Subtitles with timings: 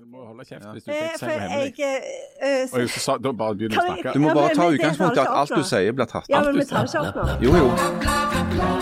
[0.00, 1.78] Du må holde kjeft hvis du Eh, ikke sier noe hemmelig.
[1.78, 4.12] jeg Og så da bare begynner du å snakke.
[4.14, 6.26] Du må Ja, bare ta utgangspunkt i at alt du sier, blir tatt.
[6.32, 7.24] Ja, men vi tar det ikke opp nå.
[7.44, 8.80] Jo, jo.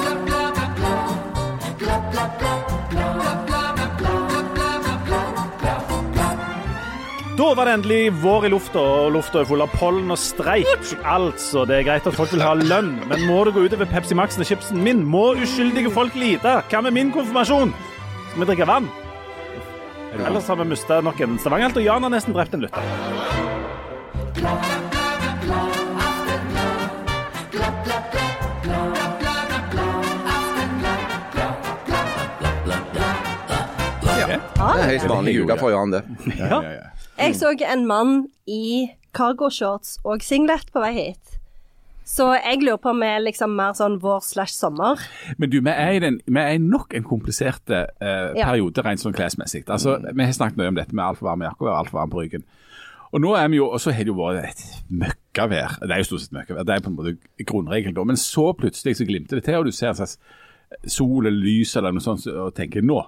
[7.39, 10.67] Da var det endelig vår i lufta, og lufta er full av pollen og streik.
[11.07, 14.17] Altså, det er greit at folk vil ha lønn, men må det gå utover Pepsi
[14.19, 15.05] Max-en og chipsen min?
[15.07, 16.57] Må uskyldige folk lide?
[16.73, 17.71] Hva med min konfirmasjon?
[18.33, 18.91] Skal vi drikke vann?
[20.15, 22.83] Ellers har vi mista nok en Stavanger-helt, og Jan har nesten drept en lytter.
[34.59, 36.03] Det er høyst vanlig uke for Jan, det.
[36.39, 36.61] Ja.
[37.19, 38.13] Jeg så en mann
[38.47, 41.38] i cargoshorts og singlet på vei hit.
[42.09, 45.01] Så jeg lurer på om vi er liksom mer sånn vår slash sommer.
[45.37, 47.85] Men du, vi er i, den, vi er i nok en komplisert eh,
[48.39, 48.47] Ja.
[48.49, 49.67] periode rent sånn klesmessig.
[49.69, 52.23] Altså, Vi har snakket mye om dette med altfor varme jakker og altfor varm på
[52.23, 52.47] ryggen.
[53.13, 55.79] Og nå er vi jo, og så har det jo vært et møkkavær.
[55.85, 58.05] Det er jo stort sett møkkavær, det er på en måte grunnregelen da.
[58.09, 60.19] Men så plutselig så glimter det til, og du ser en slags
[60.93, 62.99] sol eller lys eller noe sånt, og tenker nå.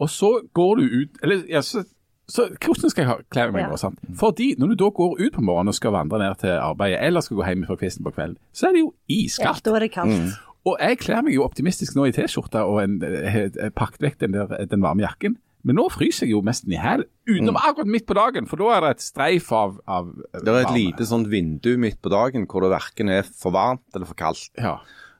[0.00, 1.82] Og så går du ut Eller ja, så,
[2.30, 3.68] så hvordan skal jeg ha- kle meg Ja.
[3.72, 3.78] nå?
[3.78, 3.98] sant?
[4.16, 7.20] Fordi når du da går ut på morgenen og skal vandre ned til arbeidet, eller
[7.26, 9.62] skal gå hjem fra kvisten på kvelden, så er det jo Ja, iskaldt.
[9.64, 10.38] da er det kaldt.
[10.66, 14.18] Og jeg kler meg jo optimistisk nå i T-skjorte og en, eh, eh, pakket vekk
[14.18, 15.36] den, der, den varme jakken.
[15.64, 18.64] Men nå fryser jeg jo nesten i hæl, utenom akkurat midt på dagen, for da
[18.76, 22.46] er det et streif av, av Det er et lite sånt vindu midt på dagen
[22.46, 24.48] hvor det verken er for varmt eller for kaldt.
[24.56, 24.78] Ja.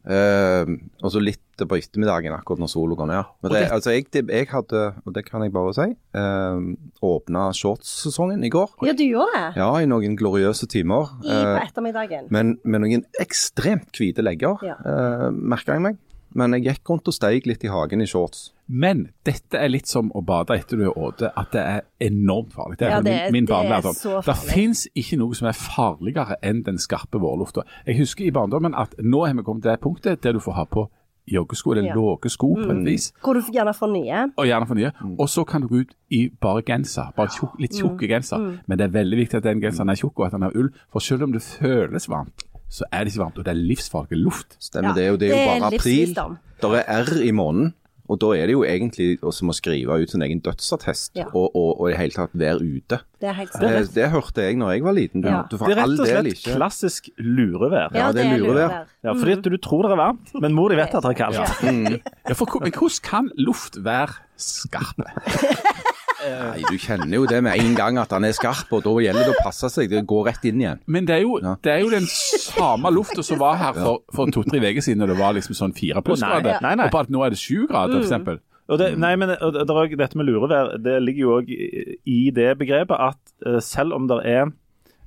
[0.08, 0.70] Eh,
[1.04, 3.32] og så litt på ettermiddagen akkurat når sola går ned.
[3.44, 6.56] Men det, altså jeg, jeg hadde, og det kan jeg bare si, uh,
[7.04, 8.70] åpna shortssesongen i går.
[8.88, 9.58] Ja, du gjorde det.
[9.60, 11.10] Ja, i noen gloriøse timer.
[11.20, 12.30] I, på Eh, ettermiddagen.
[12.32, 14.78] men med noen ekstremt hvite legger, Ja.
[14.80, 15.98] uh, merka jeg meg.
[16.34, 18.52] Men jeg gikk rundt og steig litt i hagen i shorts.
[18.68, 22.52] Men dette er litt som å bade etter du er åte, at det er enormt
[22.54, 22.78] farlig.
[22.78, 24.24] Det er, Ja, det min, er- min det er så farlig.
[24.26, 27.62] Det fins ikke noe som er farligere enn den skarpe vårlufta.
[27.86, 30.52] Jeg husker i barndommen at nå har vi kommet til det punktet der du får
[30.54, 30.88] ha på
[31.30, 31.94] joggesko eller Ja.
[31.94, 32.00] Mm.
[32.02, 33.12] lave sko på et vis.
[33.22, 34.32] Hvor du gjerne får nye.
[34.36, 34.92] og gjerne får nye.
[35.18, 38.58] Og så kan du gå ut i bare genser, bare tjukk, litt tjukk genser.
[38.66, 40.70] Men det er veldig viktig at den genseren er tjukk og at den er ull,
[40.90, 44.20] for selv om det føles varmt, så er det ikke varmt, og det er livsfarlig
[44.22, 44.56] luft.
[44.62, 45.98] Stemmer Ja, det, og det er det jo er bare april.
[46.06, 46.38] livsvisdom.
[46.62, 47.74] Det er R i måneden,
[48.10, 51.26] og da er det jo egentlig som å skrive ut sin egen dødsattest Ja.
[51.34, 52.98] og, og, og i det hele tatt være ute.
[53.20, 55.22] Det er helt Det, det hørte jeg når jeg var liten.
[55.22, 55.42] Du, Ja.
[55.50, 57.94] du Det er rett og slett ikke klassisk lurevær.
[57.94, 58.74] Ja, det er lurevær.
[59.06, 61.20] Ja, fordi at du tror det er varmt, men mor di vet at det er
[61.22, 61.38] kaldt.
[61.38, 64.98] Ja, for, men hvordan kan luft være skarp?
[66.20, 69.30] Nei, Du kjenner jo det med en gang at han er skarp, og da gjelder
[69.30, 69.88] det å passe seg.
[69.92, 70.82] Det går rett inn igjen.
[70.86, 71.56] Men det er jo, Ja.
[71.62, 75.06] det er jo den samme lufta som var her for, for to-tre uker siden, da
[75.06, 76.60] det var liksom sånn fire plussgrader.
[76.62, 76.86] Nei, nei.
[76.86, 78.40] Og på at nå er det sju grader, for eksempel.
[78.70, 82.52] Og det, nei, men det, det dette med lurevær, det ligger jo òg i, det
[82.60, 84.50] begrepet at eh, selv om det er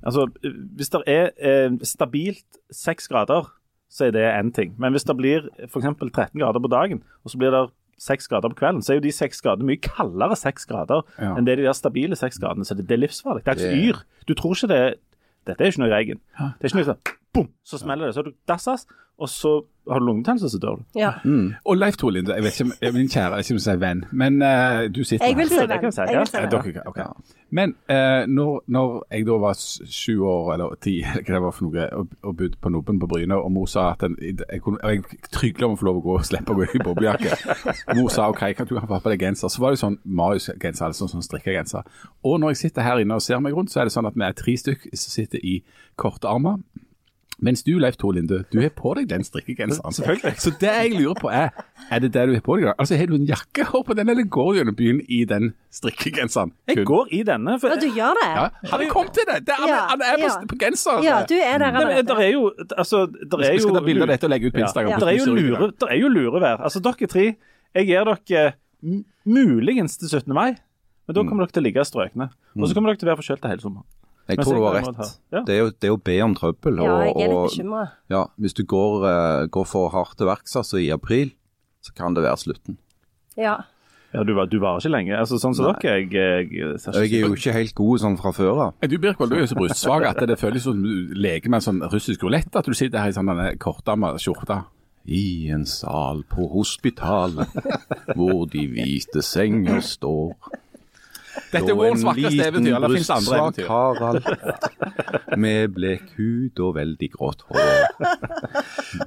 [0.04, 3.46] Altså, eh, hvis det er eh, stabilt seks grader,
[3.88, 4.74] så er det én ting.
[4.76, 5.86] Men hvis det blir f.eks.
[5.96, 7.62] 13 grader på dagen, og så blir det
[7.98, 11.34] seks grader på kvelden, så er jo de seks gradene mye kaldere seks grader Ja.
[11.36, 12.64] enn det de der stabile seks gradene.
[12.64, 13.44] Så det, det er livsfarlig.
[13.44, 14.02] Det er ikke yr.
[14.28, 14.94] Du tror ikke det
[15.46, 16.20] Dette er ikke noe regn.
[16.38, 18.14] Det er ikke noe sånn bom, så smeller det.
[18.16, 18.86] Så du dassas,
[19.20, 19.50] og så
[19.90, 20.82] har du lungebetennelse, så dør du.
[20.96, 21.10] Ja.
[21.64, 23.64] Og Leif Tore Linde, jeg vet ikke, om- min kjære, jeg vet ikke om jeg
[23.66, 25.68] sier venn, men uh, du sitter Jeg vil si venn.
[25.68, 26.24] det kan jeg si, ja.
[26.24, 26.50] si den.
[26.50, 27.08] dere.
[27.54, 29.58] Men uh, når, når jeg da var
[29.92, 32.98] sju år, eller ti, eller hva det var for noe, og, og bodde på Nobben
[33.02, 36.00] på Bryne, og mor sa at den, jeg, kunne, jeg trygla om å få lov
[36.00, 37.36] å gå og slippe å gå i boblejakke.
[37.98, 39.52] Mor sa OK, kan du ha på deg genser.
[39.52, 41.84] Så var det sånn Marius-genser, eller sånn, sånn strikkegenser.
[42.24, 44.16] Og når jeg sitter her inne og ser meg rundt, så er det sånn at
[44.18, 45.58] vi er tre stykk som sitter i
[46.00, 46.58] korte armer.
[47.42, 49.92] Mens du, Leif Tor Linde, du har på deg den strikkegenseren.
[49.92, 50.36] Selvfølgelig.
[50.38, 51.48] Så det jeg lurer på er,
[51.90, 52.66] er det det du har på deg?
[52.68, 52.74] da?
[52.78, 56.52] Altså, Har du en jakke på den, eller går du gjennom byen i den strikkegenseren?
[56.68, 56.84] Jeg Kun?
[56.92, 57.56] går i denne.
[57.60, 58.28] For, Ja, du gjør det?
[58.38, 59.40] Ja, har du kommet til det?
[59.46, 60.46] det er, Ja, han er på, ja.
[60.52, 61.02] på genser.
[61.02, 62.06] Ja, du er der allerede.
[62.06, 64.54] der er jo altså, der er Vi skal ta bilde av dette og legge ut
[64.54, 64.90] på Instagram.
[64.94, 64.98] Ja.
[64.98, 66.62] Der er jo, lure, der er jo lurevær.
[66.62, 67.26] Altså, dere tre,
[67.74, 68.52] jeg gir dere
[69.26, 70.32] muligens til 17.
[70.34, 70.54] mai,
[71.06, 71.28] men da Mm.
[71.28, 72.30] kommer dere til å ligge strøkne.
[72.56, 73.84] Og så kommer dere til å være forkjølte hele sommeren.
[74.28, 75.18] Jeg tror du har rett.
[75.32, 75.42] ja.
[75.44, 76.78] Det er jo det er å be om trøbbel.
[76.80, 77.82] Ja, jeg er litt bekymra.
[78.10, 81.32] ja, hvis du går, eh, går for hardt til verks altså i april,
[81.84, 82.78] så kan det være slutten.
[83.36, 83.56] Ja.
[84.14, 85.16] Ja, du, var- du varer ikke lenge.
[85.18, 85.74] Altså, sånn som Nei.
[85.82, 86.10] dere, jeg,
[86.54, 88.74] jeg, Jeg er jo ikke helt god sånn fra før av.
[88.88, 91.66] Du Birkvold, du er jo så brystsvak at det føles som du leker med en
[91.66, 94.60] sånn russisk rulett, at du sitter her i sånn kortarma skjorte.
[95.04, 97.50] I en sal på hospitalet,
[98.14, 100.32] hvor de hvite senger står.
[101.52, 102.76] Dette er vårens vakreste eventyr.
[102.76, 103.68] Eller det andre eventyr?
[103.68, 107.70] Harald med blek hud og veldig grått hår.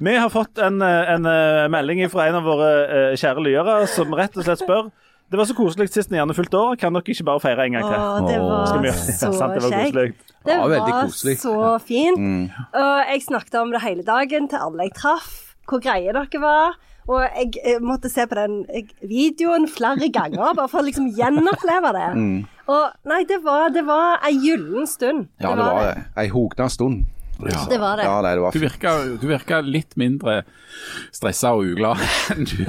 [0.04, 4.12] Vi har fått en, en eh, melding fra en av våre eh, kjære lyere som
[4.16, 4.90] rett og slett spør
[5.28, 6.76] Det var så koselig sist Nianne fylte år.
[6.80, 8.00] Kan dere ikke bare feire en gang til?
[8.00, 10.26] Å, det var så kjekt.
[10.48, 10.72] det var.
[10.72, 11.08] Det var
[11.44, 12.52] så fint.
[12.72, 15.32] Og jeg snakket om det hele dagen til alle jeg traff,
[15.68, 16.78] hvor greie dere var.
[17.08, 21.08] Og jeg, eh, måtte se på den eh, videoen flere ganger, bare for å liksom
[21.16, 22.08] gjenoppleve det.
[22.68, 25.30] Og nei, det var, det var ei gyllen stund.
[25.40, 26.02] Ja, det var det.
[26.20, 27.06] Ei hogna stund.
[27.38, 28.04] Det var det.
[28.04, 30.40] Ja, nei, det var Du virka, du virka litt mindre
[31.14, 32.02] stressa og uglad
[32.34, 32.64] enn du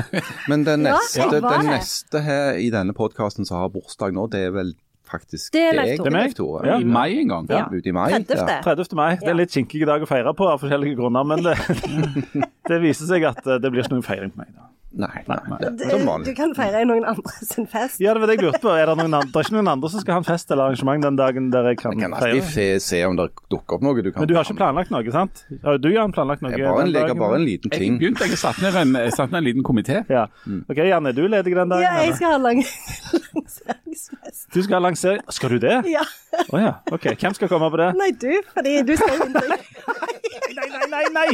[0.52, 4.44] Men den neste, ja, den neste her i denne podkasten som har bursdag nå, det
[4.46, 4.76] er vel
[5.12, 6.10] faktisk Det er Leif deg, Tore.
[6.10, 6.36] Det er meg.
[6.38, 6.64] Tore.
[6.70, 6.78] Ja.
[6.80, 7.50] i mai en gang.
[7.50, 7.66] Ja.
[7.72, 8.08] Ute i mai.
[8.14, 8.40] 30.
[8.40, 8.60] Ja.
[8.66, 8.96] 30.
[9.00, 9.10] mai.
[9.20, 11.56] Det er en litt kinkig dag å feire på av forskjellige grunner, men det,
[12.70, 14.54] det viser seg at eh, det blir ikke noen feiring på meg.
[14.56, 14.70] da.
[14.90, 18.00] Nei, nei, det Du, du kan feire i noen andre sin fest.
[18.02, 18.72] Ja, det var det jeg lurte på.
[18.74, 20.72] Er det, noen andre, det er ikke noen andre som skal ha en fest eller
[20.72, 22.02] arrangement den dagen der jeg kan, feire?
[22.02, 22.40] Jeg kan feire?
[22.40, 24.94] alltid se, se om det dukker opp noe du kan Men du har ikke planlagt
[24.96, 25.44] noe, sant?
[25.52, 26.54] Du har planlagt noe?
[26.56, 27.22] Jeg bare, den en, legger dagen?
[27.22, 28.00] bare en liten Jeg ting.
[28.02, 30.02] begynte, jeg satt ned en, jeg satt ned en liten komité.
[30.10, 30.26] Ja.
[30.66, 31.86] OK, Janne, er du ledig den dagen?
[31.86, 32.64] Ja, jeg skal ha lang
[33.38, 34.48] lanseringsfest.
[34.54, 35.78] Du skal ha lansering Skal du det?
[35.86, 36.06] Å Ja.
[36.66, 36.74] ja.
[36.90, 37.12] OK.
[37.14, 37.92] Hvem skal komme på det?
[38.00, 39.30] Nei, du, fordi du skal jo.
[40.50, 41.04] Nei, nei, nei!
[41.14, 41.28] nei!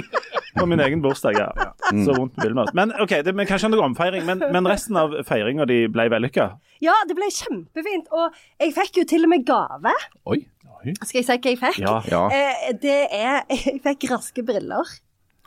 [0.55, 1.49] På min egen bursdag, ja.
[1.55, 1.71] ja.
[2.05, 2.71] Så vondt vil vi oss.
[2.77, 6.07] Men OK, det, vi kan kanskje noe omfeiring, men, men resten av feiringa di ble
[6.13, 6.49] vellykka.
[6.83, 8.11] Ja, det ble kjempefint.
[8.15, 9.93] Og jeg fikk jo til og med gave.
[10.31, 10.41] Oi.
[11.01, 11.79] Skal jeg si hva jeg fikk?
[11.81, 11.95] Ja.
[12.11, 12.25] Ja.
[12.29, 14.91] Eh, det er Jeg fikk raske briller.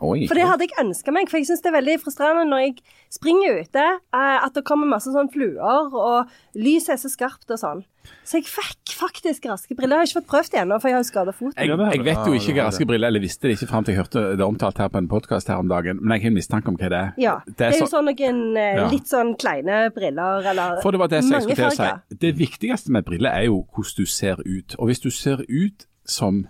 [0.01, 0.27] Oi.
[0.31, 1.29] For det hadde jeg ønska meg.
[1.31, 2.75] For jeg syns det er veldig frustrerende når jeg
[3.11, 3.85] springer ute,
[4.15, 7.85] eh, at det kommer masse sånn fluer, og lyset er så skarpt og sånn.
[8.25, 9.99] Så jeg fikk faktisk raske briller.
[9.99, 11.53] Jeg har ikke fått prøvd det ennå, for jeg har jo skada foten.
[11.61, 14.01] Jeg, jeg vet jo ikke hva raske briller eller visste det ikke fram til jeg
[14.01, 16.73] hørte det omtalt her på en podkast her om dagen, men jeg har en mistanke
[16.73, 17.11] om hva det er.
[17.21, 17.35] Ja.
[17.47, 18.89] Det er jo så- sånn noen eh, Ja.
[18.89, 22.17] litt sånn kleine briller, eller For det var det som jeg skulle til å si.
[22.17, 24.75] Det viktigste med briller er jo hvordan du ser ut.
[24.79, 26.47] Og hvis du ser ut som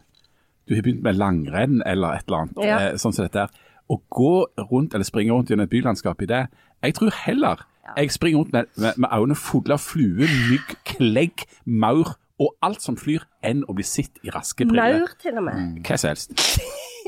[0.68, 2.78] du har begynt med langrenn eller et eller annet, Ja.
[2.78, 3.48] eh, sånn som dette her,
[3.90, 6.46] og gå rundt eller springe rundt gjennom et bylandskap i det,
[6.84, 7.64] jeg tror heller
[7.96, 12.82] jeg springer rundt med, med, med øynene fulle av flue, mygg, klegg, maur og alt
[12.84, 15.00] som flyr, enn å bli sett i raske briller.
[15.00, 15.80] Maur, til og med.
[15.88, 16.60] Hva som helst.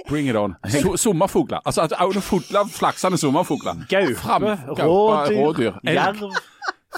[0.08, 0.56] Bring it on.
[0.66, 1.60] So, sommerfugler.
[1.68, 3.84] Altså at øynene fulle av flaksende sommerfugler.
[4.16, 5.94] Fram- Gaupe, rådyr, elg.
[6.00, 6.24] jerv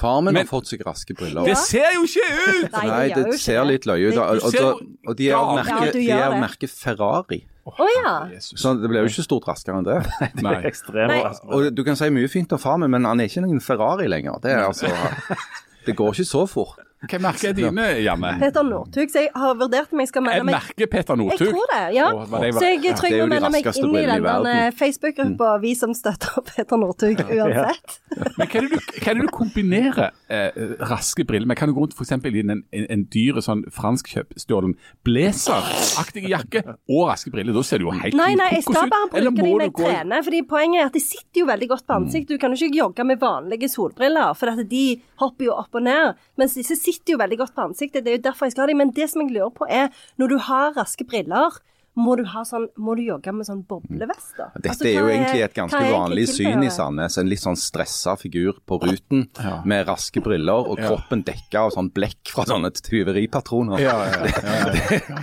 [0.01, 1.45] Far min har fått seg raske briller.
[1.45, 2.69] Det ser jo ikke ut!
[2.73, 4.19] Nei, Nei, det det ser litt løye ut.
[4.19, 6.39] Og, og, og, de er av merke Ja, merket er det.
[6.41, 7.41] merket Ferrari.
[7.69, 8.15] Oh, ja.
[8.41, 9.99] Så det blir jo ikke stort raskere enn det.
[10.47, 10.57] Nei.
[10.67, 11.35] ekstreme Nei.
[11.55, 14.09] Og du kan si mye fint om far min, men han er ikke noen Ferrari
[14.11, 14.41] lenger.
[14.43, 14.91] Det er altså
[15.87, 16.81] Det går ikke så fort.
[17.03, 18.29] Hva merker er dine, Janne?
[18.39, 19.11] Peter Northug.
[19.11, 21.49] Så jeg har vurdert om jeg skal melde Jeg merker Peter Jeg Northug.
[21.51, 22.05] tror det, ja.
[22.15, 24.73] Oh, det- Så jeg tror jeg må melde meg inn i brillene den.
[24.79, 27.99] Facebook-gruppa Vi som støtter Peter Northug uansett.
[28.39, 30.51] Men hva er, det du, hva er det du kombinerer eh,
[30.87, 31.57] raske briller med?
[31.59, 37.03] Kan du gå rundt eksempel i en, en, en dyre sånn franskkjøpstjålen blazeraktig jakke og
[37.11, 37.53] raske briller?
[37.57, 39.89] Da ser du jo helt Nei, nei, jeg skal bare bruke de når jeg gå
[39.91, 40.23] trener.
[40.27, 42.29] Fordi Poenget er at de sitter jo veldig godt på ansikt.
[42.31, 44.85] Du kan jo ikke jogge med vanlige solbriller, for at de
[45.23, 46.15] hopper jo opp og ned.
[46.39, 48.05] Mens disse sitter jo veldig godt på ansiktet.
[48.05, 48.81] Det er jo derfor jeg skal ha dem.
[48.83, 49.89] Men det som jeg lurer på er,
[50.21, 51.59] når du har raske briller,
[51.95, 54.47] må du, ha sånn, må du jogge med sånn boblevest da?
[54.55, 56.71] Dette Altså, er jo er, egentlig et ganske vanlig syn i?
[56.73, 57.19] Sandnes.
[57.21, 59.27] En litt sånn stressa figur på ruten
[59.69, 63.83] med raske briller og kroppen dekka av sånn blekk fra sånne tyveripatroner.
[63.85, 65.23] Ja, ja, ja, ja.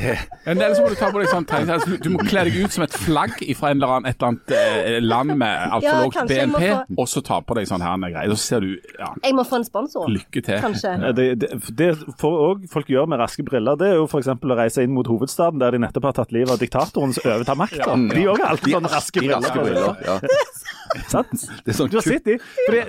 [0.46, 2.84] Eller så må du ta på deg sånn altså, Du må kle deg ut som
[2.84, 6.30] et flagg fra en eller annen, et eller annet eh, land med altfor Ja, lågt
[6.30, 8.34] BNP, få- og så ta på deg sånn her greier.
[8.36, 10.06] Så ser du Ja, Jeg må få en sponsor.
[10.08, 10.60] lykke til.
[10.62, 10.94] Kanskje.
[11.16, 11.90] Det, det, det
[12.20, 14.30] får også folk gjør med raske briller, det er jo f.eks.
[14.30, 17.58] å reise inn mot hovedstaden der de nettopp har tatt livet av diktatoren som overtar
[17.58, 17.96] makta.
[18.10, 20.04] De òg har alltid sånne raske briller.
[20.06, 20.18] Ja.
[21.10, 21.30] Sant?
[21.64, 22.38] Det er sånn Du har sett de?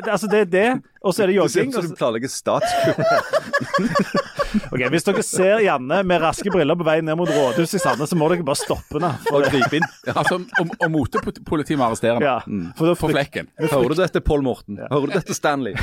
[0.09, 0.69] Altså det er det,
[1.05, 2.97] og så er det Det ser ut som du planlegger statskupp.
[4.71, 8.11] Ok, Hvis dere ser Janne med raske briller på vei ned mot rådhuset i Sandnes,
[8.11, 9.11] så må dere bare stoppe henne.
[9.31, 9.87] Og gripe inn.
[10.21, 12.27] Altså, og, og motepolitiet må arrestere henne.
[12.27, 13.47] Ja, for for, flekken.
[13.61, 14.79] Hører du dette, Pål Morten?
[14.91, 15.77] Hører du dette, Stanley?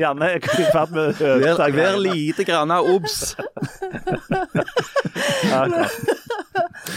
[0.00, 1.36] Janne er i ferd med å
[1.76, 3.36] Vær, lite grann obs.
[5.46, 6.25] Ja, ok.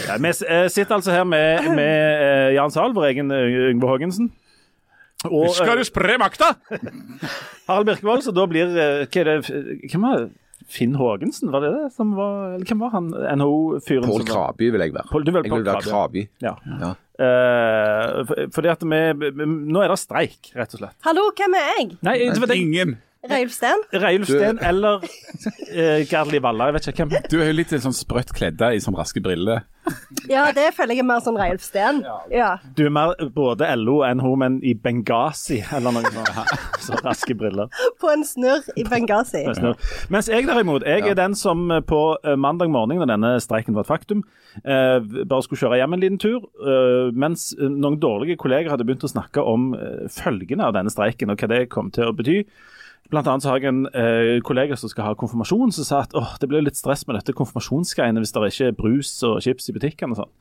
[0.08, 3.88] Ja, vi eh, sitter altså her med, med eh, Jan Sahl, vår egen eh, Yngve
[3.90, 4.30] Haagensen.
[5.28, 6.54] Og du spre makta?
[7.68, 9.34] Harald Birkevold, så da blir Hva er det
[9.92, 10.30] Hvem det?
[10.70, 14.06] Finn Haagensen, var det det som var Eller hvem var han NHO-fyren?
[14.06, 15.08] Pål Kraby vil jeg være.
[15.10, 16.22] Paul, du vil Jeg vil være Kraby.
[16.44, 16.52] Ja.
[16.84, 16.90] Ja.
[17.20, 20.96] Eh, for- fordi at vi vi- Nå er det streik, rett og slett.
[21.04, 21.88] Hallo, hvem er jeg?
[22.06, 22.56] Nei, det var det.
[22.62, 22.96] Ingen.
[23.28, 23.82] Reilf Steen?
[23.92, 27.26] Reiulf Steen eller uh, Gerd Livalla, jeg vet ikke hvem.
[27.28, 29.66] Du er jo litt sånn sprøtt kledd i sånn raske briller.
[30.30, 32.00] Ja, det føler jeg er mer sånn Reilf Steen.
[32.32, 32.54] Ja.
[32.76, 36.54] Du er mer både LO og NHO, men i Benghazi eller noe sånt.
[36.80, 37.68] Så raske briller.
[38.00, 39.44] På en snurr i Benghazi.
[40.12, 43.76] Mens jeg derimot, jeg er den som eh, på eh, mandag morgen, da denne streiken
[43.76, 44.24] var et faktum,
[44.62, 48.88] eh, bare skulle kjøre hjem en liten tur, eh, mens eh, noen dårlige kolleger hadde
[48.88, 52.16] begynt å snakke om eh, følgene av denne streiken og hva det kom til å
[52.16, 52.42] bety.
[53.10, 56.14] Blant annet så har jeg en eh, kollega som skal ha konfirmasjon, som sa at
[56.18, 59.70] åh, det blir litt stress med dette konfirmasjonsgreiene hvis det ikke er brus og chips
[59.70, 60.32] i butikkene og sånn.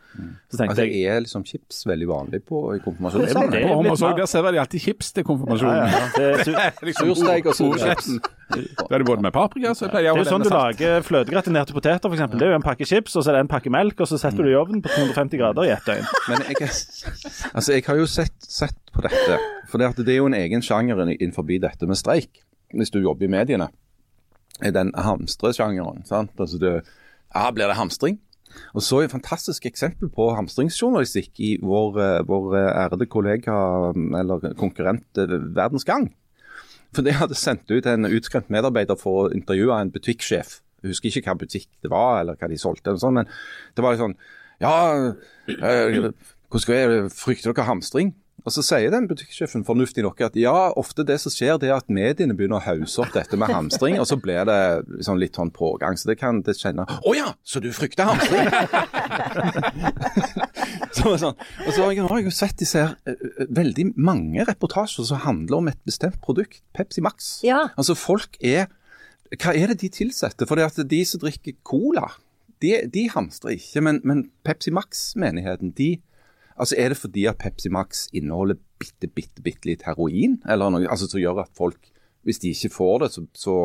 [0.50, 3.26] Så tenkte Altså, jeg er liksom chips veldig vanlig på i konfirmasjon?
[3.26, 3.64] Det er det.
[3.70, 5.80] På litt der serverer de alltid chips til konfirmasjonen.
[5.80, 8.12] ja, ja, det, er, Liksom Sursteik og solchips.
[8.50, 11.04] Da er det både med paprika så pleier jeg det er jo sånn du lager
[11.06, 12.24] fløtegratinerte poteter, f.eks.
[12.34, 14.18] Det er jo en pakke chips, og så er det en pakke melk, og så
[14.22, 16.06] setter du det i ovnen på 250 grader i ett døgn.
[16.32, 16.70] Men jeg,
[17.54, 19.38] altså, jeg har jo sett, sett på dette,
[19.70, 22.42] for det er jo en egen sjanger innenfor dette med streik,
[22.74, 23.70] hvis du jobber i mediene.
[24.62, 26.04] Er den hamstresjangeren.
[26.12, 26.74] Altså det,
[27.36, 28.20] ja, blir det hamstring?
[28.74, 33.58] Og så et fantastisk eksempel på hamstringsjournalistikk i vår, eh, vår eh, ærede kollega,
[33.96, 36.10] mm, eller konkurrent eh, Verdens Gang.
[36.96, 40.60] For de hadde sendt ut en utskremt medarbeider for å intervjue en butikksjef.
[40.82, 43.30] Jeg husker ikke hva butikk det var, eller hva de solgte, sånn, men
[43.76, 44.18] det var sånn
[44.60, 44.72] Ja,
[45.48, 48.14] hvordan skal jeg Frykter dere hamstring?
[48.46, 51.78] Og så sier den butikksjefen fornuftig nok at ja, ofte det som skjer, det er
[51.78, 55.40] at mediene begynner å hause opp dette med hamstring, og så blir det liksom litt
[55.40, 55.98] sånn pågang.
[56.00, 58.50] Så det kan det kjenne Å ja, så du frykter hamstring?
[60.98, 61.38] så, sånn.
[61.66, 65.10] Og så har jeg, har jeg jo sett disse her eh, eh, veldig mange reportasjer
[65.12, 67.38] som handler om et bestemt produkt, Pepsi Max.
[67.46, 67.66] Ja.
[67.76, 68.70] Altså folk er
[69.36, 70.48] Hva er det de tilsetter?
[70.50, 72.08] For det at de som drikker cola,
[72.64, 73.84] de, de hamstrer ikke.
[73.86, 75.92] Men, men Pepsi Max-menigheten, de
[76.60, 80.42] Altså Er det fordi at Pepsi Max inneholder bitte, bitte, bitte litt heroin?
[80.50, 81.80] Eller noe altså som gjør at folk,
[82.28, 83.56] hvis de ikke får det, så, så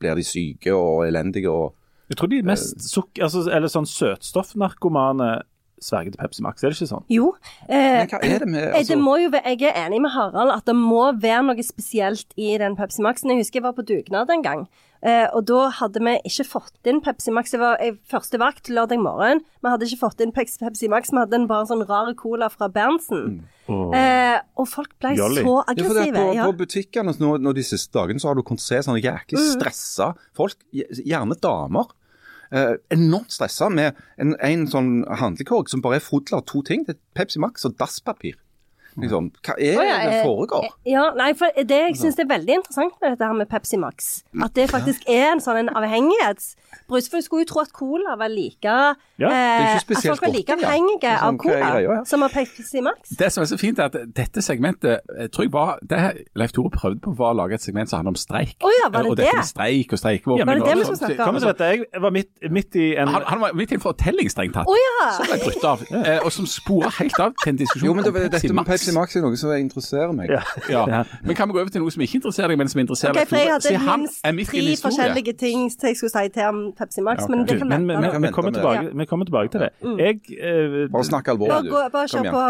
[0.00, 1.74] blir de syke og elendige og
[2.08, 3.18] Jeg tror de mest sukk...
[3.20, 5.42] Altså, eller sånn søtstoffnarkomane
[5.82, 7.04] sverger til Pepsi Max, er det ikke sånn?
[7.12, 7.28] Jo.
[7.68, 10.10] Eh, Men hva er det med Eh, altså, det må jo, jeg er enig med
[10.14, 13.30] Harald at det må være noe spesielt i den Pepsi Maxen.
[13.30, 14.64] Jeg husker jeg var på dugnad en gang.
[15.02, 17.52] Eh, og da hadde vi ikke fått inn Pepsi Max.
[17.54, 19.40] Det var jeg, første vakt lørdag morgen.
[19.62, 21.12] Vi hadde ikke fått inn Pepsi, Pepsi Max.
[21.12, 23.44] Vi hadde en bare sånn rar cola fra Berntsen.
[23.68, 25.42] Eh, og folk ble Jolly.
[25.44, 26.16] så Ja, for det aggressive.
[26.16, 26.44] på, Ja.
[26.46, 29.60] på butikkene nå, nå de siste dagene så har du kunnet se sånne jæklig Mm.
[29.60, 31.86] stressa folk, gjerne damer.
[32.50, 36.84] Eh, enormt stressa med en, en sånn handlekorg som bare er full av to ting.
[36.86, 38.34] Det er Pepsi Max og dasspapir.
[38.98, 40.68] Liksom, hva er det som foregår?
[40.88, 44.08] Ja, nei, for det jeg syns er veldig interessant med dette her med Pepsi Max,
[44.44, 47.08] at det faktisk er en sånn en avhengighetsbrus.
[47.10, 50.22] For du skulle jo tro at cola var like Ja, det er eh, At folk
[50.22, 51.18] var like avhengige ja.
[51.26, 51.98] av sånn, er cola greier, ja?
[52.08, 53.14] som av Pepsi Max.
[53.18, 56.00] Det som er så fint, er at dette segmentet jeg tror jeg var, det
[56.38, 58.56] Leif Tore prøvde på var å lage et segment som handler om streik.
[58.64, 60.42] Oh, ja, var det og dette med streik og streikevåpen.
[60.42, 61.40] Ja, Var det det vi skulle snakke om?
[61.48, 64.54] Dette, Jeg var midt, midt i en Han, han var midt i en fortelling, strengt
[64.54, 64.68] tatt.
[64.68, 65.08] oh, ja!
[65.16, 68.06] Som ble brutt av, eh, og som sporer helt av til en diskusjon Jo, men
[68.06, 68.87] det, om Pepsi Max.
[68.88, 70.32] Pepsi Max er noe som interesserer meg.
[70.32, 70.42] ja.
[70.68, 70.84] Ja.
[70.88, 71.02] Ja.
[71.24, 73.18] Men kan vi gå over til noe som ikke interesserer deg, men som interesserer Ok,
[73.20, 73.28] deg?
[73.28, 77.24] for jeg hadde minst tre forskjellige ting som jeg skulle si til om Pepsi Max,
[77.24, 77.34] okay.
[77.34, 77.98] men det kan vente.
[78.00, 79.70] men vi, kommer tilbake, vi kommer tilbake til det.
[80.02, 81.76] Jeg, eh, Bare snakk alvorlig, du.
[81.92, 82.42] bare kjør på,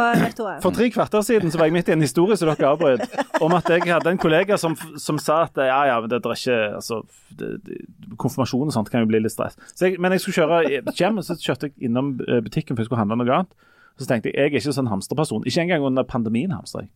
[0.48, 3.06] Leif For tre kvarter siden så var jeg midt i en historie som dere avbrøt,
[3.40, 6.34] om at jeg hadde en kollega som, som sa at ja, ja, men det er
[6.34, 7.02] ikke altså,
[7.38, 7.80] det, det,
[8.18, 9.58] Konfirmasjon og sånt kan jo bli litt stress.
[9.74, 12.82] Så jeg, men jeg skulle kjøre hjem, og så kjørte jeg innom eh, butikken for
[12.82, 13.66] jeg skulle handle noe annet.
[13.98, 15.46] Så tenkte jeg jeg er ikke sånn hamsterperson.
[15.48, 16.92] Ikke engang under pandemien hamstrer jeg.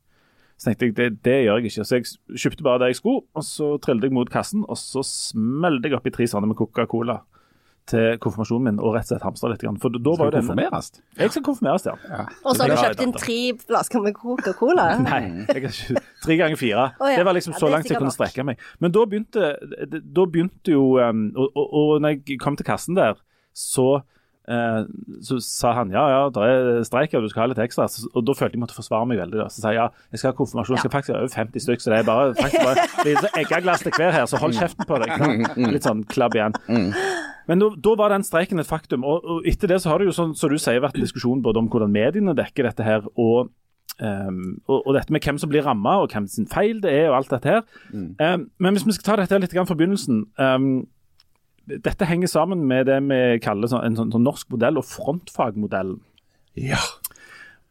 [0.60, 1.84] Så tenkte jeg det, det gjør jeg ikke.
[1.84, 5.02] Så jeg kjøpte bare det jeg skulle, og så trillet jeg mot kassen, og så
[5.06, 7.22] smelte jeg oppi tre sånne med Coca-Cola
[7.90, 9.62] til konfirmasjonen min, og rett og slett hamstra litt.
[9.64, 9.78] grann.
[9.82, 10.92] For da var jo det konfirmeres?
[11.18, 11.96] Jeg skal konfirmeres, ja.
[12.44, 14.86] Og så har du kjøpt inn tre flasker med Coca-Cola?
[15.08, 16.86] Nei, jeg har ikke, tre ganger fire.
[17.02, 17.18] Oh, ja.
[17.18, 18.62] Det var liksom så er langt jeg kunne strekke meg.
[18.78, 19.50] Men da begynte,
[19.90, 23.18] da begynte jo um, og, og, og når jeg kom til kassen der,
[23.50, 24.04] så,
[24.42, 27.86] så sa han ja, ja, det er streik, og du skal ha litt ekstra.
[28.12, 29.38] Og da følte jeg måtte forsvare meg veldig.
[29.38, 29.48] Da.
[29.52, 31.84] Så sa jeg ja, jeg skal ha konfirmasjon, jeg skal faktisk ha over 50 stykker,
[31.84, 35.00] så det er bare, faktisk bare litt eggeglass til hver her, så hold kjeften på
[35.04, 35.14] deg.
[35.76, 36.58] Litt sånn klabb igjen.
[37.50, 39.06] Men da, da var den streiken et faktum.
[39.06, 41.42] Og, og etter det så har det jo, sånn, så du sier, vært en diskusjon
[41.44, 43.52] både om hvordan mediene dekker dette her, og
[44.00, 47.10] Um, og, og dette med hvem som blir ramma, og hvem sin feil det er,
[47.10, 47.60] og alt dette her.
[47.92, 50.70] Um, men hvis vi skal ta dette her litt fra begynnelsen um,
[51.66, 56.00] Dette henger sammen med det vi kaller en sånn, sånn norsk modell, og frontfagmodellen.
[56.58, 56.80] Ja,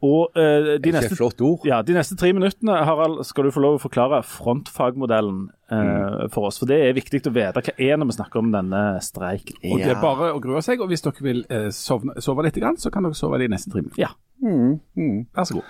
[0.02, 1.66] Og uh, de, ikke neste, et flott ord.
[1.70, 6.50] ja, de neste tre minuttene Harald, skal du få lov å forklare frontfagmodellen uh, for
[6.50, 6.58] oss.
[6.58, 9.60] For det er viktig å vite hva er når vi snakker om denne streiken.
[9.70, 12.58] Og det er bare å grue seg, og hvis dere vil uh, sovne, sove litt,
[12.82, 14.02] så kan dere sove de neste tre minuttene.
[14.02, 14.16] Ja.
[14.42, 15.70] Vær så god.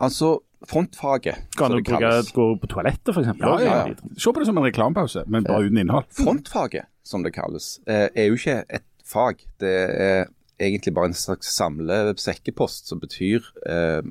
[0.00, 0.32] Altså,
[0.68, 3.30] frontfaget, Kan du bruke, gå på toalettet, f.eks.?
[3.40, 3.94] Ja, ja, ja.
[4.18, 6.10] Se på det som en reklamepause, men bare uten innhold.
[6.16, 9.40] Frontfaget, som det kalles, eh, er jo ikke et fag.
[9.60, 10.28] Det er
[10.60, 14.02] egentlig bare en slags samlesekkepost som betyr, eh,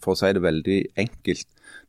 [0.00, 1.46] for å si det veldig enkelt,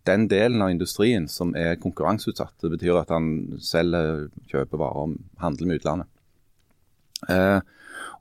[0.07, 2.55] den delen av industrien som er konkurranseutsatt.
[2.61, 6.07] Det betyr at han selger, kjøper varer, handler med utlandet.
[7.29, 7.61] Eh,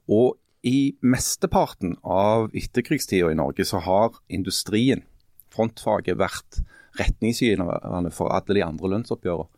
[0.08, 0.36] og
[0.66, 5.04] i mesteparten av etterkrigstida i Norge så har industrien,
[5.54, 6.60] frontfaget, vært
[6.98, 9.48] retningsgivende for alle de andre lønnsoppgjørene.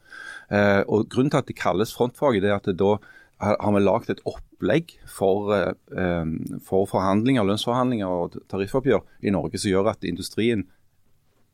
[0.50, 2.96] Eh, og Grunnen til at det kalles frontfaget, er at da
[3.40, 9.58] har vi lagd et opplegg for, eh, eh, for forhandlinger, lønnsforhandlinger og tariffoppgjør i Norge
[9.58, 10.66] som gjør at industrien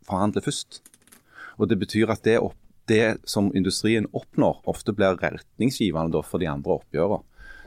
[0.06, 0.80] forhandler først.
[1.58, 2.56] Og Det betyr at det, opp,
[2.88, 7.22] det som industrien oppnår, ofte blir retningsgivende for de andre oppgjørene.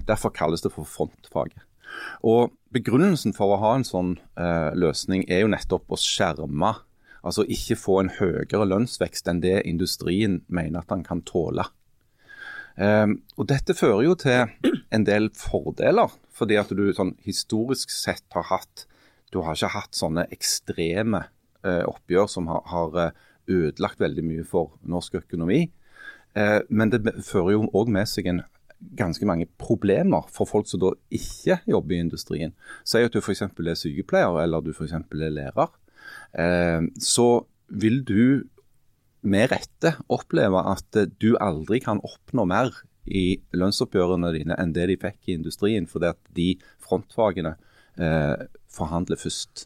[0.05, 1.63] Derfor kalles det for frontfaget.
[2.23, 6.75] Og Begrunnelsen for å ha en sånn eh, løsning er jo nettopp å skjerme,
[7.25, 11.65] altså ikke få en høyere lønnsvekst enn det industrien mener at den kan tåle.
[12.79, 14.45] Um, og Dette fører jo til
[14.95, 18.85] en del fordeler, fordi at du sånn historisk sett har hatt
[19.29, 21.19] Du har ikke hatt sånne ekstreme
[21.61, 25.67] uh, oppgjør som har, har eh, ødelagt veldig mye for norsk økonomi.
[26.33, 28.39] Uh, men det fører jo òg med seg en
[28.97, 32.53] ganske mange problemer for folk som da ikke jobber i industrien.
[32.87, 33.43] Si at du f.eks.
[33.43, 34.95] er sykepleier eller du f.eks.
[34.95, 35.73] er lærer.
[36.33, 38.47] Uh, så vil du
[39.21, 42.71] med rette oppleve at eh, du aldri kan oppnå mer
[43.09, 46.47] i lønnsoppgjørene dine enn det de fikk i industrien, fordi at de
[46.85, 47.55] frontfagene
[47.99, 49.65] eh, forhandler først.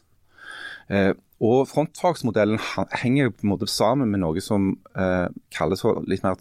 [0.90, 1.12] Eh,
[1.44, 2.60] og Frontfagsmodellen
[3.02, 6.40] henger på en måte sammen med noe som eh, kalles for litt mer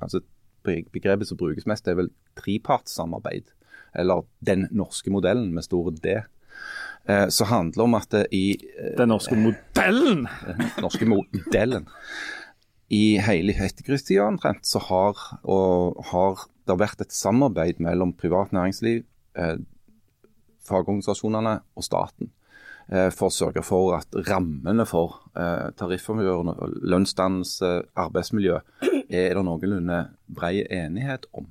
[0.00, 0.22] altså
[0.66, 3.52] Begrepet som brukes mest, det er vel trepartssamarbeid.
[3.98, 6.18] Eller den norske modellen med store D.
[7.08, 10.26] Eh, som handler om at det i eh, Den norske modellen!
[10.44, 11.86] Den norske modellen
[12.88, 19.04] i hele etterkrigstida omtrent så har, og, har, det vært et samarbeid mellom privat næringsliv,
[19.36, 19.56] eh,
[20.68, 22.32] fagorganisasjonene og staten.
[22.88, 26.54] Eh, for å sørge for at rammene for eh, tariffoppgjørene,
[26.88, 28.60] lønnsdannelse, arbeidsmiljø
[29.08, 31.48] er det noenlunde brei enighet om.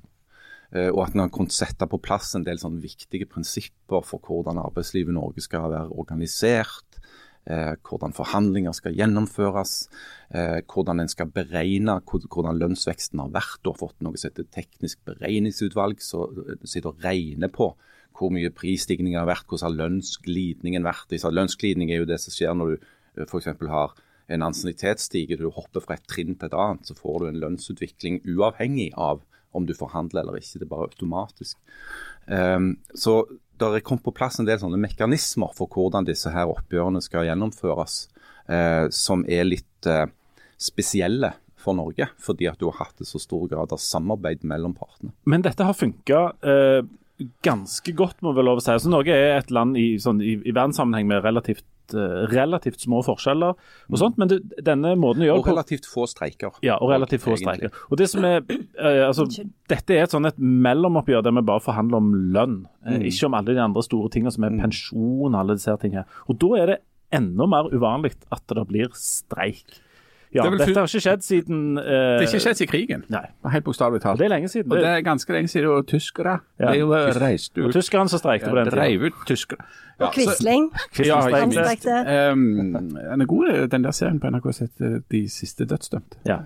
[0.72, 4.60] Eh, og at en har kunnet sette på plass en del viktige prinsipper for hvordan
[4.60, 6.88] arbeidslivet i Norge skal være organisert
[7.48, 9.88] eh, hvordan forhandlinger skal gjennomføres,
[10.30, 13.60] eh, hvordan en skal beregne hvordan lønnsveksten har vært.
[13.62, 17.72] Du har fått noe som heter teknisk beregningsutvalg, som sitter og regner på
[18.18, 21.12] hvor mye prisstigningen har vært, hvordan har lønnsglidningen vært.
[21.12, 23.52] Lønnsglidning er jo det som skjer når du f.eks.
[23.70, 23.94] har
[24.28, 28.20] en ansiennitetsstige, du hopper fra et trinn til et annet, så får du en lønnsutvikling
[28.28, 29.22] uavhengig av
[29.56, 30.60] om du forhandler eller ikke.
[30.60, 31.56] Det er bare automatisk.
[32.26, 33.22] Um, så
[33.58, 37.26] det er kommet på plass en del sånne mekanismer for hvordan disse her oppgjørene skal
[37.26, 38.02] gjennomføres,
[38.52, 40.04] uh, som er litt uh,
[40.60, 44.76] spesielle for Norge, fordi at du har hatt en så stor grad av samarbeid mellom
[44.76, 45.14] partene.
[45.26, 46.82] Men dette har funka uh,
[47.42, 48.76] ganske godt, må vi lov å si.
[48.78, 53.00] Så Norge er et land i, sånn, i, i verdenssammenheng med relativt Eh, relativt små
[53.06, 53.98] forskjeller og mm.
[54.00, 56.58] sånt, men det, denne måten å gjøre Og relativt få streiker.
[56.64, 57.74] Ja, og relativt få streiker.
[57.88, 59.28] Og det som er, eh, altså,
[59.68, 63.08] Dette er et sånn et mellomoppgjør der vi bare forhandler om lønn, eh, mm.
[63.12, 64.62] ikke om alle de andre store tingene som er mm.
[64.66, 66.06] pensjon og alle disse tingene.
[66.28, 66.78] Og Da er det
[67.14, 69.80] enda mer uvanlig at det blir streik.
[70.34, 73.04] Ja, det dette har ikke skjedd siden uh, Det har ikke skjedd siden krigen.
[73.12, 73.24] Nei.
[73.48, 74.20] Helt bokstavelig talt.
[74.20, 74.72] Det er lenge siden.
[74.72, 75.70] Og det er ganske lenge siden.
[75.72, 76.72] Og tyskere ja.
[76.74, 77.70] de reiste ut.
[77.70, 78.76] Og tyskerne som streikte på den tiden.
[78.76, 79.64] Dreiv ut tyskere.
[79.98, 80.72] Og Quisling.
[80.98, 81.18] Ja.
[82.32, 82.42] Um,
[82.94, 86.18] den er god, den der serien på NRK som heter 'De siste dødsdømte'.
[86.26, 86.38] Ja.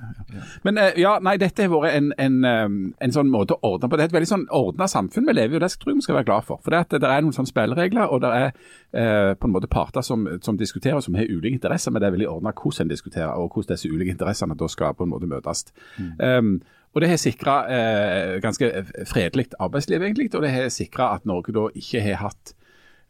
[0.62, 3.88] Men uh, ja, nei, dette har vært en, en, um, en, sånn måte å ordne
[3.88, 3.96] på.
[3.96, 6.06] Det er et veldig sånn ordna samfunn vi lever i, og det tror jeg vi
[6.08, 6.60] skal være glad for.
[6.64, 9.70] For det, at det er noen sånne spilleregler, og det er uh, på en måte
[9.70, 12.94] parter som, som diskuterer, som har ulike interesser, men det er veldig ordna hvordan en
[12.94, 15.66] diskuterer, og hvordan disse ulike interessene da skal på en måte møtes.
[15.98, 16.14] Mm.
[16.20, 16.62] Um,
[16.92, 18.68] og Det har sikra eh, ganske
[19.08, 22.52] fredelig arbeidsliv, egentlig, og det har sikra at Norge da ikke har hatt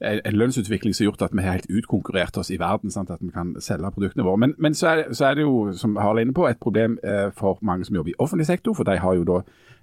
[0.03, 2.91] en lønnsutvikling som har gjort at vi har helt utkonkurrert oss i verden.
[2.91, 3.11] Sant?
[3.11, 4.41] At vi kan selge produktene våre.
[4.45, 6.61] Men, men så, er det, så, er det, jo, som Harald er inne på, et
[6.62, 8.75] problem eh, for mange som jobber i offentlig sektor.
[8.75, 9.41] For de har jo da,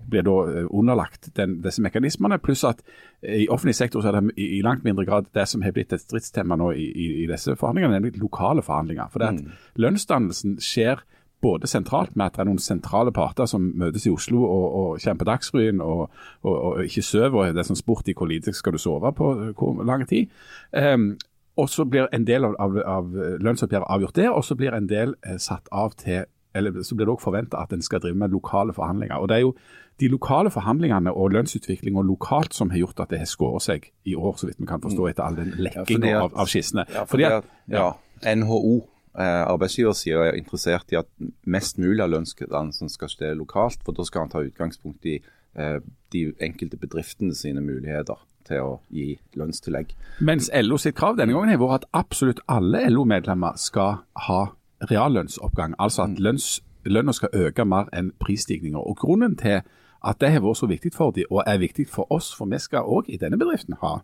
[0.09, 2.39] blir da eh, underlagt den, disse mekanismene.
[2.43, 2.83] Pluss at
[3.23, 5.93] i offentlig sektor så er det i, i, langt mindre grad det som har blitt
[5.95, 9.11] et stridstema nå i, i, i disse forhandlingene, nemlig lokale forhandlinger.
[9.13, 9.55] For det at mm.
[9.85, 11.05] lønnsdannelsen skjer
[11.41, 15.03] både sentralt med at det er noen sentrale parter som møtes i Oslo og, og
[15.03, 16.09] kjemper Dagsrevyen og,
[16.43, 17.53] og, og, ikke sover.
[17.53, 20.33] Det er sånn sport i hvor lite skal du sove på hvor lang tid.
[20.71, 21.13] Um,
[21.59, 24.87] og så blir en del av, av, av lønnsoppgjøret avgjort der, og så blir en
[24.87, 28.17] del eh, satt av til eller så blir det òg forventa at en skal drive
[28.17, 29.15] med lokale forhandlinger.
[29.21, 29.53] Og Det er jo
[29.99, 34.15] de lokale forhandlingene og lønnsutviklinga lokalt som har gjort at det har skåret seg i
[34.15, 36.87] år, så vidt vi kan forstå, etter all den lekkinga ja, av, av skissene.
[36.95, 37.91] Ja, fordi at, ja,
[38.35, 38.79] NHO
[39.25, 41.09] arbeidsgiversida er interessert i at
[41.43, 43.81] mest mulig av lønnsdannelsen skal skje lokalt.
[43.83, 45.79] For da skal han ta utgangspunkt i eh,
[46.13, 49.91] de enkelte bedriftene sine muligheter til å gi lønnstillegg.
[50.25, 54.41] Mens LO sitt krav denne gangen har vært at absolutt alle LO-medlemmer skal ha
[54.89, 55.75] reallønnsoppgang.
[55.77, 56.21] Altså at mm.
[56.23, 56.47] lønns,
[56.87, 58.79] lønna skal øke mer enn prisstigninger.
[58.79, 59.59] Og Grunnen til
[59.99, 62.61] at det har vært så viktig for dem, og er viktig for oss, for vi
[62.63, 63.97] skal òg i denne bedriften ha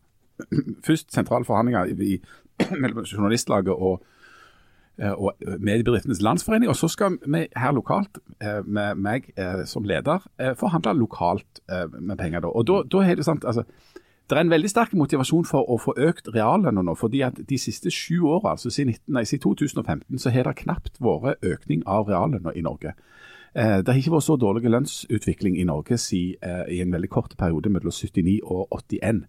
[0.87, 1.87] først sentrale forhandlinger
[2.81, 4.14] mellom journalistlaget og eh,
[4.97, 6.69] og Mediebedriftenes Landsforening.
[6.69, 11.61] Og så skal vi her lokalt, eh, med meg eh, som leder, eh, forhandle lokalt
[11.69, 12.45] eh, med penger.
[12.45, 13.63] Og da, da er det sant, altså,
[14.29, 16.95] det er en veldig sterk motivasjon for å få økt reallønna nå.
[16.97, 20.55] fordi at de siste sju åra, altså siden, 19, nei, siden 2015, så har det
[20.63, 22.95] knapt vært økning av reallønna i Norge.
[23.55, 27.09] Eh, Det har ikke vært så dårlig lønnsutvikling i Norge si, eh, i en veldig
[27.09, 29.23] kort periode mellom 79 og 81.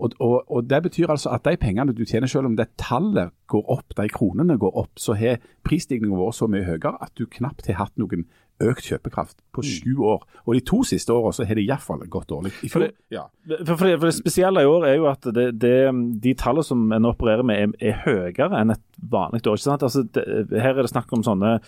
[0.00, 3.30] Og, og, og Det betyr altså at de pengene du tjener, selv om det tallet
[3.48, 7.26] går opp, de kronene går opp, så har prisstigningen vært så mye høyere at du
[7.26, 8.24] knapt har hatt noen
[8.64, 10.22] økt kjøpekraft på sju år.
[10.46, 12.54] Og de to siste årene så har det iallfall gått dårlig.
[12.72, 13.26] For det- ja.
[13.66, 15.74] For, det, for det spesielle i år er jo at det, det,
[16.22, 18.80] de tallene som en opererer med, er, er høyere enn et
[19.12, 19.60] vanlig år.
[19.76, 21.58] Altså, her er det snakk om sånne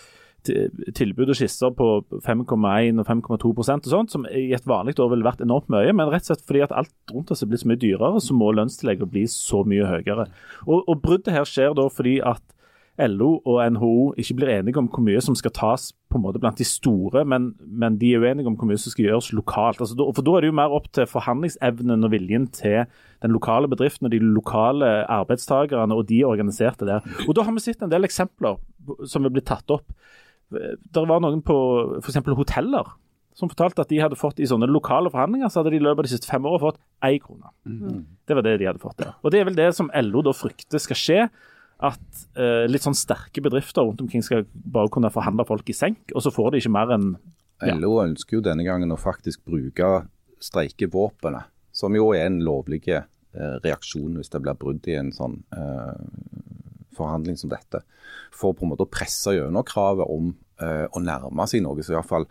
[0.47, 1.87] tilbud og skisser på
[2.25, 5.91] 5,1 og 5,2% og sånt, som i et vanlig år ville vært enormt mye.
[5.93, 8.37] Men rett og slett fordi at alt rundt oss er blitt så mye dyrere, så
[8.37, 10.29] må lønnstillegget bli så mye høyere.
[10.67, 12.43] Og, og bruddet her skjer da fordi at
[12.99, 16.39] LO og NHO ikke blir enige om hvor mye som skal tas på en måte
[16.41, 19.79] blant de store, men, men de er uenige om hvor mye som skal gjøres lokalt.
[19.79, 22.89] Altså, for Da er det jo mer opp til forhandlingsevnen og viljen til
[23.23, 27.05] den lokale bedriften og de lokale arbeidstakerne og de organiserte der.
[27.27, 28.59] Og Da har vi sett en del eksempler
[29.05, 29.85] som er blitt tatt opp.
[30.49, 31.55] Det var noen på
[32.01, 32.19] f.eks.
[32.25, 32.89] hoteller
[33.39, 36.01] som fortalte at de hadde fått i sånne lokale forhandlinger, så hadde de i løpet
[36.01, 37.51] av de siste fem årene fått én krone.
[38.27, 39.13] Det var det de hadde fått der.
[39.23, 41.21] Og Det er vel det som LO da frykter skal skje.
[41.79, 46.11] At eh, litt sånn sterke bedrifter rundt omkring skal bare kunne forhandle folk i senk,
[46.11, 47.13] og så får de ikke mer enn
[47.63, 47.75] Ja.
[47.75, 49.87] LO ønsker jo denne gangen å faktisk bruke
[50.43, 53.03] streikevåpenet, som jo er en lovlig eh,
[53.63, 55.95] reaksjon hvis det blir brudd i en sånn eh,
[56.99, 57.81] forhandling som dette,
[58.35, 61.97] for på en måte å presse gjennom kravet om eh, å nærme seg noe som
[61.97, 62.27] iallfall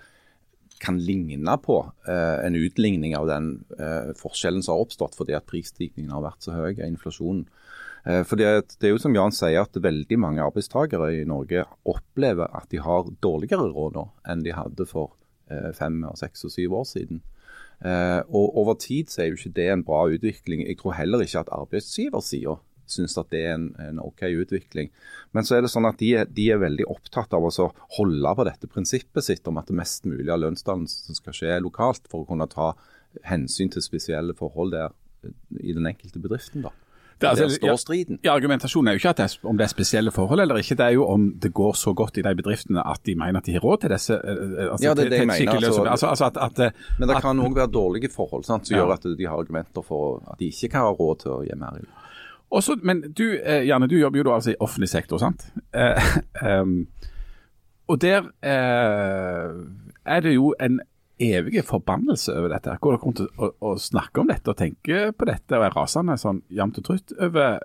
[0.78, 5.48] kan ligne på eh, en utligning av den eh, forskjellen som har oppstått fordi at
[5.48, 7.48] prisstigningen har vært så høy av inflasjonen.
[8.06, 11.64] Eh, fordi at det er jo som Jan sier at veldig mange arbeidstakere i Norge
[11.88, 15.16] opplever at de har dårligere råd nå enn de hadde for
[15.50, 17.22] eh, fem, seks og syv år siden.
[17.84, 20.64] Eh, og Over tid så er jo ikke det en bra utvikling.
[20.66, 22.58] Jeg tror heller ikke at arbeidsgiversida
[22.90, 24.90] syns at det er en, en OK utvikling.
[25.32, 28.44] Men så er det sånn at de, de er veldig opptatt av å holde på
[28.48, 32.28] dette prinsippet sitt om at det mest mulig av lønnsdannelsen skal skje lokalt, for å
[32.28, 32.72] kunne ta
[33.28, 34.92] hensyn til spesielle forhold der
[35.60, 36.62] i den enkelte bedriften.
[36.62, 36.70] da.
[37.18, 38.18] Det altså- der står striden.
[38.22, 40.86] Ja, Argumentasjonen er jo ikke det er, om det er spesielle forhold eller ikke, det
[40.86, 43.52] er jo om det går så godt i de bedriftene at de mener at de
[43.54, 44.14] har råd til disse.
[44.14, 46.70] eh, eh, Altså, Ja, det er det jeg mener, altså- altså, altså at, at, eh,
[47.00, 48.84] Men det at- kan òg være dårlige forhold sant, som Ja.
[48.86, 51.54] gjør at de har argumenter for at de ikke kan ha råd til å gi
[51.56, 51.74] mer.
[51.80, 51.84] i.
[52.50, 55.50] Også, men du, eh, Janne, du jobber jo da altså i offentlig sektor, sant?
[55.76, 56.12] Eh,
[56.44, 56.86] um,
[57.90, 59.58] og der eh,
[60.04, 60.80] er det jo en
[61.20, 62.76] evig forbannelse over dette.
[62.80, 66.16] Går dere rundt og, å snakker om dette og tenker på dette og er rasende
[66.20, 67.58] sånn jevnt og trutt over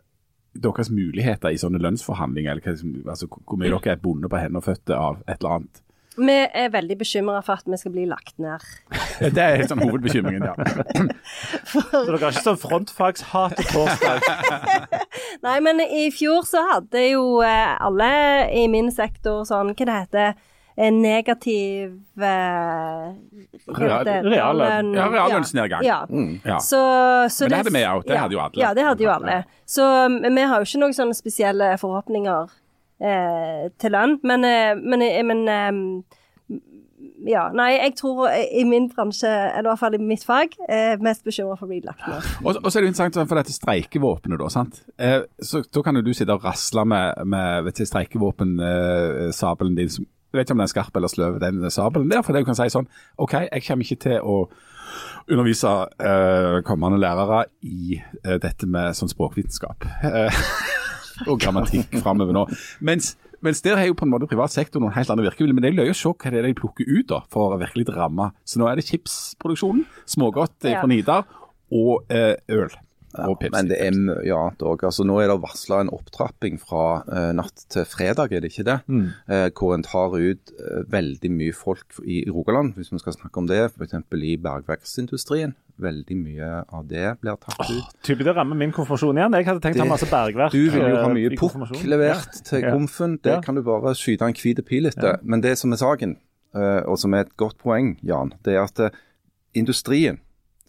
[0.54, 4.62] deres muligheter i sånne lønnsforhandlinger, eller hva, altså, hvor mye dere er bundet på hender
[4.62, 5.83] og føtter av et eller annet?
[6.18, 8.62] Vi er veldig bekymra for at vi skal bli lagt ned.
[9.20, 10.54] Det er helt sånn hovedbekymringen, ja.
[11.72, 14.26] Så dere har ikke sånn frontfagshat på torsdag?
[15.46, 18.14] Nei, men i fjor så hadde jo eh, alle
[18.54, 20.42] i min sektor sånn, hva det heter,
[20.76, 23.10] en negativ eh,
[23.70, 24.26] hva heter?
[24.26, 24.94] Reallønn.
[24.98, 25.86] Ja, reallønnsnedgang.
[25.86, 26.00] Ja.
[26.46, 26.58] ja.
[26.62, 26.82] Så,
[27.30, 28.62] så Men det hadde vi òg, det ja, hadde jo alle.
[28.62, 29.44] Ja, det hadde jo alle.
[29.70, 32.54] Så vi har jo ikke noen sånne spesielle forhåpninger
[33.04, 34.20] eh, til lønn.
[34.24, 35.72] Men, eh, men, eh, men eh,
[37.28, 41.04] ja, nei, jeg tror i min bransje, eller i hvert fall i mitt fag, er
[41.04, 42.32] mest bekymra for å bli lagt ned.
[42.44, 44.50] Og, og så er det interessant for dette streikevåpenet, da.
[44.52, 44.82] sant?
[44.98, 49.94] Eh, så Da kan jo du sitte og rasle med, med streikevåpensabelen din.
[49.94, 52.24] Som, jeg vet ikke om den er skarp eller sløv, den sabelen der.
[52.26, 54.38] For det du kan si sånn OK, jeg kommer ikke til å
[55.32, 55.70] undervise
[56.04, 59.88] eh, kommende lærere i eh, dette med sånn språkvitenskap.
[61.28, 62.46] Og grammatikk framover nå.
[62.82, 65.54] Mens, mens der har jo på en måte privat sektor noen helt andre virkemidler.
[65.58, 67.60] Men det er løye å se hva det er de plukker ut da, for å
[67.62, 68.32] virkelig ramme.
[68.48, 70.82] Så nå er det chipsproduksjonen, smågodt eh, Ja.
[70.82, 71.26] fra Nidar
[71.74, 72.70] og eh, øl.
[73.14, 73.54] Og Pepsi.
[73.54, 74.84] Men det er mye annet òg.
[74.88, 78.66] Altså, nå er det varsla en opptrapping fra uh, natt til fredag, er det ikke
[78.68, 78.80] det?
[79.30, 83.44] Eh, hvor en tar ut uh, veldig mye folk i Rogaland, hvis vi skal snakke
[83.44, 83.60] om det.
[83.72, 83.94] F.eks.
[84.18, 85.56] i bergverksindustrien.
[85.84, 87.94] Veldig mye av det blir tatt ut.
[88.06, 89.38] Typisk det rammer min konfirmasjon igjen.
[89.40, 90.54] Jeg hadde tenkt å ha masse bergverk.
[90.54, 92.76] Du vil jo ha mye pukk levert levert til Ja.
[92.76, 93.18] komfen.
[93.24, 93.42] Det Ja.
[93.42, 95.18] kan du bare skyte en hvit pil etter.
[95.24, 96.18] Men det som er saken,
[96.54, 98.94] og som er et godt poeng, Jan, det er at
[99.56, 100.20] industrien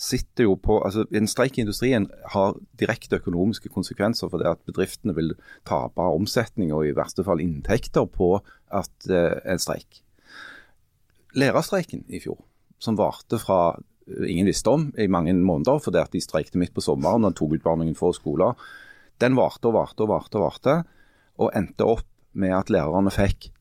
[0.01, 4.63] sitter jo på altså En streik i industrien har direkte økonomiske konsekvenser for det at
[4.67, 5.35] bedriftene vil
[5.69, 8.37] tape omsetning og i verste fall inntekter på
[8.75, 10.03] at eh, en streik.
[11.35, 12.41] Lærerstreiken i fjor,
[12.79, 13.77] som varte fra
[14.09, 17.37] eh, ingen visste om i mange måneder fordi at de streikte midt på sommeren og
[17.39, 18.59] tok utbarningen fra skoler,
[19.23, 20.79] den varte og varte og varte og varte,
[21.39, 23.54] og endte opp med at lærerne fikk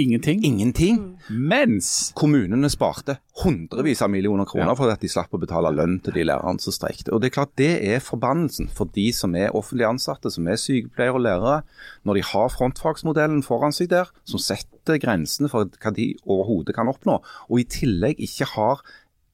[0.00, 0.42] Ingenting.
[0.44, 0.98] ingenting.
[1.28, 4.74] Mens Kommunene sparte hundrevis av millioner kroner Ja.
[4.74, 7.08] for at de slapp å betale lønn til de lærerne som streiket.
[7.12, 10.56] Og Det er klart det er forbannelsen for de som er offentlig ansatte, som er
[10.56, 11.62] sykepleiere og lærere,
[12.04, 16.88] når de har frontfagsmodellen foran seg der, som setter grensene for hva de overhodet kan
[16.88, 18.80] oppnå, og i tillegg ikke har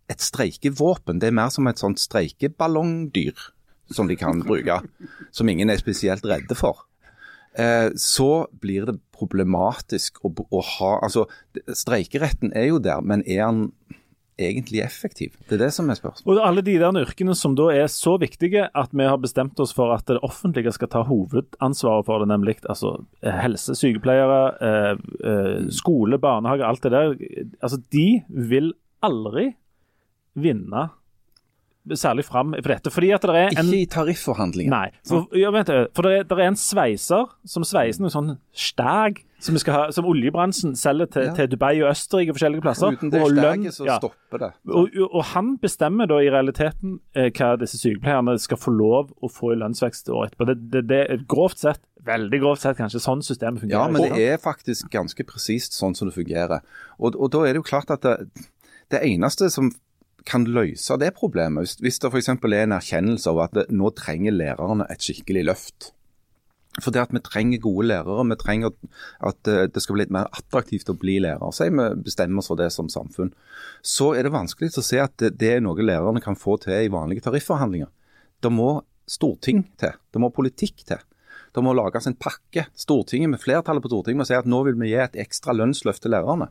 [0.09, 1.19] et streikevåpen.
[1.21, 3.35] Det er mer som et sånt streikeballongdyr
[3.93, 4.81] som de kan bruke,
[5.33, 6.85] som ingen er spesielt redde for.
[7.57, 11.27] Eh, så blir det problematisk å, å ha altså,
[11.67, 13.63] Streikeretten er jo der, men er den
[14.37, 15.37] egentlig effektiv?
[15.49, 16.41] Det er det som er spørsmålet.
[16.41, 19.73] Og alle de der yrkene som da er så viktige at vi har bestemt oss
[19.77, 24.93] for at det offentlige skal ta hovedansvaret for det, nemlig altså helse, sykepleiere, eh,
[25.31, 27.17] eh, skole, barnehage, alt det der.
[27.61, 28.75] Altså, de vil
[29.05, 29.51] aldri
[30.37, 30.91] vinne
[31.95, 32.91] særlig fram for dette.
[32.91, 34.73] Fordi at det er en Ikke i tarifforhandlinger.
[34.73, 34.89] Nei.
[35.07, 39.23] For, ja, vent, for det, er, det er en sveiser som sveiser noe sånn stag
[39.39, 41.35] som, ha, som oljebransjen selger til, Ja.
[41.37, 42.97] til Dubai og Østerrike og forskjellige plasser.
[42.97, 43.99] Uten det og steget så ja.
[44.01, 44.51] stopper det.
[44.73, 49.31] Og, og han bestemmer da i realiteten eh, hva disse sykepleierne skal få lov å
[49.31, 50.49] få i lønnsvekst året etterpå.
[50.51, 53.79] Det, det, det er grovt sett, veldig grovt sett kanskje, sånn systemet fungerer.
[53.79, 56.65] Ja, men det er faktisk ganske presist sånn som det fungerer.
[56.99, 58.47] Og, og da er det jo klart at det,
[58.95, 59.73] det eneste som
[60.27, 62.33] kan løse det problemet, hvis, det f.eks.
[62.35, 65.93] er en erkjennelse av at det, nå trenger lærerne et skikkelig løft.
[66.83, 68.75] For det at vi trenger gode lærere, vi trenger
[69.25, 71.55] at, eh, det skal bli litt mer attraktivt å bli lærer.
[71.55, 73.33] Si vi bestemmer oss for det som samfunn.
[73.81, 76.93] Så er det vanskelig å se at det er noe lærerne kan få til i
[76.93, 77.89] vanlige tarifforhandlinger.
[78.43, 79.97] Det må storting til.
[80.13, 81.01] Det må politikk til.
[81.55, 82.67] Det må lages en pakke.
[82.77, 86.05] Stortinget med flertallet på Stortinget må si at nå vil vi gi et ekstra lønnsløft
[86.05, 86.51] til lærerne.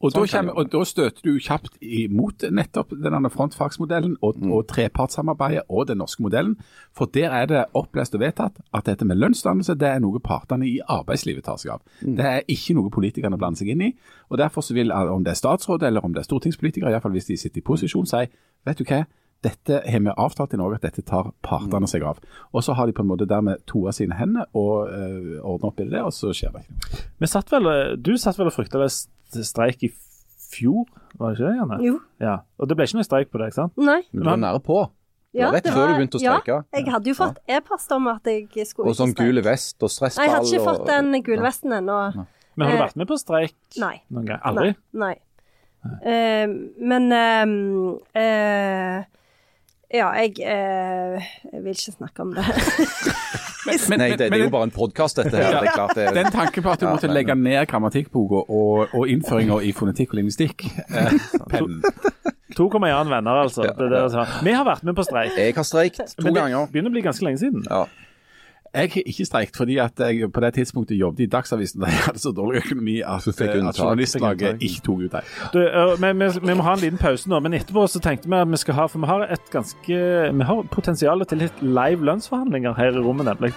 [0.00, 4.52] Og Sånn da kommer, og da støter du kjapt imot nettopp denne frontfagsmodellen og, Mm.
[4.52, 6.56] og trepartssamarbeidet og den norske modellen.
[6.94, 10.66] For der er det opplest og vedtatt at dette med lønnsdannelse det er noe partene
[10.66, 11.80] i arbeidslivet tar seg av.
[12.02, 12.16] Mm.
[12.16, 13.94] Det er ikke noe politikerne blander seg inn i.
[14.30, 17.26] og Derfor så vil, om det er statsråd eller om det er stortingspolitikere, iallfall hvis
[17.26, 18.26] de sitter i posisjon, si
[18.66, 19.04] vet du hva,
[19.42, 21.86] dette har vi avtalt i Norge at dette tar partene Mm.
[21.86, 22.18] seg av.
[22.52, 25.80] Og så har de på en måte dermed toa sine hender og øh, ordner opp
[25.80, 27.96] i det, og så skjer det ikke noe.
[28.02, 28.90] Du satt vel og frykta det
[29.44, 29.90] streik i
[30.48, 30.86] fjor,
[31.18, 31.56] var det ikke det?
[31.58, 31.78] Janne?
[31.84, 31.98] Jo.
[32.20, 32.36] Ja.
[32.58, 33.76] Og det ble ikke noe streik på det, ikke sant?
[33.76, 34.00] Nei.
[34.12, 34.78] Men du var nære på.
[35.34, 36.54] Det var rett før du begynte å streike.
[36.56, 39.82] Ja, jeg hadde jo fått e-post om at jeg skulle Og sånn gul gule vest
[39.84, 42.26] og Nei, jeg hadde ikke og- fått den gulvesten ennå.
[42.56, 44.02] Men har du Eh, vært med på streik Nei.
[44.10, 44.40] noen gang?
[44.42, 44.74] Aldri?
[44.92, 45.14] Nei.
[45.14, 45.16] nei.
[46.02, 46.46] Uh,
[46.80, 49.04] men uh, uh,
[49.90, 52.44] Ja, jeg, eh, jeg vil ikke snakke om det.
[53.88, 55.52] Men- Nei, det, det er jo bare en podkast, dette her.
[55.60, 57.66] Det er klart det er Den tanken på at du Ja, måtte men- legge ned
[57.70, 61.14] grammatikkboka og, og innføringer i fonetikk og lingvistikk eh,
[61.52, 61.92] kommer
[62.58, 63.62] 2,1 venner, altså.
[63.62, 64.24] Det er det altså.
[64.42, 65.36] Vi har vært med på streik.
[65.38, 66.64] Jeg har streikt to ganger.
[66.66, 67.62] det begynner å bli ganske lenge siden.
[67.70, 67.84] Ja.
[68.74, 71.96] Jeg har ikke streikt fordi at jeg på det tidspunktet jobbet i Dagsavisen da jeg
[72.04, 75.22] hadde så dårlig økonomi at, eh, at journalistlaget ikke tok ut deg.
[75.52, 78.28] Du, øh, vi, vi, vi må ha en liten pause nå, men etterpå så tenkte
[78.28, 79.96] vi at vi skal ha For vi har et ganske
[80.38, 83.52] Vi har potensial til litt live lønnsforhandlinger her i rommet, nemlig.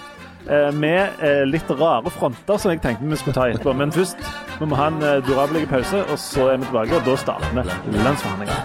[0.48, 3.74] Eh, med eh, litt rare fronter som jeg tenkte vi skulle ta etterpå.
[3.78, 4.18] Men først
[4.60, 6.96] vi må ha en durabelig pause, og så er vi tilbake.
[6.96, 7.58] Og da starter vi
[8.00, 8.58] lønnsforhandlinger.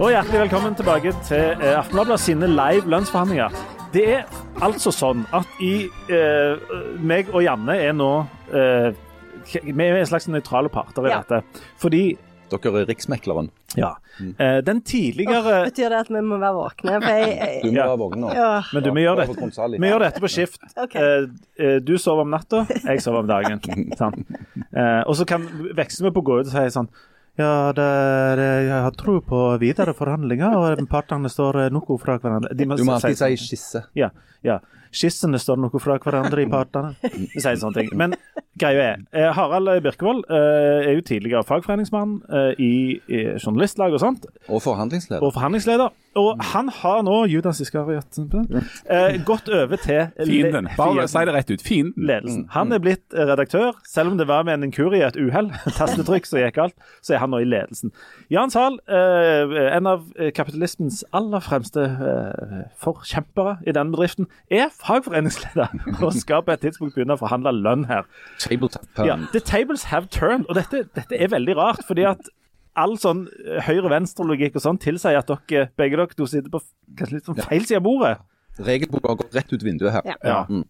[0.00, 3.52] Og hjertelig velkommen tilbake til eh, Aftenbladet sine live lønnsforhandlinger.
[3.92, 5.74] Det er altså sånn at i
[6.12, 6.72] eh,
[7.04, 8.08] meg og Janne er nå
[8.54, 8.88] eh,
[9.66, 11.20] Vi er en slags nøytrale parter i Ja.
[11.20, 11.64] dette.
[11.82, 12.02] Fordi
[12.50, 13.46] Dere er riksmekleren.
[13.78, 13.92] Ja.
[14.18, 16.96] Eh, den tidligere Betyr det at vi må være våkne?
[17.04, 18.32] For jeg, Du må være våken nå.
[18.34, 18.48] ja.
[18.72, 20.58] Men du, vi gjør det dette, vi gjør dette på skift.
[20.86, 21.28] Okay.
[21.60, 23.60] Eh, du sover om natta, jeg sover om dagen.
[24.00, 24.24] Sånn.
[24.72, 25.44] Eh, og så kan
[25.76, 26.88] veksler vi på å gå ut og si sånn
[27.38, 27.88] ja, det,
[28.40, 32.54] det, jeg har tro på videre forhandlinger, og partene står eh, noe fra hverandre.
[32.54, 33.36] De Du må alltid sånn.
[33.36, 33.84] si skisse.
[33.96, 34.10] Ja.
[34.46, 34.60] Ja.
[34.90, 36.96] Skissene står noe fra hverandre i partene.
[37.38, 37.92] Sier sånne ting.
[37.94, 38.16] Men
[38.58, 42.70] greia er, eh, Harald Birkevold eh, er jo tidligere fagforeningsmann eh, i,
[43.06, 45.22] i journalistlag og sånt, Og forhandlingsleder.
[45.22, 45.94] og forhandlingsleder.
[46.18, 48.18] Og han har nå, Judas Iskariot,
[48.90, 50.66] eh, gått over til Fienden.
[50.74, 51.62] Bare si det rett ut.
[51.62, 52.08] Fienden.
[52.10, 52.42] Ledelsen.
[52.56, 56.26] Han er blitt eh, redaktør, selv om det var med en inkurie, et uhell, tastetrykk
[56.26, 57.94] som gikk galt, så er han nå i ledelsen.
[58.34, 61.86] Jan Zahl, eh, en av kapitalismens aller fremste
[62.82, 67.86] forkjempere i denne bedriften, er fagforeningsleder og skal på et tidspunkt begynne å forhandle lønn
[67.90, 68.08] her.
[68.42, 72.30] Tabletop Ja, the tables have turned, og dette, dette er veldig rart, fordi at
[72.78, 76.62] all sånn eh, høyre-venstre-logikk og sånn tilsier at dere, begge dere to sitter på
[76.98, 78.14] kanskje litt sånn feil side av bordet.
[78.60, 80.06] Regelboka har gått rett ut vinduet her.
[80.06, 80.18] Ja.
[80.22, 80.62] Ja.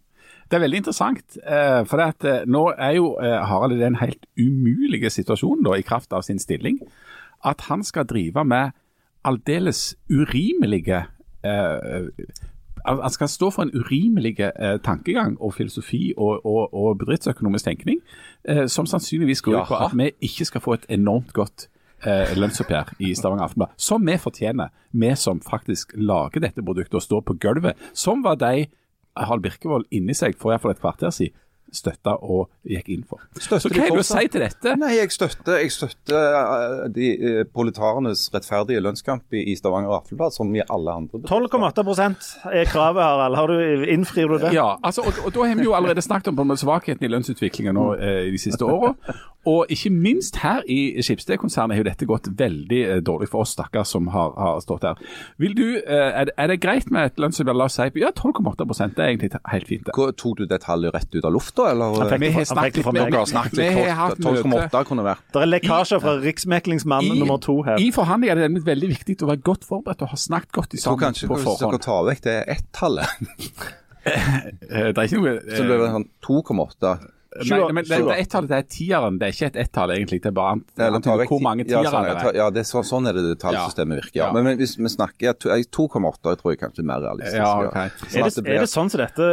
[0.50, 4.24] Det er veldig interessant, eh, for at, eh, nå er jo Harald i den helt
[4.38, 6.80] umulige situasjonen da, i kraft av sin stilling,
[7.46, 8.72] at han skal drive med
[9.24, 11.04] aldeles urimelige
[11.44, 12.08] eh,
[12.86, 18.00] han skal stå for en urimelig eh, tankegang og filosofi og, og, og bedriftsøkonomisk tenkning,
[18.48, 21.68] eh, som sannsynligvis går ut på at vi ikke skal få et enormt godt
[22.06, 27.06] eh, lønnsoppgjør i Stavanger Aftenblad, som vi fortjener, vi som faktisk lager dette produktet og
[27.06, 28.66] står på gulvet, som var de
[29.18, 31.36] Harald Birkevold inni seg for iallfall et kvarter siden
[31.72, 33.22] støtta og gikk inn for.
[33.38, 34.74] Støtter Så hva er det å si til dette?
[34.80, 40.34] Nei, jeg støtter, jeg støtter eh, de eh, proletarenes rettferdige lønnskamp i, i Stavanger Aftenblad,
[40.36, 41.22] som i alle andre.
[41.30, 43.38] 12,8 er kravet, Harald.
[43.40, 44.54] Har du, innfrir du det?
[44.56, 47.76] Ja, altså, og, og da har vi jo allerede snakket om på svakheten i lønnsutviklingen
[47.78, 48.94] nå eh, i de siste åra.
[49.48, 53.54] Og ikke minst her i Skipsted-konsernet har jo dette gått veldig eh, dårlig for oss
[53.56, 55.00] stakkar som har, har stått der.
[55.40, 58.10] Vil du, eh, er, det- er det greit med et lønnsoppgjør, la oss si ja
[58.12, 59.88] 12,8 det er egentlig helt fint.
[60.20, 61.96] Tok du det tallet rett ut av lufta, eller?
[62.00, 64.44] Han fikk Vi har snakket litt med Dere snakket litt har hatt høyt.
[64.48, 64.70] møte.
[64.70, 65.22] 12,8 kunne vært.
[65.32, 67.76] Det er lekkasjer fra Riksmeklingsmannen nummer to her.
[67.78, 70.72] I forhandlinger er det nemlig veldig viktig å være godt forberedt og ha snakket godt
[70.78, 73.06] Jeg tror kanskje på hvis dere tar vekk det ett-tallet,
[74.00, 76.92] Eh, Det er ikke noe eh, så blir det sånn 2,8.
[77.46, 80.18] Nei, men det, det ett-tallet, det er tieren, det er ikke et ett-tall egentlig.
[80.24, 82.38] Det er bare annet, Eller annet hvor mange mange ja, sånn, det er.
[82.40, 84.16] Ja, det er så, sånn er det det tallsystemet virker.
[84.18, 84.24] Ja.
[84.26, 84.32] Ja.
[84.34, 87.38] Men, men hvis vi snakker ja, to- eh, 2,8 tror jeg kanskje er mer realistisk.
[87.38, 87.92] Ja, okay.
[88.08, 89.28] Sånn Er det, blir- er det sånn som dette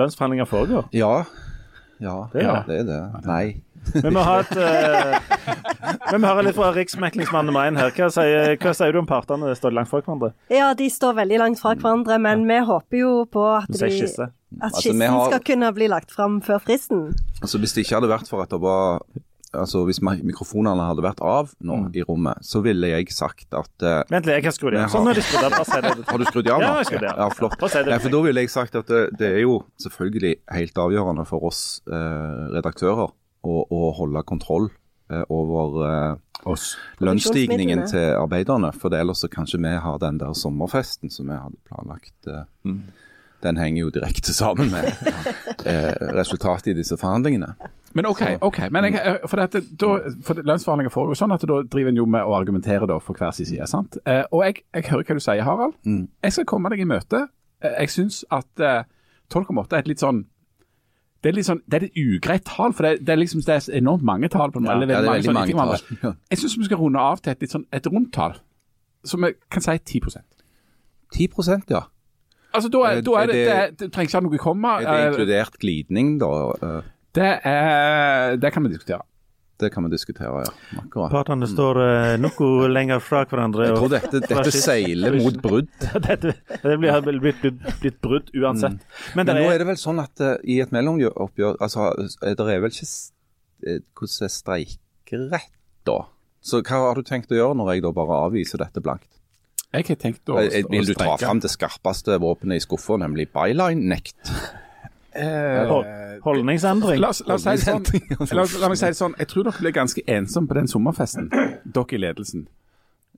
[0.00, 0.88] lønnsforhandlinger foregår?
[0.96, 1.12] Ja.
[2.02, 2.80] Ja, Det er ja, det.
[2.80, 3.02] er det.
[3.28, 3.44] Nei.
[3.92, 5.16] Vi må ha et eh,
[6.12, 7.90] Vi må høre litt fra Riksmeklingsmann nummer én her.
[7.96, 10.32] Hva sier, hva sier du om partene står langt fra hverandre?
[10.54, 14.68] Ja, de står veldig langt fra hverandre, men vi håper jo på at, de, at
[14.68, 17.08] Altså, skissen vi har- skal kunne bli lagt fram før fristen.
[17.42, 19.02] Altså Hvis det ikke hadde vært for at det var
[19.52, 24.02] Altså Hvis mikrofonene hadde vært av nå i rommet, så ville jeg sagt at uh,
[24.08, 24.86] Vent litt, jeg kan skru det av.
[24.88, 25.50] har- Sånn er de skrudd av.
[25.52, 26.06] Bare si det.
[26.08, 26.66] Har du skrudd av nå?
[26.66, 27.18] Ja, jeg skrudde av.
[27.18, 27.58] Ja, flott.
[27.90, 31.44] Nei, for Da ville jeg sagt at det, det er jo selvfølgelig helt avgjørende for
[31.50, 34.70] oss uh, redaktører å, å holde kontroll
[35.12, 36.16] uh, over
[36.48, 36.72] Oss.
[36.98, 38.72] lønnsstigningen til arbeiderne.
[38.74, 42.16] For ellers så kanskje vi har den der sommerfesten som vi hadde planlagt.
[42.26, 42.72] eh,
[43.42, 44.86] Den henger jo direkte sammen med
[45.66, 47.54] eh, resultatet i disse forhandlingene.
[47.92, 49.92] Men OK, ok, men jeg, eh, for, dette, da,
[50.24, 53.34] for lønnsforhandlinger foregår sånn at da driver en jo med å argumentere da for hver
[53.36, 53.66] sin side.
[53.70, 53.98] sant?
[54.06, 55.78] Eh, og jeg, jeg hører hva du sier, Harald.
[55.84, 56.06] Mm.
[56.24, 57.26] Jeg skal komme deg i møte.
[57.62, 58.84] Eh, jeg syns at eh,
[59.32, 60.26] 12,8 er et litt sånn
[61.22, 63.54] det er litt sånn, det er et ugreit tall, for det, det er liksom det
[63.54, 64.50] er enormt mange tall.
[64.50, 65.98] på noe, Ja, eller ja, det er mange, mange tall.
[66.02, 66.10] Ja.
[66.32, 68.34] Jeg syns vi skal runde av til et litt sånn et rundt tall,
[69.06, 70.24] som vi kan si 10%
[71.12, 71.84] 10% ja.
[72.52, 74.74] Altså, da er, da er er det, det- det, trenger ikke ha noe komma.
[74.80, 76.28] Er det Eh, inkludert glidning, da?
[76.62, 76.82] Eh,
[77.14, 79.02] Det, er, det kan vi diskutere.
[79.60, 80.78] Det kan vi diskutere, ja.
[80.80, 81.12] Akkurat.
[81.12, 83.68] Partene står uh, noe lenger fra hverandre.
[83.68, 85.68] Jeg tror dette, dette seiler mot brudd.
[86.08, 86.32] dette,
[86.64, 88.80] det blir blitt, blitt, blitt brudd uansett.
[89.14, 91.92] Men, Men det nå er, det vel sånn at uh, i et mellomoppgjør altså,
[92.24, 92.90] Det er vel ikke
[93.94, 95.52] hvordan er streikerett,
[95.86, 95.98] da?
[96.42, 99.21] Så hva har du tenkt å gjøre når jeg da bare avviser dette blankt?
[99.72, 103.30] Jeg har tenkt å, jeg, Vil du ta fram det skarpeste våpenet i skuffa, nemlig
[103.32, 104.32] byline-nekt?
[105.12, 105.72] Eh,
[106.24, 107.00] holdningsendring.
[107.00, 107.84] La, la, oss si det sånn,
[108.32, 111.30] la, la meg si det sånn, jeg tror dere blir ganske ensomme på den sommerfesten,
[111.32, 112.46] dere i ledelsen.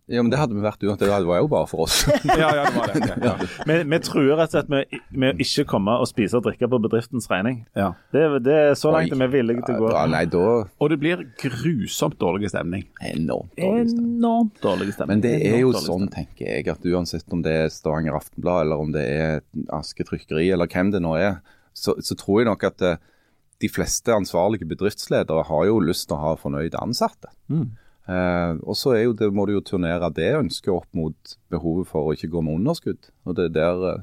[0.06, 1.00] Ja, men det hadde vi vært uansett.
[1.00, 2.02] Det var jo bare for oss.
[2.28, 3.06] Ja, ja, det var det.
[3.08, 3.46] Ja, ja.
[3.64, 6.68] Vi, vi truer rett og slett med, med å ikke komme og spise og drikke
[6.68, 7.62] på bedriftens regning.
[7.78, 7.86] Ja.
[8.12, 9.16] Det, det er så langt Oi.
[9.22, 9.92] vi er villige til å gå.
[9.94, 12.84] Ja, nei, da Og det blir grusomt dårlig stemning.
[13.00, 13.56] Enormt.
[13.56, 15.14] Enormt dårlig stemning.
[15.14, 18.84] Men det er jo sånn, tenker jeg, at uansett om det er Stavanger Aftenblad, eller
[18.84, 19.40] om det er
[19.72, 21.40] Aske Trykkeri, eller hvem det nå er,
[21.72, 23.00] så, så tror jeg nok at eh,
[23.64, 27.32] de fleste ansvarlige bedriftsledere har jo lyst til å ha fornøyde ansatte.
[28.04, 31.88] Eh, og så er jo det, må du jo turnere det ønsket opp mot behovet
[31.88, 33.10] for å ikke gå med underskudd.
[33.24, 34.02] Og det er der, eh,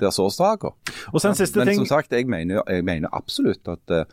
[0.00, 0.74] der så straka.
[0.84, 1.14] stemning.
[1.14, 1.78] Og så en siste Men ting.
[1.82, 4.04] som sagt, jeg mener, jeg mener absolutt at eh,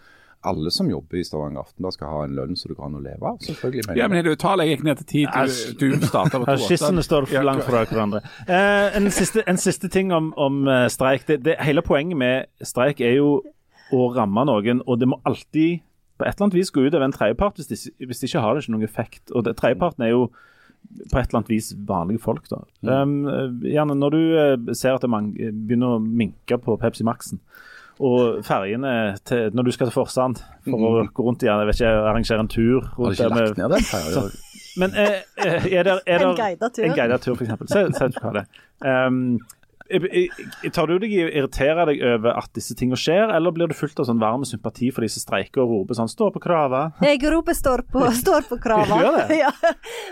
[0.46, 3.02] alle som jobber i Stavanger Aftenblad skal ha en lønn så det går an å
[3.04, 3.40] leve av.
[3.44, 6.68] Selvfølgelig mener Ja, men det jeg gikk ned til tid du, du starter på to.
[6.68, 8.22] Skissene står for langt fra hverandre.
[8.46, 11.28] Eh, en, siste, en siste ting om, om eh, streik.
[11.28, 13.40] Det, det, hele poenget med streik er jo
[13.94, 15.82] å ramme noen, og det må alltid
[16.18, 17.56] på et eller annet vis gå ut over en tredjepart.
[17.60, 19.32] Hvis, de- hvis de ikke har det ikke noen effekt.
[19.36, 20.28] Og det- Tredjeparten er jo
[21.12, 22.48] på et eller annet vis vanlige folk.
[22.50, 22.62] da.
[23.02, 27.40] Um, eh, gjerne Når du eh, ser at det begynner å minke på Pepsi Max-en,
[28.00, 31.80] og ferjene til, når du skal til Forsand for å gå rundt igjen, jeg vet
[31.80, 33.86] ikke, arrangere en tur Har du ikke med lagt ned den?
[33.88, 34.24] ferja?
[34.82, 36.84] men er, eh, er det, er En det guidet tur.
[36.84, 37.68] En guidet tur, for eksempel.
[37.72, 38.44] Se, se hva det
[38.84, 39.08] er.
[39.08, 39.40] Um,
[39.86, 43.76] tar du deg i å irritere deg over at disse tingene skjer, eller blir du
[43.78, 46.86] fullt av sånn varm sympati for de som streiker og roper sånn 'står på krava'?
[47.06, 49.38] Jeg roper står på, står på det?
[49.38, 49.52] Ja.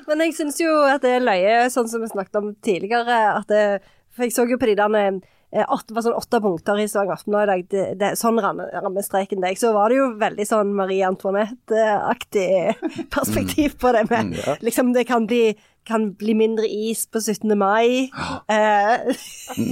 [0.07, 3.39] Men jeg syns jo at det er løye, sånn som vi snakket om tidligere.
[3.39, 3.81] At det,
[4.13, 5.21] for jeg så jo på de der
[5.53, 7.65] eh, åtte, var sånn åtte punkter i Stavanger Aftenblad i dag.
[7.69, 9.57] Det, det, sånn ramme, rammer streiken deg.
[9.57, 12.77] Så var det jo veldig sånn Marie Antoinette-aktig
[13.15, 15.55] perspektiv på det med liksom Det kan bli
[15.87, 17.53] kan bli mindre is på 17.
[17.59, 18.09] mai.
[18.51, 18.93] Eh,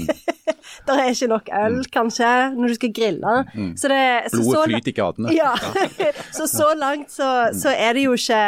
[0.88, 3.36] det er ikke nok øl, kanskje, når du skal grille.
[3.80, 4.02] Så det,
[4.34, 5.36] så, Blodet flyter i gatene.
[5.36, 5.54] ja.
[6.38, 8.42] så så langt så, så er det jo ikke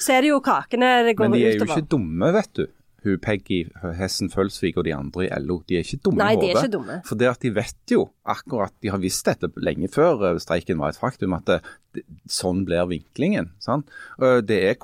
[0.00, 1.78] Så er det jo kakene det går Men de er jo utover.
[1.78, 2.66] ikke dumme, vet du.
[3.06, 3.62] Hun Peggy
[3.96, 7.00] Hessen Følsvik og de andre i LO, de er ikke dumme Nei, i de hodet.
[7.06, 10.80] For det at de vet jo akkurat, de har visst dette lenge før eh, streiken
[10.82, 11.60] var et faktum, at det,
[11.94, 13.52] det, sånn blir vinklingen.
[13.62, 13.86] Sant?
[14.20, 14.74] Eh, Det er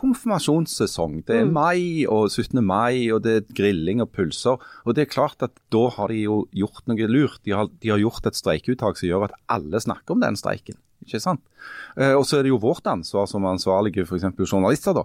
[0.46, 1.24] konfirmasjonssesong.
[1.26, 1.52] Det er Mm.
[1.52, 2.62] mai og 17.
[2.64, 4.58] mai, og det er grilling og pølser.
[4.86, 7.40] Og det er klart at da har de jo gjort noe lurt.
[7.44, 10.76] De har, de har gjort et streikeuttak som gjør at alle snakker om den streiken.
[11.04, 11.40] Ikke sant?
[11.96, 14.22] Eh, Og så er det jo vårt ansvar som ansvarlige f.eks.
[14.46, 15.02] journalister, da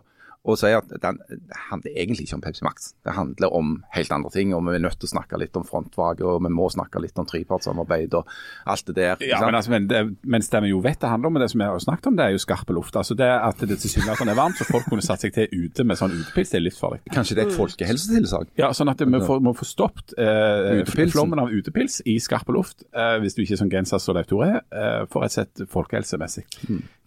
[0.47, 2.91] og sier at den det handler egentlig ikke om Pepsi Max.
[3.03, 4.53] Det handler om helt andre ting.
[4.55, 7.17] og Vi er nødt til å snakke litt om frontfag, og vi må snakke litt
[7.19, 8.29] om trepartssamarbeid og
[8.65, 9.23] alt det der.
[9.27, 11.49] Ja, men, altså, men det, mens det vi jo vet det handler om, og det
[11.51, 12.95] som vi har snakket om, det er jo skarpe luft.
[12.99, 15.99] Altså det at det tilsynelatende er varmt, så folk kunne satt seg til ute med
[15.99, 17.01] sånn utepils, det er livsfarlig.
[17.11, 18.53] Kanskje det er et folkehelsetilsag?
[18.61, 22.87] Ja, sånn at vi får, må få stoppet eh, flommen av utepils i skarpe luft,
[22.95, 25.41] eh, hvis du ikke er sånn genser som Leif Tore er, eh, for rett og
[25.41, 26.47] slett folkehelsemessig.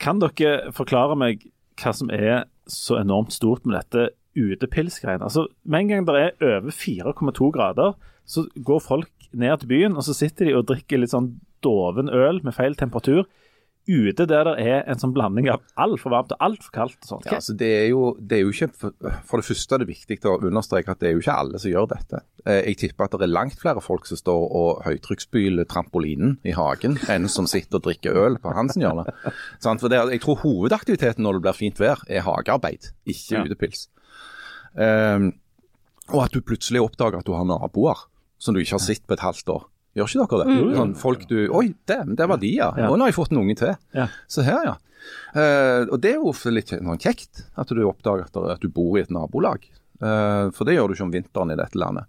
[0.01, 1.49] Kan dere forklare meg
[1.81, 5.27] hva som er så enormt stort med dette utepilsgreiene?
[5.27, 7.95] Altså, med en gang det er over 4,2 grader,
[8.27, 11.33] så går folk ned til byen, og så sitter de og drikker litt sånn
[11.64, 13.27] doven øl med feil temperatur.
[13.91, 16.99] Ute der det er en sånn blanding av altfor varmt og altfor kaldt.
[17.03, 17.24] og sånt.
[17.26, 20.18] Ja, altså det, er jo, det er jo ikke, for, det første er det viktig
[20.30, 22.20] å understreke at det er jo ikke alle som gjør dette.
[22.47, 26.55] Eh, Jeg tipper at det er langt flere folk som står og høytrykksspyler trampolinen i
[26.55, 29.11] hagen, enn som sitter og drikker øl på Hansen-hjørnet.
[29.64, 29.80] Sant?
[29.82, 33.45] For det, jeg tror hovedaktiviteten når det blir fint vær, er hagearbeid, ikke Ja.
[33.49, 33.88] utepils.
[34.78, 35.32] Um,
[36.14, 38.07] og at du plutselig oppdager at du har naboer
[38.41, 39.64] som du ikke har sett på et halvt år.
[39.99, 40.76] Gjør ikke dere det?
[40.78, 42.70] Sånn, folk du Oi, det, det var de, ja.
[42.78, 42.93] Ja.
[42.93, 43.74] Nå har jeg fått en unge til.
[43.97, 44.07] Ja.
[44.30, 44.76] Se her, ja.
[45.34, 48.99] Uh, og det er jo litt sånn kjekt at du oppdager at, at du bor
[48.99, 49.66] i et nabolag.
[50.01, 52.09] Uh, for det gjør du ikke om vinteren i dette landet.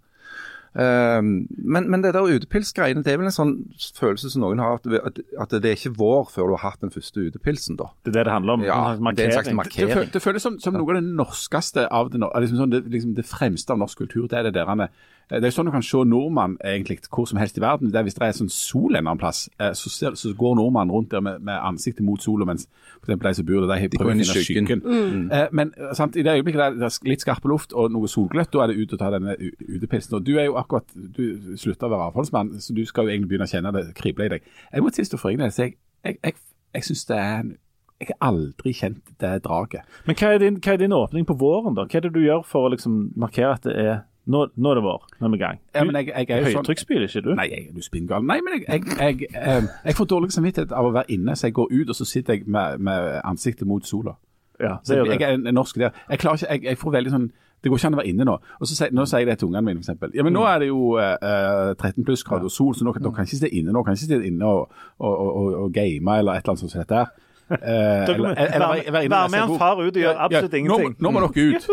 [0.72, 3.56] Uh, men, men det der utepilsgreiene, det er vel en sånn
[3.98, 6.94] følelse som noen har, at, at, det er ikke vår før du har hatt den
[6.94, 7.90] første utepilsen, da.
[8.04, 8.66] Det er det det handler om.
[8.68, 9.96] Ja, det er en slags markering.
[10.06, 13.16] Det, det føles som, som noe av det norskeste av det, liksom sånn, det, liksom
[13.18, 14.30] det fremste av norsk kultur.
[14.30, 17.38] Det er det der er- Det er sånn du kan se nordmann egentlig hvor som
[17.40, 17.92] helst i verden.
[17.92, 20.32] Det er Hvis det er sånn sol en eller annen plass, eh, så, ser, så
[20.36, 22.68] går nordmannen rundt der med, med ansiktet mot sola, mens
[23.02, 23.18] f.eks.
[23.22, 24.68] de som bor der, de prøver å finne skyggen.
[24.68, 25.30] skyggen.
[25.32, 28.10] Eh, men eh, sant, i det øyeblikket der det er litt skarpe luft og noe
[28.10, 30.18] solgløtt, da er det ut å ta denne utepilsen.
[30.18, 33.32] Og du er jo akkurat Du slutter å være avholdsmann, så du skal jo egentlig
[33.32, 34.54] begynne å kjenne det krible i deg.
[34.72, 36.40] Jeg må tilstå for egen del, så jeg, jeg, jeg,
[36.76, 37.52] jeg syns det er en
[38.02, 39.86] jeg har aldri kjent det draget.
[40.08, 41.84] Men hva er, din, hva er din åpning på våren, da?
[41.86, 43.92] Hva er det du gjør for å liksom markere at det er
[44.26, 45.56] Nå, nå er det vår, nå er vi i gang.
[45.74, 47.32] Ja, men jeg, jeg er jo sånn ikke du?
[47.34, 48.22] Nei, jeg er spinngal.
[48.22, 51.48] Nei, men jeg, jeg, jeg, jeg, jeg får dårlig samvittighet av å være inne, så
[51.48, 54.14] jeg går ut og så sitter jeg med, med ansiktet mot sola.
[54.62, 55.48] Ja, det gjør jeg du.
[55.50, 55.96] er norsk der.
[56.12, 57.24] Jeg klarer ikke, jeg, jeg får veldig sånn
[57.62, 58.36] Det går ikke an å være inne nå.
[58.58, 60.14] Og så Nå sier jeg det til ungene mine, f.eks.
[60.14, 63.10] Ja, men nå er det jo eh, 13 plussgrader og sol, så nå, kan- nå
[63.14, 65.68] kan jeg ikke sitte inne nå kan jeg ikke sitte inne og, og, og, og,
[65.74, 67.12] game eller et eller annet sånt som dette her.
[67.52, 70.96] Eh, lese med en far ut og gjøre absolutt Ja, ingenting.
[70.98, 71.70] Nå, nå må dere ut.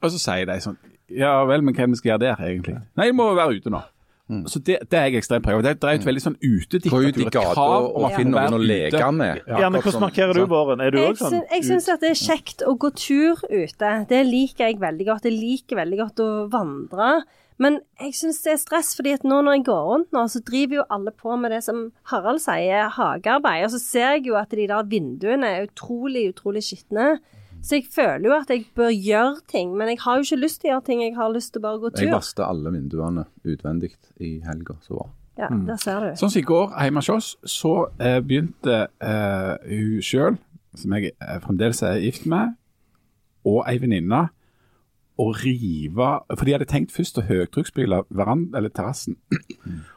[0.00, 0.76] Og så sier de sånn
[1.10, 2.76] Ja vel, men hva vi skal gjøre der, egentlig?
[2.98, 3.82] Nei, jeg må være ute nå.
[4.46, 5.74] Så det, det er jeg ekstremt preget av.
[5.74, 6.92] Det er et veldig sånn utediktatur.
[6.92, 9.42] Gå ut i gata og, at noen å leke med.
[9.48, 9.70] Ja.
[9.72, 10.82] men hvordan markerer du våren?
[10.84, 11.40] Er du òg sånn?
[11.50, 13.92] jeg syns at det er kjekt å gå tur ute.
[14.10, 15.26] Det liker jeg veldig godt.
[15.26, 17.10] Jeg liker veldig godt å vandre.
[17.60, 20.40] Men jeg syns det er stress, fordi at nå når jeg går rundt nå, så
[20.46, 23.66] driver jo alle på med det som Harald sier, hagearbeid.
[23.66, 27.18] Og så ser jeg jo at de der vinduene er utrolig, utrolig skitne.
[27.62, 30.60] Så jeg føler jo at jeg bør gjøre ting, men jeg har jo ikke lyst
[30.62, 31.02] til å gjøre ting.
[31.04, 32.14] Jeg har lyst til bare å gå Jeg tur.
[32.16, 35.10] vasket alle vinduene utvendig i helga som var.
[35.40, 36.10] Ja, der ser du.
[36.20, 40.36] Sånn som i går hjemme hos oss, så eh, begynte eh, hun sjøl,
[40.76, 42.56] som jeg eh, fremdeles er gift med,
[43.48, 44.26] og ei venninne
[45.20, 48.02] å rive For de hadde tenkt først å høytrykksspyle
[48.72, 49.18] terrassen.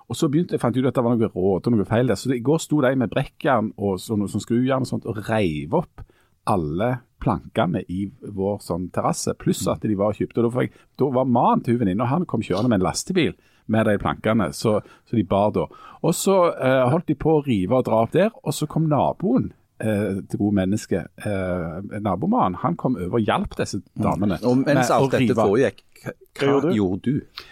[0.09, 2.11] og så begynte jeg fant jeg ut at det var noe råte og noe feil
[2.11, 2.19] der.
[2.19, 5.21] Så det, i går sto de med brekkjern og sånn, sånn skrujern og sånt og
[5.29, 6.03] reiv opp
[6.49, 6.91] alle
[7.23, 10.43] plankene i vår sånn terrasse, pluss at de var og kjøpte.
[10.43, 13.33] Da, jeg, da var mannen til hun venninna, han kom kjørende med en lastebil
[13.71, 15.67] med de plankene, så, så de bar da.
[16.03, 18.89] Og så eh, holdt de på å rive og dra opp der, og så kom
[18.91, 24.41] naboen eh, til gode menneske, eh, nabomannen, han kom over og hjalp disse damene.
[24.43, 25.39] Og mens alt dette rive.
[25.47, 27.45] foregikk, hva, Hva gjorde du?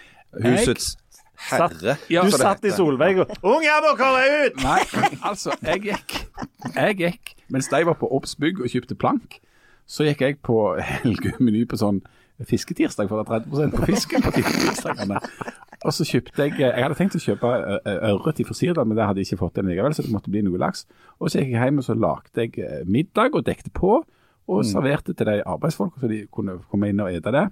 [0.44, 0.92] Husets
[1.48, 1.96] herre.
[2.12, 2.76] Ja, Du satt i heter.
[2.76, 4.80] solvegg og 'Unger må komme ut!' Nei,
[5.24, 6.18] altså, jeg gikk,
[6.76, 9.38] jeg gikk mens de var på Obs bygg og kjøpte plank,
[9.86, 12.00] så gikk jeg på Helge meny på sånn
[12.48, 15.18] fisketirsdag, for det er 30% på fisken på tirsdagene.
[15.82, 18.96] Og så kjøpte jeg Jeg hadde tenkt å kjøpe ø- ø- ørret i Forsirdal, men
[18.98, 20.84] det hadde jeg ikke fått til likevel, så det måtte bli noe laks.
[21.20, 24.00] Og så gikk jeg hjem og så lagde jeg eh, middag og dekte på,
[24.50, 27.44] og serverte til de arbeidsfolka så de kunne komme inn og ete det.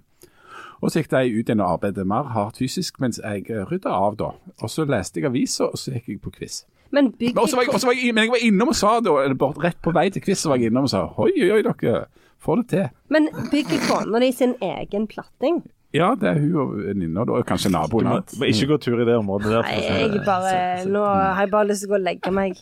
[0.81, 3.93] Og så gikk de ut igjen og arbeidet mer hardt fysisk, mens jeg eh, rydda
[3.95, 4.31] av da.
[4.63, 6.63] Og så leste jeg aviser, og så gikk jeg på quiz.
[6.91, 8.95] Men bygg Men også var jeg, også var jeg, men jeg var innom og sa
[9.05, 9.17] da,
[9.63, 12.07] rett på vei til quiz, så var jeg innom og sa oi, oi, oi, dere
[12.41, 12.89] får det til.
[13.15, 15.61] Men bygger kona di sin egen platting?
[15.95, 18.11] Ja, det er hun og venninna, da, kanskje naboen.
[18.47, 19.67] ikke gå tur i det området der.
[19.67, 20.53] Nei, jeg bare
[20.87, 22.61] Nå har jeg bare lyst til å gå og legge meg.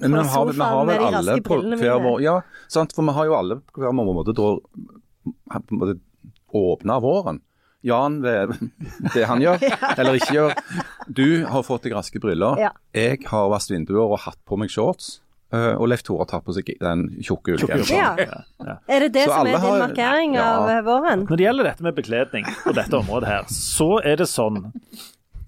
[0.00, 2.38] Men vi har, vi har vel alle på hver vår Ja,
[2.72, 4.48] sant, for vi har jo alle på hver vår måte da
[5.54, 5.98] på måte
[6.54, 7.40] åpna våren.
[7.84, 8.54] Jan ved
[9.14, 9.60] det han gjør,
[9.98, 10.54] eller ikke gjør.
[11.12, 12.56] Du har fått deg raske briller.
[12.62, 12.70] Ja.
[12.96, 15.20] Jeg har vasket vinduer og hatt på meg shorts.
[15.52, 18.22] eh, Og Leif Tore har tatt på seg den tjukke ullgenseren.
[18.64, 18.76] Ja.
[18.88, 20.46] Er det det Så som er din har- markering Ja.
[20.58, 21.26] av eh, våren?
[21.28, 24.72] Når det gjelder dette med bekledning på dette området her, så er det sånn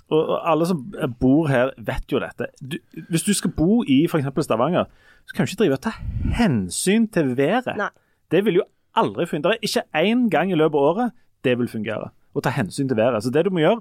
[0.09, 0.85] og alle som
[1.19, 2.47] bor her, vet jo dette.
[2.63, 2.77] Du,
[3.11, 4.29] hvis du skal bo i f.eks.
[4.47, 4.85] Stavanger,
[5.27, 5.95] så kan du ikke drive og ta
[6.39, 7.73] hensyn til været.
[7.77, 7.89] Nei.
[8.31, 8.63] Det vil jo
[8.95, 9.57] aldri fungere.
[9.59, 11.11] Er ikke én gang i løpet av året
[11.43, 12.13] det vil fungere.
[12.37, 13.25] Å ta hensyn til været.
[13.25, 13.81] Så det du må gjøre,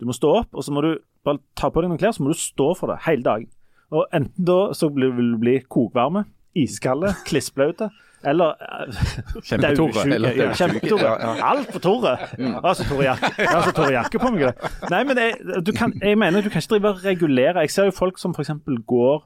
[0.00, 0.92] du må stå opp, og så må du
[1.26, 3.50] bare ta på deg noen klær, så må du stå for det hele dagen.
[3.94, 6.26] Og enten da så vil du bli kokvarme,
[6.58, 7.90] iskalde, klissblaute,
[8.26, 8.56] eller
[9.44, 10.54] Kjempetore, ja, daudsjuke.
[10.58, 11.02] Kjempetore.
[11.04, 11.50] Ja, ja.
[11.50, 12.14] Altfor Tore.
[12.64, 13.30] Altså Tore Jakke.
[13.44, 14.46] Altså, Tore Jakke på meg.
[14.48, 14.70] det.
[14.90, 15.36] Nei, men jeg,
[15.66, 17.62] du kan, jeg mener du kan ikke drive og regulere.
[17.66, 18.50] Jeg ser jo folk som f.eks.
[18.88, 19.20] går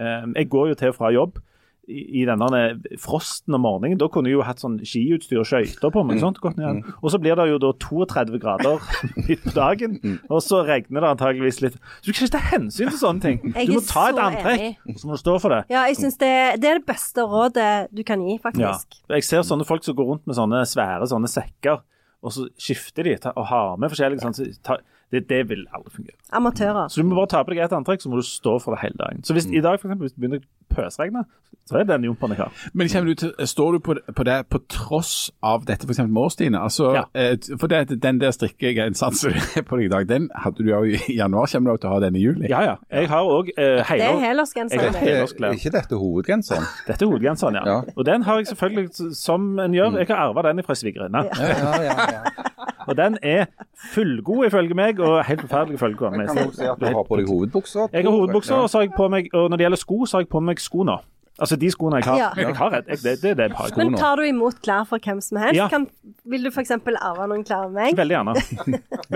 [0.00, 1.42] eh, Jeg går jo til og fra jobb
[1.88, 2.60] i, i denne
[3.02, 3.98] frosten om morgenen.
[3.98, 6.20] Da kunne jeg jo hatt sånn skiutstyr og skøyter på meg.
[6.22, 6.84] Sånt, gått ned.
[7.02, 8.78] Og så blir det jo da 32 grader
[9.28, 9.96] midt på dagen,
[10.30, 11.78] og så regner det antageligvis litt.
[12.00, 13.40] Så du kan ikke ta hensyn til sånne ting.
[13.66, 15.62] Du må ta et antrekk, antrekk, så må du stå for det.
[15.74, 18.44] Ja, jeg syns det, det er det beste rådet du kan gi, Ja.
[18.46, 19.00] faktisk.
[19.10, 21.82] Jeg ser sånne folk som går rundt med sånne svære sånne sekker,
[22.22, 24.76] og så skifter de og har med forskjellige sånne, ta,
[25.12, 26.16] det, det vil aldri fungere.
[26.32, 26.88] Amatører.
[26.88, 28.80] Så du må bare ta på deg et antrekk, så må du stå for det
[28.86, 29.22] hele dagen.
[29.24, 31.24] Så hvis i dag for eksempel, hvis det begynner å pøsregne,
[31.68, 32.52] så er det den jumperen jeg har.
[32.74, 36.00] Men du til, står du på, på det på tross av dette f.eks.
[36.08, 36.58] med årstidene?
[36.64, 37.02] Altså, Ja.
[37.14, 40.70] eh, for det, den der strikkegenseren som er på deg i dag, den hadde du
[40.72, 41.46] jo i januar.
[41.52, 42.48] Kommer du til å ha den i juli?
[42.50, 42.74] Ja, ja.
[42.90, 44.20] Jeg har òg eh, Det er helår.
[44.24, 44.80] helårsgenser.
[44.80, 45.02] Det.
[45.12, 46.64] Er er ikke dette hovedgenseren?
[46.88, 47.64] Dette er hovedgenseren, ja.
[47.68, 47.78] Ja.
[47.96, 51.26] Og den har jeg selvfølgelig, som en gjør, jeg har arva den fra svigerinne.
[51.36, 52.10] Ja, ja, ja.
[52.16, 52.71] ja.
[52.86, 53.46] Og den er
[53.92, 56.26] fullgod ifølge meg, og helt forferdelig ifølge kona mi.
[56.26, 57.88] Kan du si at du har på deg hovedbukser?
[57.92, 60.18] Jeg har hovedbukser, og så har jeg på meg, og når det gjelder sko, så
[60.18, 60.98] har jeg på meg sko nå.
[61.40, 62.18] Altså de skoene jeg har.
[62.20, 62.28] Ja.
[62.36, 63.72] Jeg har et, jeg, det, det er det jeg har.
[63.80, 65.56] Men tar du imot klær fra hvem som helst?
[65.56, 65.68] Ja.
[65.72, 65.86] Kan,
[66.28, 66.74] vil du f.eks.
[66.76, 67.96] arve noen klær av meg?
[67.96, 68.34] Veldig gjerne.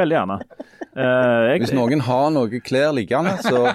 [0.00, 0.38] Veldig gjerne.
[0.96, 1.04] Uh,
[1.50, 3.66] jeg, Hvis noen har noe klær liggende, så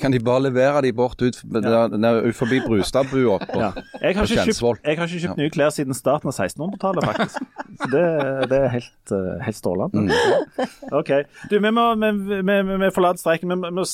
[0.00, 3.70] kan de bare levere de bort ut, der, der, ut forbi Brustadbua på, ja.
[4.00, 7.38] jeg, har ikke kjøpt, jeg har ikke kjøpt nye klær siden starten av 1600-tallet, faktisk.
[7.78, 8.04] Så det,
[8.50, 10.06] det er helt, eh, helt strålende.
[10.08, 10.72] Mm.
[10.98, 11.12] OK.
[11.50, 12.10] Du, vi må, vi,
[12.42, 13.52] vi, vi, forlater streiken.
[13.52, 13.84] Vi må- vi må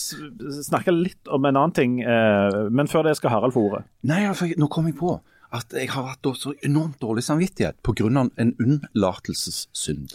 [0.64, 1.98] snakke litt om en annen ting.
[2.02, 3.84] eh, men før det skal Harald få ordet.
[4.08, 5.16] Nei, altså, nå kom jeg på
[5.54, 8.08] at jeg har hatt så enormt dårlig samvittighet pga.
[8.38, 10.14] en unnlatelsessynd.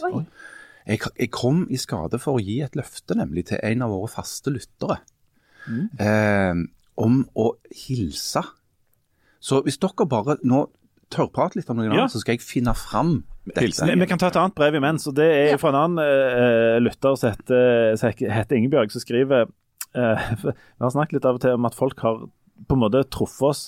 [0.86, 4.10] Jeg, jeg kom i skade for å gi et løfte nemlig til en av våre
[4.10, 4.98] faste lyttere
[5.68, 6.54] eh,
[7.00, 7.52] om å
[7.86, 8.42] hilse.
[9.40, 10.66] Så hvis dere bare nå
[11.10, 11.92] tørrprater litt om noe Ja.
[12.04, 13.86] annet, så skal jeg finne fram dette.
[13.86, 15.06] Vi, vi kan ta et annet brev imens.
[15.08, 17.96] og Det er fra en annen uh, lytter som heter,
[18.30, 19.48] heter Ingebjørg, som skriver
[19.96, 20.52] uh, Vi
[20.84, 22.28] har snakket litt av og til om at folk har
[22.68, 23.62] på en måte truffet oss,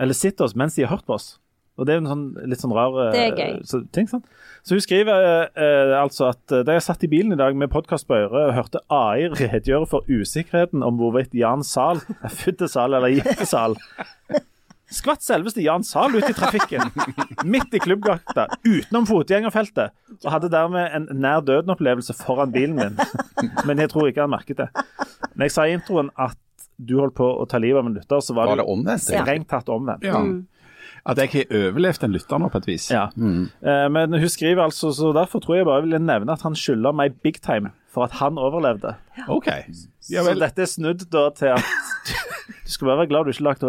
[0.00, 1.38] eller sett oss mens de har hørt på oss.
[1.74, 3.56] Og Det er en sånn, litt sånn rar eh, Det er gøy.
[3.66, 4.22] Så, ting, Sånn.
[4.62, 7.72] så hun skriver eh, altså at eh, da jeg satt i bilen i dag med
[7.72, 12.60] podkast på øret og hørte AI redegjøre for usikkerheten om hvorvidt Jan Zahl er født
[12.62, 13.74] til Zahl eller gift til Zahl,
[14.94, 16.92] skvatt selveste Jan Zahl ut i trafikken,
[17.50, 19.90] midt i Klubbgata, utenom fotgjengerfeltet,
[20.22, 23.00] og hadde dermed en nær døden-opplevelse foran bilen min.
[23.66, 24.68] Men jeg tror ikke han merket det.
[25.34, 26.38] Når jeg sa i introen at
[26.78, 29.02] du holdt på å ta livet av en lytter, så var, Var det det omvendt?
[29.08, 30.06] Strengt tatt omvendt.
[30.06, 30.22] Ja.
[31.04, 32.86] At jeg har overlevd en lytter nå, på et vis.
[32.92, 33.10] Ja.
[33.12, 36.56] Eh, Men hun skriver altså, så derfor tror jeg bare jeg ville nevne at han
[36.56, 38.94] skylder meg big time for at han overlevde.
[39.28, 39.50] OK.
[40.10, 41.64] Ja, så dette er snudd da til at
[42.64, 43.64] du skal bare være glad du ikke lagt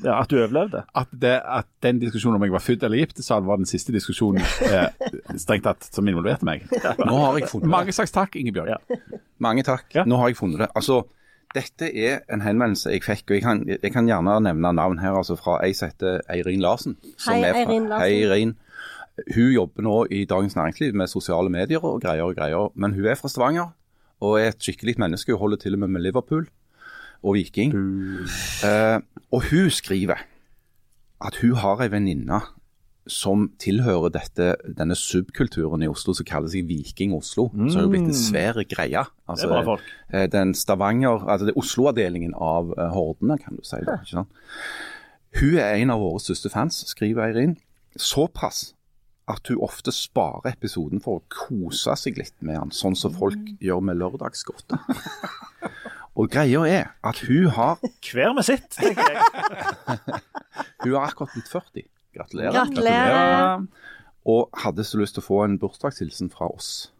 [0.00, 0.82] ja, at du overlevde.
[0.96, 3.92] At, det, at den diskusjonen om jeg var født eller gift, så var den siste
[3.92, 4.88] diskusjonen eh,
[5.40, 6.64] strengt tatt som involverte meg.
[6.72, 7.72] Nå har jeg funnet det.
[7.74, 8.72] Mange slags takk, Ingebjørg.
[8.72, 9.10] Ja.
[9.44, 9.86] Mange takk.
[9.94, 10.06] Ja.
[10.08, 10.70] Nå har jeg funnet det.
[10.78, 11.02] Altså,
[11.54, 15.16] dette er en henvendelse jeg fikk, og jeg kan, jeg kan gjerne nevne navn her,
[15.18, 16.96] altså fra ei som heter Eirin Larsen.
[17.18, 18.06] som Hei, er fra- Eirin Larsen.
[18.06, 18.54] Hei, Eirin.
[19.34, 23.04] Hun jobber nå i Dagens Næringsliv med sosiale medier og greier og greier, men hun
[23.06, 23.74] er fra Stavanger
[24.20, 25.32] og er et skikkelig menneske.
[25.32, 26.46] Hun holder til og med med Liverpool
[27.22, 27.74] og Viking.
[27.74, 29.00] Uh,
[29.32, 30.22] og hun skriver
[31.20, 32.40] at hun har ei venninne
[33.10, 37.48] som tilhører dette, denne subkulturen i Oslo som kaller seg Viking Oslo.
[37.52, 39.02] som har blitt en svær greie.
[39.28, 39.92] Altså, Det er bra folk.
[40.12, 43.76] eh, Den Stavanger, altså det er Oslo-avdelingen av eh, Hordene, kan du si.
[43.86, 44.28] Da, ikke sant?
[45.40, 47.56] Hun er en av våre største fans, skriver Eirin.
[47.98, 48.72] Såpass
[49.30, 53.38] at hun ofte sparer episoden for å kose seg litt med han, sånn som folk
[53.62, 54.78] gjør med lørdagsgodte.
[56.18, 59.22] Og greia er at hun har, Hver med sitt, tenker jeg.
[60.82, 61.86] hun har akkurat blitt 40.
[62.20, 62.54] Gratulerer.
[62.54, 63.66] Gratulerer.
[64.30, 66.90] Og hadde så lyst til å få en bursdagshilsen fra oss.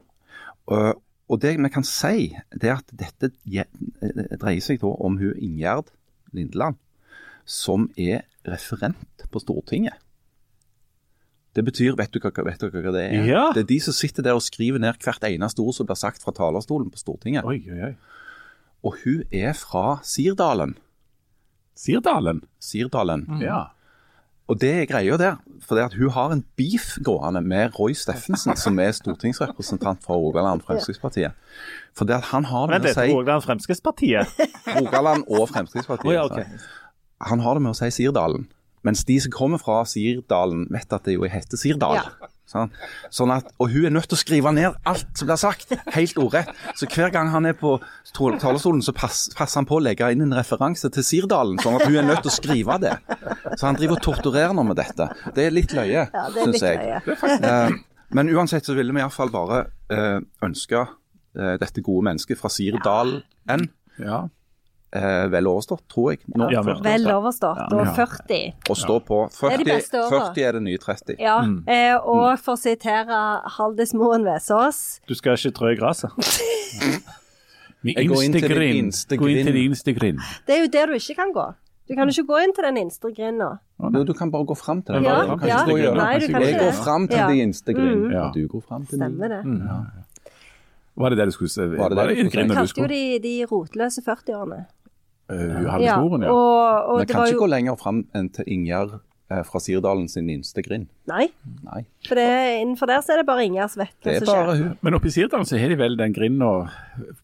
[0.71, 1.01] Og,
[1.31, 3.67] og det vi kan si, det er at dette eh,
[4.41, 5.93] dreier seg da om hun Ingjerd
[6.37, 6.79] Lindeland,
[7.45, 9.99] som er referent på Stortinget.
[11.57, 13.25] Det betyr, vet du hva, vet du hva det er?
[13.27, 13.49] Ja.
[13.55, 16.23] Det er de som sitter der og skriver ned hvert eneste ord som blir sagt
[16.23, 17.49] fra talerstolen på Stortinget.
[17.49, 17.95] Oi, oi, oi.
[18.87, 20.77] Og hun er fra Sirdalen.
[21.77, 22.45] Sirdalen.
[22.63, 23.27] Sirdalen.
[23.43, 23.65] Ja.
[24.51, 25.39] Og det er greia der.
[25.63, 30.19] For det at hun har en beef gående med Roy Steffensen, som er stortingsrepresentant for
[30.19, 31.37] Rogaland Fremskrittspartiet.
[31.95, 34.41] For det at han har det med litt, å si Rogaland Fremskrittspartiet?
[34.81, 36.11] Rogaland og Fremskrittspartiet.
[36.11, 36.49] Oh, ja, okay.
[37.31, 38.49] Han har det med å si Sirdalen.
[38.83, 42.01] Mens de som kommer fra Sirdalen, vet at det jo heter Sirdal.
[42.01, 42.30] Ja.
[42.51, 42.71] Sånn.
[43.15, 46.19] Sånn at, og hun er nødt til å skrive ned alt som blir sagt, helt
[46.19, 46.51] ordrett.
[46.79, 47.77] Så hver gang han er på
[48.17, 51.87] talerstolen, så pass, passer han på å legge inn en referanse til Sirdalen, sånn at
[51.87, 52.97] hun er nødt til å skrive det.
[53.55, 55.07] Så han driver og torturerer nå med dette.
[55.37, 56.83] Det er litt løye, Ja, syns jeg.
[57.07, 57.31] løye.
[57.39, 57.79] Eh,
[58.19, 63.23] men uansett så ville vi iallfall bare eh, ønske eh, dette gode mennesket fra Sirdalen
[64.01, 64.25] ja.
[64.93, 66.21] Eh, vel overstått, tror jeg.
[66.35, 66.63] Nå, Ja.
[66.63, 67.57] Vel overstått.
[67.59, 67.79] Ja.
[67.81, 68.55] Og 40.
[68.71, 71.17] og stå på 40 er de 40, beste 40 er det nye 30.
[71.19, 73.21] Ja, eh, og for å sitere
[73.57, 76.11] Haldis Moen Vesaas Du skal ikke trø i gresset.
[77.83, 78.93] Jeg går inn til din grind.
[79.17, 79.55] Gå inn til grind.
[79.57, 80.19] din inste grind.
[80.47, 81.47] Det er jo der du ikke kan gå.
[81.89, 83.47] Du kan jo ikke gå inn til den innerste grinda.
[83.81, 85.05] Jo, du kan bare gå fram til den.
[85.09, 85.57] Ja, Du kan ja.
[85.65, 85.97] ikke gå gjennom.
[85.97, 86.83] Nei, du kan jeg ikke går det.
[86.85, 87.27] fram til Ja.
[87.29, 88.13] den inste grind, Mm.
[88.13, 88.23] Ja.
[88.29, 89.41] og du går fram til Stemmer det.
[90.97, 91.61] Var det det du skulle si?
[91.61, 92.37] Var det det du skulle si?
[92.37, 92.89] grinda du Kalte jo skulle?
[92.89, 94.67] de de rotløse 40-årene.
[95.31, 96.33] Uh, Halvesmoren, ja.
[96.35, 98.97] og, og Men det kan ikke jo gå lenger fram enn til Ingjerd
[99.31, 100.89] eh, fra Sirdalen sin minste grind.
[101.11, 101.29] Nei,
[101.67, 102.27] Nei, for det,
[102.63, 104.51] innenfor der så er det bare hva er som skjer.
[104.51, 104.73] hun.
[104.83, 106.51] Men oppe i Sirdalen så har de vel den grinda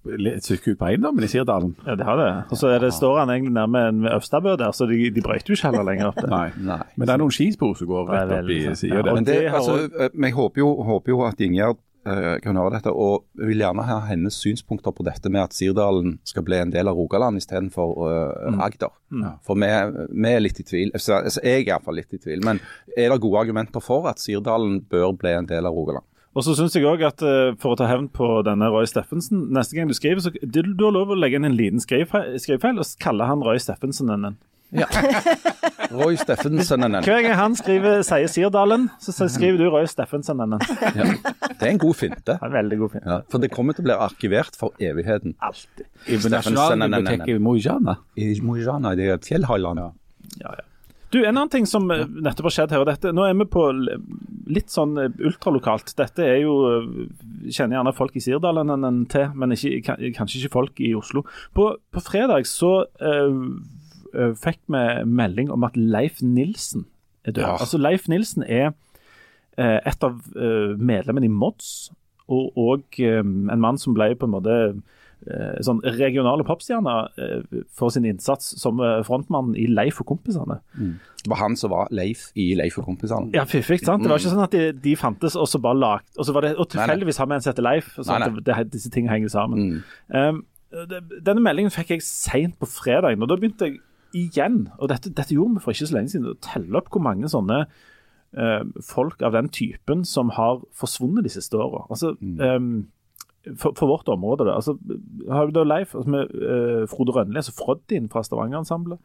[0.07, 1.75] et stykke ut på eiendommen i Sirdalen?
[1.87, 2.29] Ja, det har det.
[2.51, 5.53] Og så er det, står han egentlig nærme en Øvstabø der, så de, de brøyter
[5.53, 6.31] jo ikke heller lenger opp det.
[6.37, 6.47] Nei.
[6.67, 6.81] Nei.
[6.97, 9.19] Men det er noen skispor som går rett opp i sida Ja, der.
[9.19, 11.86] Men det, altså, eh, men jeg håper jo, håper jo at Ingjerd eh,
[12.43, 16.17] kan høre dette, og jeg vil gjerne ha hennes synspunkter på dette med at Sirdalen
[16.27, 18.93] skal bli en del av Rogaland istedenfor uh, Agder.
[19.47, 19.71] For vi,
[20.13, 20.93] vi er litt i tvil.
[20.95, 22.45] Altså, altså, jeg er iallfall litt i tvil.
[22.47, 22.61] Men
[22.97, 26.07] er det gode argumenter for at Sirdalen bør bli en del av Rogaland?
[26.37, 29.47] Og så synes jeg også at eh, for å ta hevn på denne Roy Steffensen
[29.57, 32.37] Neste gang du skriver, så du, du har lov å legge inn en liten skrivefeil,
[32.43, 34.13] skrivefeil og kalle han Roy Steffensen.
[34.13, 34.37] en.
[35.93, 36.87] Roy Steffensen.
[37.07, 40.41] Hver gang han skriver, sier Sirdalen, så så skriver du Roy Steffensen.
[40.41, 40.57] en.
[40.97, 41.09] Ja.
[41.57, 42.39] Det er en god finte.
[42.43, 43.09] En veldig god finte.
[43.09, 45.37] Ja, for det kommer til å bli arkivert for evigheten.
[45.41, 45.87] Alltid.
[46.09, 47.97] I Nasjonalbiblioteket i Mojana.
[48.16, 49.91] i Mojana, det er fjellhallene.
[50.43, 50.64] Ja, ja.
[51.14, 53.45] Du, En annen ting som eh, nettopp har skjedd her, og dette, nå er vi
[53.47, 53.62] på
[54.51, 55.93] litt sånn eh, ultralokalt.
[55.97, 56.89] Dette er jo eh,
[57.47, 61.22] Kjenner gjerne folk i Sirdalen en, en til, men ikke, kanskje ikke folk i Oslo.
[61.55, 63.39] På, på fredag så eh,
[64.41, 66.87] fikk vi melding om at Leif Nilsen
[67.27, 67.43] er død.
[67.43, 67.57] Ja.
[67.61, 68.73] Altså Leif Nilsen er
[69.59, 71.91] eh, et av eh, medlemmene i Mods,
[72.27, 74.55] og, og eh, en mann som ble på en måte
[75.27, 80.59] eh, sånn regionale popstjerner eh, for sin innsats som eh, frontmann i Leif og kompisene.
[81.23, 83.33] Det var han som var Leif i Leif og kompisene.
[83.35, 84.05] Ja, fiffig, sant?
[84.05, 86.47] Det var ikke sånn at de, de fantes, og så bare lagt Og så var
[86.47, 87.95] det, og tilfeldigvis har vi en som heter Leif.
[87.99, 88.31] Sånn nei.
[88.37, 89.67] det, det, disse tingene henger sammen.
[89.67, 89.81] Mm.
[90.14, 90.45] Um,
[91.25, 93.79] denne meldingen fikk jeg seint på fredagen, og da begynte jeg
[94.17, 97.05] igjen, og dette, dette gjorde vi for ikke så lenge siden, å telle opp hvor
[97.05, 101.85] mange sånne eh, folk av den typen som har forsvunnet de siste åra.
[101.91, 102.87] Altså, um,
[103.55, 104.57] for, for vårt område, da.
[104.59, 104.77] Altså,
[105.31, 108.99] har vi da Leif, altså med eh, Frode Rønli, altså Froddin fra Stavanger-ensemblet.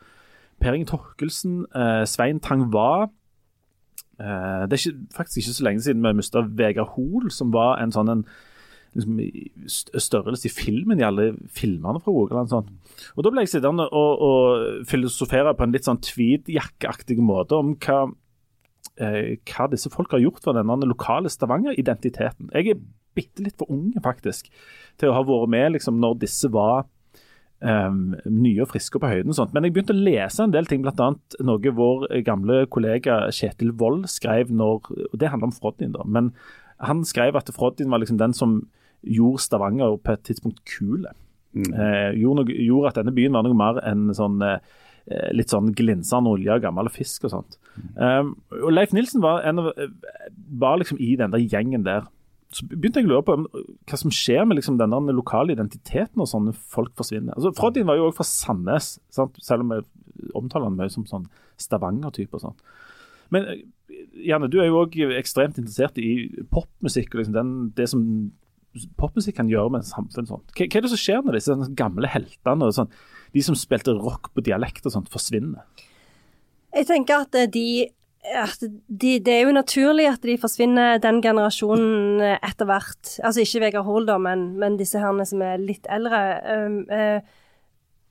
[0.62, 3.09] Per Inge Torkelsen, eh, Svein Tangva.
[4.22, 7.78] Eh, det er ikke, faktisk ikke så lenge siden vi mista Vegard Hoel, som var
[7.82, 8.26] en sånn en
[8.95, 9.19] liksom,
[10.01, 12.51] størrelse i filmen i alle filmene fra Rogaland.
[12.51, 12.71] Sånn.
[13.15, 17.75] Og Da ble jeg sittende og, og filosofere på en litt sånn tweedjakkeaktig måte om
[17.81, 18.05] hva,
[18.99, 22.51] eh, hva disse folk har gjort for denne lokale Stavanger-identiteten.
[22.55, 22.81] Jeg er
[23.15, 24.49] bitte litt for unge, faktisk,
[24.99, 26.85] til å ha vært med liksom, når disse var
[27.61, 29.31] um, nye og friske på høyden.
[29.33, 29.53] og sånt.
[29.55, 31.11] Men jeg begynte å lese en del ting, bl.a.
[31.47, 36.05] noe vår gamle kollega Kjetil Wold skrev når og Det handler om Froddin, da.
[36.05, 36.31] Men
[36.81, 38.61] han skrev at Froddin var liksom den som
[39.02, 41.14] gjorde Stavanger på et tidspunkt kule.
[41.52, 44.62] Eh, gjorde, noe, gjorde at denne byen var noe mer enn sånn eh,
[45.36, 47.58] litt sånn glinsende olje og gammel fisk og sånt.
[47.95, 49.72] Um, og Leif Nilsen var, en av,
[50.62, 52.08] var liksom i den der gjengen der.
[52.52, 56.32] Så begynte jeg å lure på hva som skjer med liksom denne lokale identiteten når
[56.32, 57.36] sånne folk forsvinner.
[57.36, 59.39] Altså, Froddin var jo også fra Sandnes, sant?
[59.43, 59.88] selv om jeg
[60.38, 61.30] omtaler han mye som sånn
[61.60, 62.36] Stavanger-type.
[62.36, 62.58] og sånn.
[63.32, 63.64] Men eh,
[64.28, 67.16] Janne, du er jo òg ekstremt interessert i popmusikk.
[67.16, 68.04] og liksom den, det som
[68.99, 70.28] popmusikk kan gjøre med samfunn.
[70.30, 70.43] Sånn.
[70.55, 72.91] Hva, hva er det som skjer når disse gamle heltene og sånn,
[73.36, 75.65] de som spilte rock på dialekt og sånt, forsvinner?
[76.72, 77.89] Jeg tenker at de,
[78.38, 83.15] at de Det er jo naturlig at de forsvinner, den generasjonen eh, etter hvert.
[83.19, 86.22] Altså ikke Vegard Hoel, da, men, men disse herrene som er litt eldre.
[86.47, 87.19] Um, eh,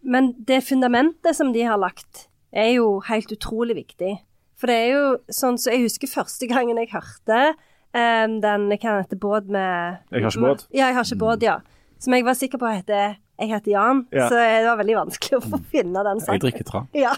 [0.00, 4.18] men det fundamentet som de har lagt, er jo helt utrolig viktig.
[4.60, 7.54] For det er jo sånn så Jeg husker første gangen jeg hørte
[7.96, 10.66] um, den Hva heter båt med Jeg har ikke båt.
[10.70, 11.58] Ja, jeg har ikke båt, ja.
[12.00, 14.04] Som jeg var sikker på heter Jeg heter Jan.
[14.12, 14.28] Ja.
[14.28, 16.90] Så det var veldig vanskelig å få finne den Jeg drikker tran.
[16.96, 17.16] Ja.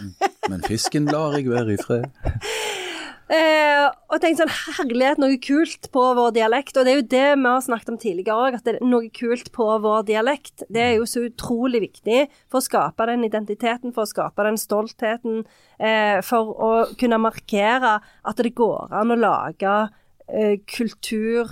[0.48, 2.08] Men fisken lar jeg være i fred.
[3.32, 6.76] Eh, og tenk sånn, herlighet, noe kult på vår dialekt.
[6.76, 9.08] Og det er jo det vi har snakket om tidligere òg, at det er noe
[9.14, 10.66] kult på vår dialekt.
[10.68, 14.60] Det er jo så utrolig viktig for å skape den identiteten, for å skape den
[14.60, 15.46] stoltheten.
[15.78, 19.76] Eh, for å kunne markere at det går an å lage
[20.28, 21.50] eh, kultur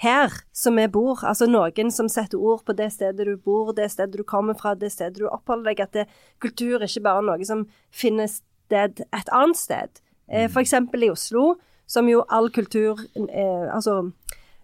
[0.00, 1.20] her som vi bor.
[1.26, 4.74] Altså noen som setter ord på det stedet du bor, det stedet du kommer fra,
[4.74, 5.82] det stedet du oppholder deg.
[5.84, 6.06] At det,
[6.40, 10.00] kultur er ikke bare noe som finner sted et annet sted.
[10.30, 11.58] Eh, for eksempel i Oslo,
[11.90, 14.12] som jo all kultur eh, Altså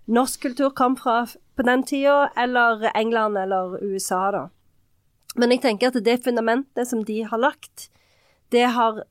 [0.06, 1.24] norsk kultur kom fra
[1.56, 4.42] på den tida, eller England eller USA, da.
[5.36, 7.88] Men jeg tenker at det fundamentet som de har lagt,
[8.52, 9.02] det har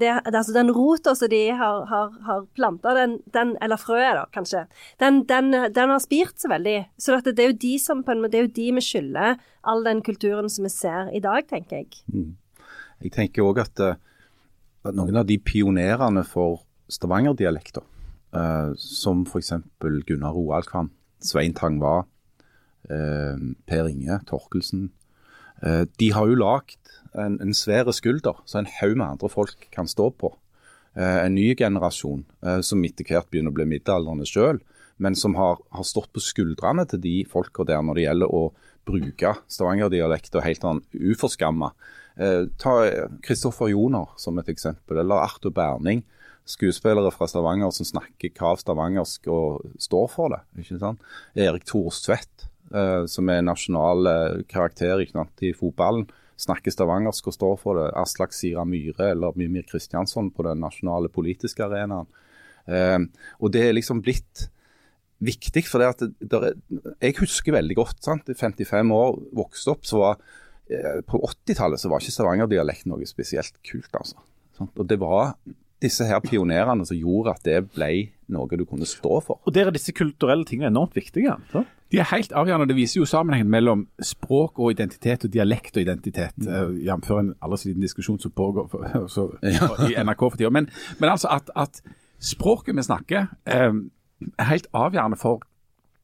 [0.00, 4.16] det, det, altså den rota som de har, har, har planta, den, den, eller frøet,
[4.18, 4.66] da, kanskje,
[5.02, 6.78] den, den, den har spirt så veldig.
[7.00, 9.36] Så det er jo de som det er jo de vi skylder
[9.66, 12.02] all den kulturen som vi ser i dag, tenker jeg.
[13.02, 13.98] Jeg tenker òg at, eh,
[14.86, 17.82] at noen av de pionerene for stavangerdialekter,
[18.36, 19.52] uh, som f.eks.
[20.06, 20.90] Gunnar Roalkvam,
[21.22, 22.04] Svein Tangva,
[22.90, 23.36] uh,
[23.66, 24.95] Per Inge Torkelsen, eh,
[25.62, 29.88] de har jo lagd en, en svære skulder så en haug med andre folk kan
[29.88, 30.34] stå på.
[30.96, 34.62] Eh, en ny generasjon eh, som etter hvert begynner å bli middelaldrende sjøl,
[34.96, 38.42] men som har, har stått på skuldrene til de folka der når det gjelder å
[38.88, 41.72] bruke stavangerdialekta helt sånn uforskamma.
[42.16, 42.76] Eh, ta
[43.26, 46.00] Kristoffer Joner som et eksempel, eller Arthur Berning.
[46.46, 50.44] Skuespillere fra Stavanger som snakker hva stavangersk og står for det.
[50.62, 51.02] ikke sant?
[51.34, 52.52] Erik Thorstvedt, eh,
[53.06, 56.06] som er nasjonal eh, karakter i fotballen,
[56.36, 57.86] snakker stavangersk og står for det.
[57.96, 62.08] Aslak Sira Myhre eller Mimir Kristiansson på den nasjonale politiske arenaen.
[62.66, 62.98] Eh,
[63.40, 64.48] og det er liksom blitt
[65.24, 66.56] viktig, for det at det, er,
[67.00, 68.02] jeg husker veldig godt.
[68.04, 68.28] sant?
[68.28, 70.18] I 55 år vokste opp, så var
[70.68, 73.92] eh, på 80-tallet så var ikke stavangerdialekt noe spesielt kult.
[73.96, 74.20] altså.
[74.66, 75.36] Og det var
[75.82, 77.90] disse her pionerene som gjorde at det ble
[78.32, 79.40] noe du kunne stå for.
[79.44, 81.36] Og der er disse kulturelle tingene enormt viktige.
[81.52, 81.64] Så.
[81.92, 82.68] De er helt avgjørende.
[82.70, 86.34] Det viser jo sammenhengen mellom språk og identitet, og dialekt og identitet.
[86.42, 86.80] Mm.
[86.82, 87.10] Jf.
[87.14, 90.50] en aldri siden liten diskusjon som pågår for, så, i NRK for tida.
[90.50, 90.70] Men,
[91.00, 91.82] men altså at, at
[92.18, 93.70] språket vi snakker, eh,
[94.38, 95.44] er helt avgjørende for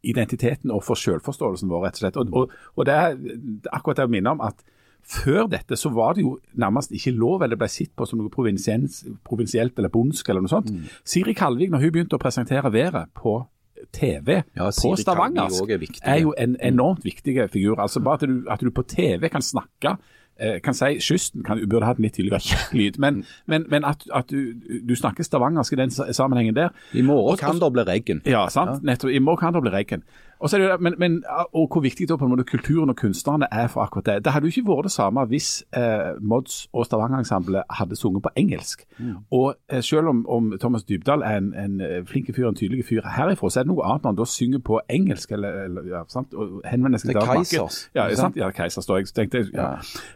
[0.03, 2.21] identiteten og for selvforståelsen vår, rett og slett.
[2.21, 3.19] Og, og, og det er
[3.73, 4.63] akkurat det jeg minner om at
[5.03, 8.31] før dette så var det jo nærmest ikke lov, eller ble sett på som noe
[8.31, 10.71] provinsielt eller bondsk eller noe sånt.
[11.05, 13.41] Siri Kalvik, når hun begynte å presentere været på
[13.93, 17.81] TV Ja, på stavangersk, er er jo en enormt viktig figur.
[17.81, 19.97] Altså Bare at du, at du på TV kan snakke
[20.41, 24.31] eh, kan si Kysten kan, burde hatt litt tydeligere lyd, men, men, men at, at
[24.31, 24.55] du,
[24.89, 28.23] du snakker stavangersk i den sammenhengen der I morgen kan det bli regn.
[28.27, 28.83] ja, sant.
[28.83, 29.11] Nettopp.
[29.11, 30.03] I morgen kan det bli regn.
[30.43, 33.47] Og, er det, men, men, og hvor viktig da på en måte kulturen og kunstnerne
[33.53, 34.25] er for akkurat det.
[34.25, 38.33] Det hadde jo ikke vært det samme hvis eh, Mods og Stavanger-ensemblet hadde sunget på
[38.37, 38.83] engelsk.
[39.31, 42.85] Og eh, selv om, om Thomas Dybdahl er en, en eh, flink fyr, en tydelig
[42.89, 45.87] fyr herifra, så er det noe annet når han da synger på engelsk, eller, eller
[45.93, 46.35] ja, sant?
[46.35, 47.79] og henvender seg Det er til Keisers.
[47.95, 48.37] Ja, sant?
[48.37, 48.99] Ja, Keisers, da.
[48.99, 49.69] Jeg tenkte, ja.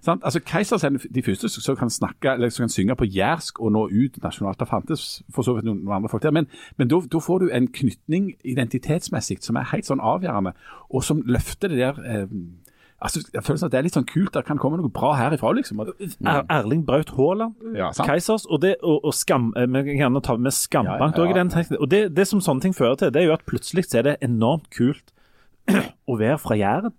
[0.06, 0.16] ja.
[0.16, 3.72] Altså, Keisers er de første som kan snakke, eller som kan synge på jærsk og
[3.72, 4.58] nå ut nasjonalt.
[4.60, 7.48] Det fantes for så vidt noen, noen andre folk der, men, men da, får du
[7.52, 10.52] en knytning identitetsmessig som er helt sånn avgjørende,
[10.90, 12.26] og som løfter det der eh,
[13.02, 15.12] altså, jeg føler sånn at Det er litt sånn kult, det kan komme noe bra
[15.18, 15.80] herifra, liksom.
[15.84, 17.90] Og- Er, Erling Braut Haaland, Ja.
[17.92, 21.76] Keisers, og, det, og, og skam, eh, vi kan ta med Skambank Ja, ja, ja.
[21.80, 24.02] Og det, det som sånne ting fører til, det er jo at plutselig så er
[24.02, 25.12] det enormt kult
[26.10, 26.92] å være fra Jæren.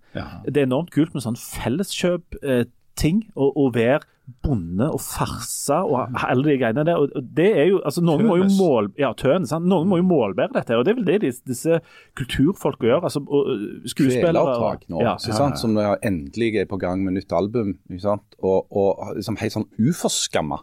[0.44, 4.00] Det er enormt kult med sånn felleskjøp-ting, og å være
[4.44, 7.00] bonde og farse og alle de greiene der.
[7.00, 9.68] Og det er jo, altså Noen må jo mål, ja, tøn, sant?
[9.68, 11.80] Noen må jo målbære dette, og det er vel det disse, disse
[12.18, 13.06] kulturfolka gjør.
[13.08, 13.52] altså og
[13.88, 14.32] Skuespillere.
[14.32, 15.60] Kvelertak nå, ja, ikke sant?
[15.60, 17.76] som er endelig er på gang med nytt album.
[17.88, 18.38] Ikke sant?
[18.42, 20.60] Og, og liksom helt sånn uforskamma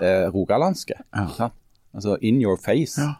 [0.00, 0.98] eh, rogalandske.
[1.12, 3.00] Altså in your face.
[3.00, 3.18] Ja.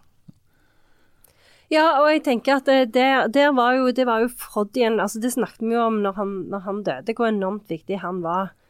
[1.72, 4.28] Ja, og jeg tenker at det, der, der var jo, det var jo
[4.76, 4.98] igjen.
[5.00, 8.20] Altså, det snakket vi jo om når han, når han døde, hvor enormt viktig han
[8.20, 8.61] var eh,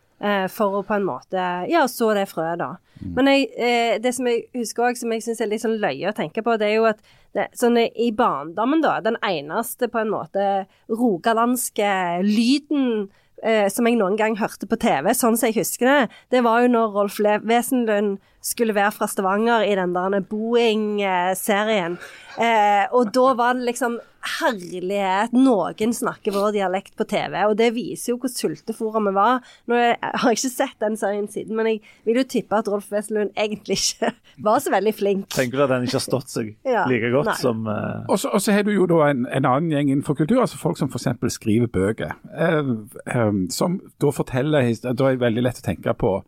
[0.53, 2.77] for å på en måte Ja, så det frøet, da.
[3.03, 6.11] Men jeg, eh, det som jeg husker òg, som jeg syns er litt sånn løye
[6.11, 7.03] å tenke på, det er jo at
[7.35, 10.47] det, sånn i barndommen, da, den eneste på en måte
[10.93, 13.09] rogalandske lyden
[13.43, 16.63] eh, som jeg noen gang hørte på TV, sånn som jeg husker det, det var
[16.63, 21.99] jo når Rolf Le Wesenlund skulle være fra Stavanger i den der Boeing-serien.
[22.39, 23.99] Eh, og da var det liksom
[24.39, 27.37] herlighet, noen snakker vår dialekt på TV.
[27.49, 29.41] Og det viser jo hvor sultefòra vi var.
[29.71, 32.71] Nå jeg, jeg har ikke sett den serien siden, men jeg vil jo tippe at
[32.71, 34.13] Rolf Wesenlund egentlig ikke
[34.47, 35.29] var så veldig flink.
[35.35, 37.39] Tenker du at den ikke har stått seg Ja, like godt nei.
[37.41, 38.05] som uh...
[38.13, 40.93] Og så har du jo da en, en annen gjeng innenfor kultur, altså folk som
[40.93, 41.09] f.eks.
[41.37, 42.15] skriver bøker.
[42.31, 46.21] Uh, um, som da forteller Da er det veldig lett å tenke på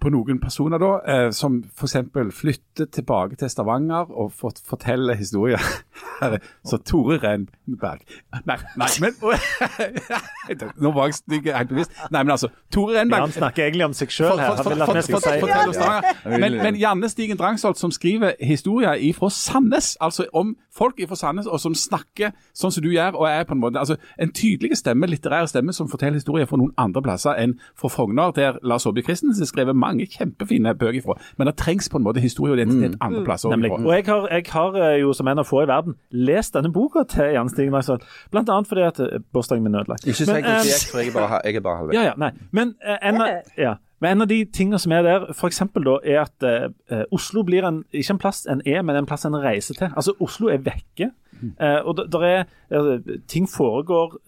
[0.00, 1.96] på noen personer da, eh, som f.eks.
[2.38, 5.58] flytter tilbake til Stavanger og fort, forteller historier.
[6.22, 8.00] Er- Så Tore Renberg
[8.46, 9.14] Nei, nei men
[10.82, 11.92] Nå var jeg stygg helt bevisst.
[12.10, 14.56] Nei, men altså, Tore Renberg Han snakker egentlig om seg sjøl her.
[14.58, 16.38] Han vil at vi skal si.
[16.42, 21.46] Men, men Janne Stigen Drangsholt som skriver historier ifra Sandnes, altså om folk ifra Sandnes,
[21.46, 24.78] og som snakker sånn som du gjør, og er på en måte altså en tydelig
[24.78, 28.86] stemme, litterær stemme, som forteller historier fra noen andre plasser enn fra Frogner, der Lars
[28.86, 31.18] Aabye Christensen har skrevet mange kjempefine bøker fra.
[31.40, 33.52] Men det trengs på en måte historie og identitet andre plasser.
[33.54, 33.72] Nemlig.
[33.72, 36.72] Og jeg har, jeg har eh, jo som en av få i verden lest denne
[36.74, 38.06] boka til Jan Stigen Drangsvold.
[38.32, 40.06] Blant annet fordi at eh, bursdagen min er ødelagt.
[40.06, 41.98] Ikke si hvordan eh, for jeg er bare, jeg er bare halvveis.
[41.98, 42.32] Ja, ja, nei.
[42.52, 43.22] Men, eh, en,
[43.58, 43.76] ja.
[44.00, 47.42] Men en av de tingene som er der, for eksempel da, er at eh, Oslo
[47.46, 49.90] blir en, ikke en plass en er, men en plass en reiser til.
[49.90, 51.10] Altså, Oslo er vekke.
[51.38, 54.18] Eh, og der er er Ting foregår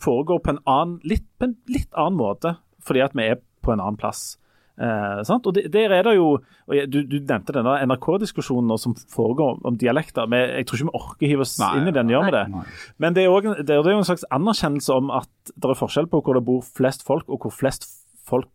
[0.00, 3.72] foregår på en annen litt, på en litt annen måte, fordi at vi er på
[3.74, 4.36] en annen plass.
[4.78, 5.46] Eh, sant?
[5.50, 6.38] Og det, Der er det jo
[6.68, 10.28] Du, du nevnte denne NRK-diskusjonen som foregår om, om dialekter.
[10.30, 12.44] Men jeg tror ikke vi orker hive oss Nei, inn i den, gjør vi det?
[12.52, 12.62] nei.
[13.02, 16.06] Men det er også, det er jo en slags anerkjennelse om at det er forskjell
[16.12, 17.88] på hvor det bor flest folk, og hvor flest
[18.28, 18.46] folk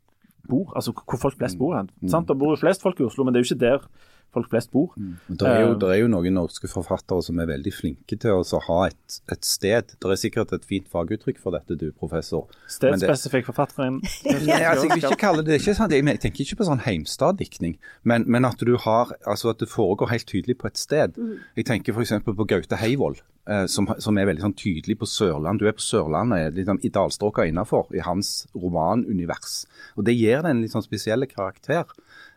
[0.47, 0.71] bor.
[0.77, 1.89] Altså hvor folk flest bor hen.
[2.07, 2.27] Sant?
[2.31, 3.87] Det bor jo flest folk i Oslo, men det er jo ikke der
[4.33, 4.93] folk flest bor.
[5.27, 8.61] Det er, jo, det er jo noen norske forfattere som er veldig flinke til å
[8.67, 9.93] ha et, et sted.
[9.93, 12.47] Det er sikkert et fint faguttrykk for dette, du professor.
[12.67, 13.49] Stedspesifikk Stedsspesifikk
[14.71, 16.83] altså, jeg vil ikke kalle det, det ikke sånn, jeg, jeg tenker ikke på sånn
[16.85, 17.77] Heimstad-diktning,
[18.09, 21.19] men, men at du har, altså at det foregår helt tydelig på et sted.
[21.57, 22.15] Jeg tenker f.eks.
[22.25, 25.61] på Gaute Heivold, eh, som, som er veldig sånn tydelig på Sørland.
[25.61, 29.63] Du er på Sørlandet, liksom, i dalstråka innafor, i hans romanunivers.
[29.97, 31.89] Og Det gir det en litt sånn spesiell karakter.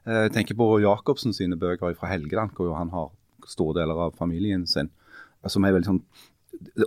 [0.07, 3.11] Eh, Jeg tenker på Jacobsen sine bøker fra Helgeland, hvor han har
[3.47, 4.91] store deler av familien sin.
[5.47, 6.03] Som er veldig sånn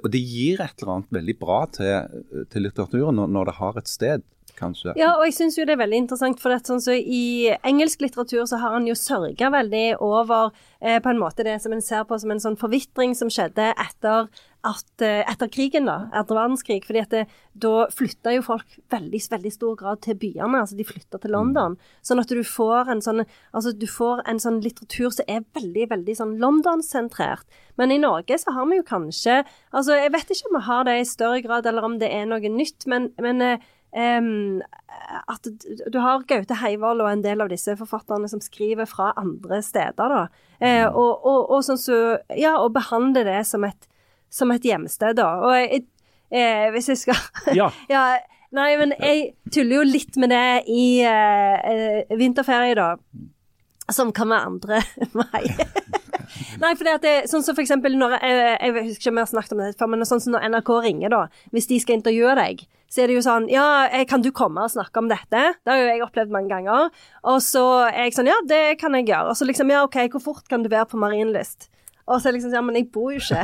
[0.03, 3.78] og Det gir et eller annet veldig bra til, til litteraturen når, når det har
[3.78, 4.24] et sted,
[4.60, 4.93] kanskje.
[4.99, 8.03] Ja, og jeg syns jo det er veldig interessant, for at sånn så i engelsk
[8.05, 11.84] litteratur så har han jo sørga veldig over eh, på en måte det som en
[11.84, 14.30] ser på som en sånn forvitring som skjedde etter
[14.68, 16.84] at, eh, etter krigen, da, etter verdenskrig.
[16.84, 20.60] fordi at det, da flytta jo folk veldig veldig stor grad til byene.
[20.60, 21.78] altså De flytta til London.
[22.03, 25.89] Sånn at du får en sånn altså du får en sånn litteratur som er veldig
[25.89, 27.45] veldig sånn London-sentrert.
[27.78, 30.84] Men i Norge så har vi jo kanskje altså Jeg vet ikke om vi har
[30.84, 33.60] det i større grad, eller om det er noe nytt, men, men
[33.92, 34.62] Em,
[35.28, 35.48] at
[35.90, 40.12] du har Gaute Heivold og en del av disse forfatterne som skriver fra andre steder,
[40.14, 40.26] da.
[40.60, 41.98] Eh, og, og, og sånn så
[42.38, 43.88] Ja, og behandler det som et,
[44.30, 45.30] som et hjemsted, da.
[45.42, 45.88] Og jeg,
[46.30, 47.24] eh, hvis jeg skal
[47.60, 47.72] Ja.
[47.90, 48.04] ja,
[48.56, 52.96] Nei, men jeg tuller jo litt med det i eh, vinterferie, da.
[53.94, 54.80] Som kan være andre
[55.22, 55.70] veier.
[56.62, 59.22] Nei, for det at det, sånn som for eksempel når jeg, jeg husker ikke om
[59.22, 61.22] jeg har snakket om det før, men sånn som når NRK ringer, da.
[61.56, 64.64] Hvis de skal intervjue deg, så er det jo sånn Ja, eh, kan du komme
[64.66, 65.42] og snakke om dette?
[65.62, 66.90] Det har jo jeg opplevd mange ganger.
[67.30, 69.34] Og så er jeg sånn Ja, det kan jeg gjøre.
[69.34, 71.70] Og så liksom Ja, OK, hvor fort kan du være på Marienlyst?
[72.10, 73.43] Og så er det liksom sånn, Ja, men jeg bor jo ikke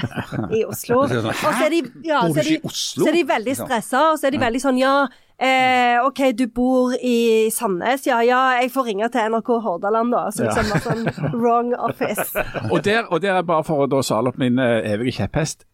[0.57, 1.03] i Oslo.
[1.03, 4.29] Og så er de, ja, så er de, så er de veldig stressa, og så
[4.29, 4.95] er de veldig sånn Ja,
[5.37, 8.07] eh, OK, du bor i Sandnes.
[8.09, 10.25] Ja, ja, jeg får ringe til NRK Hordaland, da.
[10.33, 12.27] Så liksom var sånn wrong office.
[12.73, 15.67] Og der, og der er bare for å da sale opp min eh, evige kjepphest.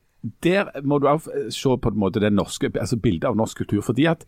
[0.45, 3.63] Der må du også eh, se på en måte det norske, altså bildet av norsk
[3.63, 3.81] kultur.
[3.85, 4.27] fordi at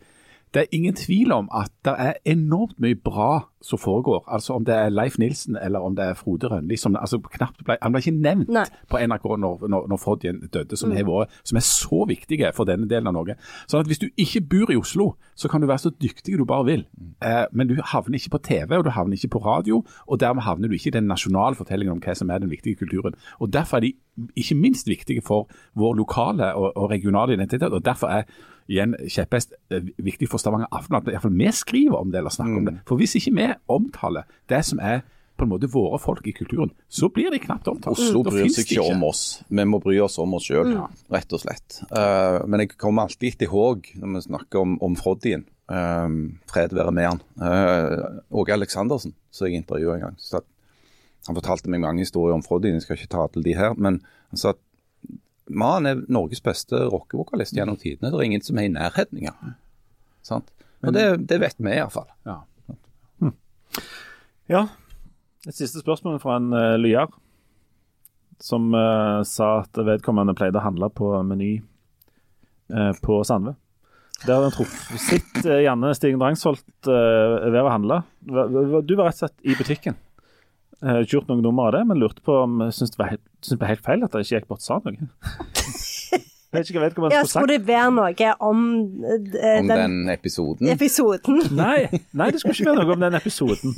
[0.54, 4.24] det er ingen tvil om at det er enormt mye bra som foregår.
[4.28, 6.76] Altså Om det er Leif Nilsen eller om det er Frode Rønli.
[6.76, 8.64] Som, altså knapt ble, han ble ikke nevnt Nei.
[8.90, 12.68] på NRK når, når, når Frodjen døde, som, har vært, som er så viktige for
[12.68, 13.36] denne delen av Norge.
[13.66, 16.44] Sånn at Hvis du ikke bor i Oslo, så kan du være så dyktig du
[16.44, 16.86] bare vil.
[17.24, 20.46] Eh, men du havner ikke på TV, og du havner ikke på radio, og dermed
[20.46, 23.18] havner du ikke i den nasjonale fortellingen om hva som er den viktige kulturen.
[23.40, 23.94] Og Derfor er de
[24.36, 27.72] ikke minst viktige for vår lokale og, og regionale identitet.
[27.72, 28.22] og Derfor er
[28.70, 31.04] igjen kjepphest eh, viktig for Stavanger Aftenblad.
[31.04, 32.76] at i hvert fall Vi skriver om det eller snakker om det.
[32.88, 35.04] For hvis ikke vi omtaler det som er
[35.34, 37.98] på en måte våre folk i kulturen, så blir de knapt omtalt.
[37.98, 39.42] Oslo bryr seg ikke om oss.
[39.50, 40.76] Vi må bry oss om oss sjøl,
[41.10, 41.80] rett og slett.
[41.90, 45.42] Uh, men jeg kommer alltid til håp når vi snakker om, om Froddien.
[45.66, 47.22] Um, fred være med han.
[47.40, 50.20] Uh, Åge Aleksandersen, som jeg intervjuet en gang.
[50.22, 50.44] Så
[51.26, 52.78] han fortalte meg mange historier om Froddien.
[52.78, 53.74] jeg skal ikke ta til de her.
[53.74, 54.62] Men han sa at
[55.50, 58.10] mannen er Norges beste rockevokalist gjennom tidene.
[58.10, 59.56] Det er ingen som er i nærheten engang.
[60.24, 60.52] Sant?
[60.84, 62.08] Og det, det vet vi iallfall.
[62.28, 62.40] Ja.
[64.50, 64.66] Ja.
[65.48, 67.08] Et siste spørsmål fra en uh, lyer
[68.42, 71.52] som uh, sa at vedkommende pleide å handle på Meny
[72.72, 73.54] uh, på Sandve.
[74.24, 78.02] Der hadde han truffet sitt uh, Janne Stigen Drangsholt uh, ved å handle.
[78.24, 79.96] Du var rett og slett i butikken.
[80.84, 83.24] Uh, ikke gjort noe nummer av det, men lurte på om syntes det var helt,
[83.40, 85.08] syntes det var helt feil at jeg ikke gikk bort og sa noe.
[86.54, 88.58] Jeg ikke skulle skulle det være noe om
[89.02, 89.14] uh,
[89.58, 90.68] Om den, den episoden.
[90.70, 91.40] episoden?
[91.58, 93.74] Nei, nei, det skulle ikke være noe om den episoden.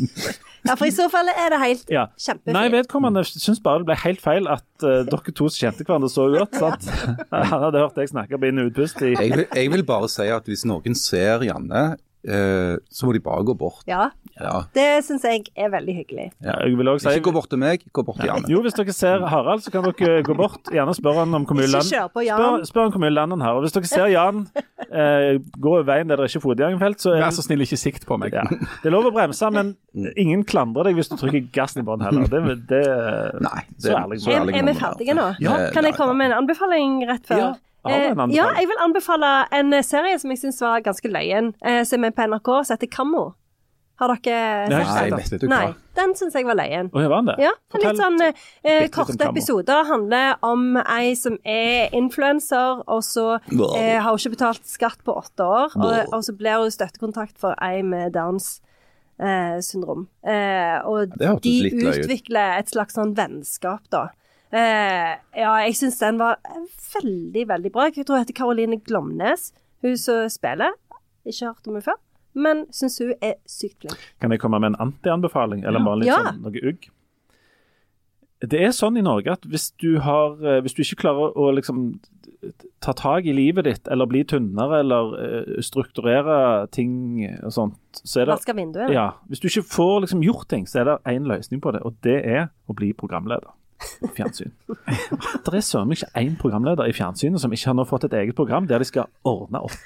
[0.66, 2.06] Ja, for i så fall er det helt Ja.
[2.20, 2.52] kjempefint.
[2.56, 6.28] Nei, vedkommende syns bare det ble helt feil at uh, dere to kjente hverandre så
[6.34, 6.58] godt.
[6.60, 6.88] Sant?
[7.32, 10.10] Han hadde hørt deg snakke på inn- og utpust i Jeg vil, jeg vil bare
[10.12, 13.82] si at hvis noen ser Janne, eh, så må de bare gå bort.
[13.86, 14.10] Ja,
[14.40, 14.64] Ja.
[14.74, 16.32] det syns jeg er veldig hyggelig.
[16.42, 18.48] ja, Jeg vil også si Ikke gå bort til meg, gå bort til Janne.
[18.50, 20.64] Jo, hvis dere ser Harald, så kan dere gå bort.
[20.72, 22.10] Gjerne spør han om hvor mye land Jan.
[22.10, 23.54] Spør, spør han hvor mye land han har.
[23.54, 24.46] Og hvis dere ser Jan
[24.92, 28.06] eh, gå veien der det ikke er fotgjengerfelt, så er Vær så snill, ikke sikt
[28.06, 28.32] på meg.
[28.34, 29.76] ja, Det er lov å bremse, men
[30.16, 32.26] ingen klandrer deg hvis du trykker gassen i bånn heller.
[32.26, 32.82] Det, det,
[33.40, 34.20] Nei, det- så ærlig.
[34.20, 35.28] så Er, ærlig er er vi vi ferdige nå?
[35.40, 35.70] Ja.
[35.72, 37.56] Kan jeg komme med en anbefaling rett før?
[37.86, 41.82] Eh, ja, jeg vil anbefale en eh, serie som jeg syns var ganske løyen, eh,
[41.86, 43.26] som er på NRK, som heter Kammo.
[43.96, 45.20] Har dere Nei, sett Nei, den?
[45.22, 45.52] vet du hva.
[45.54, 46.90] Nei, den syns jeg var løyen.
[46.92, 47.36] Oh, var det?
[47.40, 49.86] Ja, en litt sånn eh, korte episoder.
[49.88, 55.16] Handler om ei som er influenser, og så eh, har hun ikke betalt skatt på
[55.16, 55.78] åtte år.
[55.80, 58.58] Og, og så blir hun støttekontakt for ei med Downs
[59.16, 60.10] eh, syndrom.
[60.28, 64.10] Eh, og de utvikler et slags sånn vennskap, da.
[64.52, 66.38] Eh, ja, jeg syns den var
[66.94, 67.88] veldig, veldig bra.
[67.90, 70.74] Jeg tror hun heter Karoline Glomnes, hun som spiller.
[71.26, 71.98] Ikke hørt om henne før,
[72.38, 74.04] men syns hun er sykt flink.
[74.22, 76.20] Kan jeg komme med en anti-anbefaling, eller bare litt Ja.
[76.22, 76.86] sånn noe ugg?
[78.46, 81.54] Det er sånn i Norge at hvis du, har, eh, hvis du ikke klarer å
[81.56, 81.98] liksom
[82.84, 88.20] ta tak i livet ditt, eller bli tynnere, eller eh, strukturere ting og sånt, så
[88.20, 88.92] er det Vaske vinduet.
[88.92, 91.80] ja, Hvis du ikke får liksom gjort ting, så er det én løsning på det,
[91.82, 93.50] og det er å bli programleder.
[94.16, 94.52] Fjernsyn.
[95.44, 98.36] Det er søren ikke én programleder i fjernsynet som ikke har nå fått et eget
[98.38, 99.76] program der de skal ordne opp.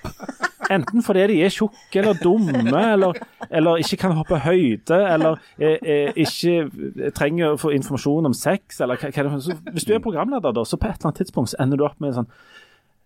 [0.71, 3.19] Enten fordi de er tjukke eller dumme, eller,
[3.51, 8.79] eller ikke kan hoppe høyde, eller er, er, ikke trenger å få informasjon om sex,
[8.79, 9.63] eller hva, hva det er.
[9.75, 12.15] Hvis du er programleder, da, så på et eller annet tidspunkt ender du opp med
[12.15, 12.31] sånn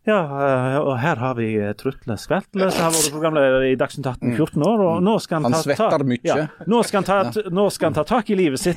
[0.04, 4.04] ja, eh, og her har vi eh, Trutle Skvertle, som har vært programleder i Dagsnytt
[4.10, 4.82] 18 14 år.
[4.84, 5.88] og nå skal han, ta, ta.
[6.28, 6.36] Ja,
[6.68, 8.76] nå, skal han ta, nå skal han ta tak i livet sitt.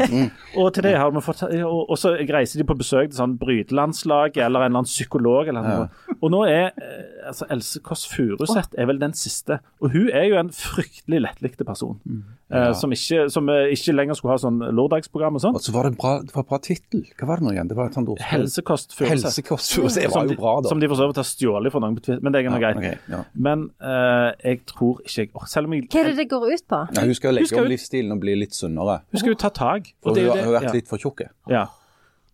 [0.57, 3.35] Og til det har vi fått og, og så reiser de på besøk til sånn
[3.41, 5.51] brytelandslag eller en eller annen psykolog.
[5.51, 6.15] Eller noe.
[6.21, 9.59] Og nå er eh, altså Else Kåss Furuseth er vel den siste.
[9.83, 11.99] Og hun er jo en fryktelig lettlikte person.
[12.51, 15.57] Eh, som, ikke, som eh, ikke lenger skulle ha sånn lørdagsprogram og sånn.
[15.59, 17.03] Og så var det en bra, det var en bra tittel.
[17.19, 17.71] Hva var det nå igjen?
[17.71, 18.21] Det var et sånt ord.
[18.23, 18.97] Helsekost.
[19.01, 19.73] Helsekost.
[19.77, 20.71] Det Som var jo bra, da.
[20.71, 22.61] som de for så vidt har stjålet fra noen på Twitter, men det er noe
[22.61, 22.77] Ja, greit.
[22.81, 23.23] Okay, ja.
[23.47, 26.67] Men uh, jeg tror ikke jeg Selv om jeg Hva er det det går ut
[26.69, 26.83] på?
[26.95, 29.01] Ja, hun skal legge skal om livsstilen og bli litt sunnere.
[29.11, 29.91] Hun skal jo ta tak.
[30.03, 30.77] For hun har hun vært ja.
[30.79, 31.27] litt for tjukk.
[31.51, 31.67] Ja.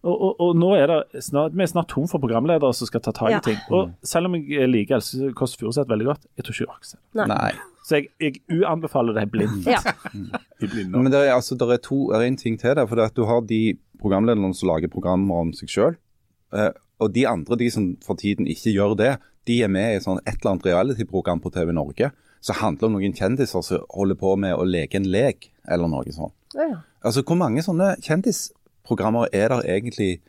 [0.03, 3.03] Og, og, og nå er det snart, vi er snart tom for programledere som skal
[3.05, 3.43] ta tak i Ja.
[3.45, 3.59] ting.
[3.71, 6.97] Og selv om jeg liker Else Kåss Furuseth veldig godt, jeg tror ikke hun orker
[6.97, 7.27] det.
[7.31, 7.53] Nei.
[7.83, 9.67] Så jeg, jeg uanbefaler det blindt.
[9.67, 9.81] Ja.
[10.93, 12.87] Men det er, altså, det er, to, det er en ting til der.
[12.87, 15.99] For det at du har de programlederne som lager programmer om seg sjøl.
[17.03, 19.13] og de andre, de som for tiden ikke gjør det,
[19.47, 22.13] de er med i sånn et eller annet reality-program på TV Norge
[22.43, 26.11] som handler om noen kjendiser som holder på med å leke en lek, eller noe
[26.11, 26.35] sånt.
[26.55, 26.81] Ja.
[27.03, 30.19] Altså, Hvor mange sånne kjendisprogrammer er der egentlig?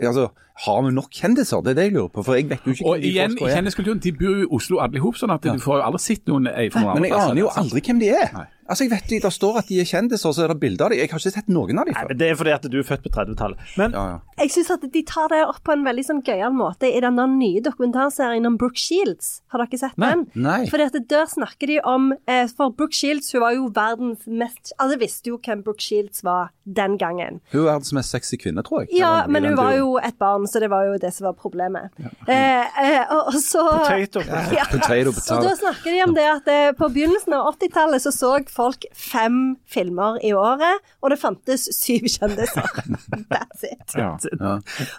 [0.00, 0.28] Altså,
[0.66, 1.62] Har vi nok kjendiser?
[1.64, 2.22] Det er det jeg lurer på.
[2.22, 5.00] For jeg vet jo ikke Og igjen, i kjendiskulturen, de bor jo i Oslo alle
[5.00, 7.48] i hop, sånn at du får jo aldri sett noen Nei, Men jeg aner jo
[7.56, 8.28] aldri hvem de er.
[8.36, 8.46] Nei.
[8.72, 10.86] Altså, jeg vet de, Der står at de er kjendiser, og så er det bilder
[10.86, 11.02] av dem.
[11.02, 12.08] Jeg har ikke sett noen av dem Nei, før.
[12.12, 13.66] men Det er fordi at du er født på 30-tallet.
[13.80, 14.18] Men Ja, ja.
[14.42, 17.18] Jeg syns at de tar det opp på en veldig sånn gøyal måte i den
[17.38, 19.42] nye dokumentarserien om Brooke Shields.
[19.52, 20.10] Har dere sett Nei.
[20.14, 20.24] den?
[20.34, 20.60] Nei.
[20.72, 24.72] Fordi at der snakker de om eh, For Brooke Shields hun var jo verdens mest
[24.82, 27.40] Alle visste jo hvem Brooke Shields var den gangen.
[27.52, 28.92] Hun er verdens mest sexy kvinne, tror jeg.
[28.98, 31.90] Ja, men hun var jo et barn, så det var jo det som var problemet.
[32.26, 34.22] Eh, eh, og, og så Potato.
[34.54, 34.66] Ja.
[34.70, 35.42] Potato, Så potato.
[35.48, 38.50] da snakker de om det at eh, på begynnelsen av 80-tallet så så folk
[38.96, 42.66] fem filmer i året, og det fantes syv kjendiser.
[43.32, 43.96] That's it.
[43.96, 44.12] Ja.
[44.38, 44.54] Ja.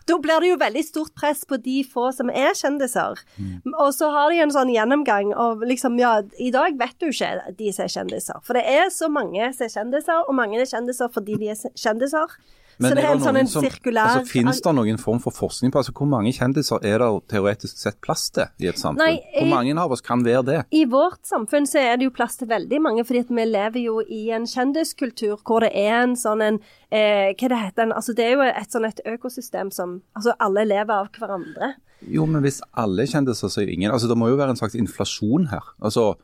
[0.10, 3.22] Da blir det jo veldig stort press på de få som er kjendiser.
[3.38, 3.74] Mm.
[3.74, 7.54] Og så har de en sånn gjennomgang av liksom, ja, i dag vet du ikke
[7.60, 8.42] de som er kjendiser.
[8.46, 11.64] For det er så mange som er kjendiser, og mange er kjendiser fordi de er
[11.80, 12.38] kjendiser.
[12.80, 15.32] Men så det er en sånn en som- sirkulær Altså, Finnes det noen form for
[15.32, 18.98] forskning på altså, hvor mange kjendiser er det teoretisk sett plass til i et samfunn?
[18.98, 20.66] Nei, Hvor mange av oss kan være det?
[20.72, 24.00] I vårt samfunn så er det jo plass til veldig mange, fordi vi lever jo
[24.02, 26.60] i en kjendiskultur hvor det er en sånn en
[26.92, 27.94] eh, Hva det heter?
[27.94, 31.76] Altså det er jo et sånn et økosystem som Altså alle lever av hverandre.
[32.10, 34.50] Jo, men hvis alle er kjendiser, så er jo ingen Altså, det må jo være
[34.50, 35.64] en slags inflasjon her.
[35.82, 36.16] Altså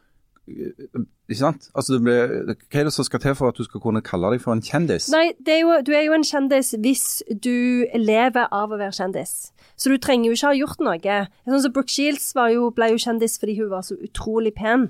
[1.30, 1.70] Ikke sant?
[1.78, 4.32] Altså, det blir, hva er det som skal til for at du skal kunne kalle
[4.34, 5.10] deg for en kjendis?
[5.14, 8.96] Nei, det er jo, du er jo en kjendis hvis du lever av å være
[8.98, 9.52] kjendis.
[9.80, 11.20] Så du trenger jo ikke ha gjort noe.
[11.46, 14.90] Sånn som Brooke Shields var jo, ble jo kjendis fordi hun var så utrolig pen.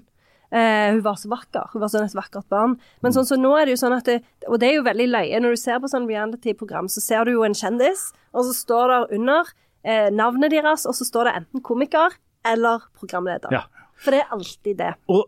[0.50, 1.68] Uh, hun var så vakker.
[1.74, 2.78] Hun var sånn et vakkert barn.
[3.06, 5.10] Men sånn som nå er det jo sånn at det, Og det er jo veldig
[5.12, 5.42] løye.
[5.44, 8.94] Når du ser på sånn reality-program, så ser du jo en kjendis, og så står
[8.94, 9.52] det under
[9.84, 13.54] eh, navnet deres, og så står det enten komiker eller programleder.
[13.54, 13.68] Ja.
[14.00, 14.94] For det er alltid det.
[15.12, 15.26] Og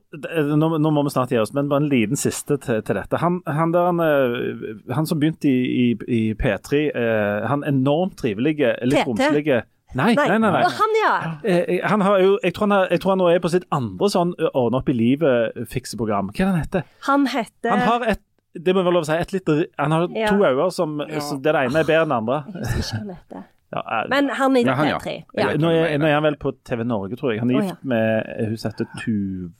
[0.55, 3.19] nå, nå må vi snart gi oss, men bare en liten siste til, til dette.
[3.19, 8.15] Han, han, der, han, eh, han som begynte i, i, i P3, eh, han enormt
[8.22, 10.49] trivelige, litt romslige Nei, nei, nei.
[10.55, 10.59] nei.
[10.63, 11.13] Han, ja.
[11.43, 13.65] Eh, han har jo, jeg, tror han er, jeg tror han nå er på sitt
[13.76, 16.30] andre sånn ordne opp i livet-fikseprogram.
[16.32, 16.86] Hva er det han heter?
[17.09, 19.49] Han heter Han har et det må være lov å si, et litt,
[19.80, 20.28] han har Ja.
[20.28, 22.39] to øyne som, som det ene er bedre enn det andre.
[22.51, 23.45] Jeg husker ikke hva han heter.
[23.72, 24.97] Ja, er, Men han er i Ja, han, ja.
[24.99, 25.13] P3.
[25.38, 25.49] Ja.
[25.51, 25.57] Ja.
[25.61, 27.39] nå, er, nå er han vel på TV Norge, tror jeg.
[27.43, 29.51] Han er gift med hun som heter Tuv...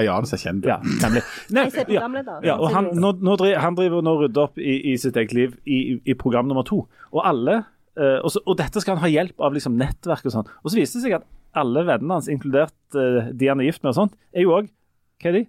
[0.00, 0.68] Ja, han er ser kjent ut.
[0.70, 1.20] Ja, nemlig.
[1.56, 2.06] Nei, ja.
[2.46, 5.34] Ja, og han, nå, nå driver, han driver nå rydder opp i, i sitt eget
[5.36, 6.84] liv i, i- i program nummer to.
[7.10, 7.58] Og alle
[7.98, 10.48] uh, og, så, og dette skal han ha hjelp av liksom, nettverk og sånn.
[10.62, 11.26] Og så viser det seg at
[11.60, 14.70] alle vennene hans, inkludert uh, de han er gift med og sånt, er jo òg
[15.20, 15.44] Hva er de?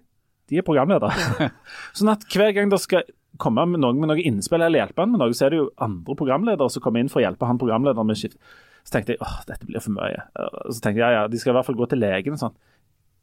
[0.50, 1.48] De er programledere.
[1.96, 3.06] sånn at hver gang det skal
[3.38, 5.70] komme med noen med noe innspill eller hjelpe han med noe, så er det jo
[5.78, 8.36] andre programledere som kommer inn for å hjelpe han programlederen med skift.
[8.84, 10.22] Så tenkte jeg åh, dette blir for mye.
[10.70, 12.54] Så tenkte jeg ja, ja, de skal i hvert fall gå til legen sånn.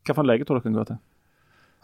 [0.08, 1.00] Hva for en lege tror dere kan gå til?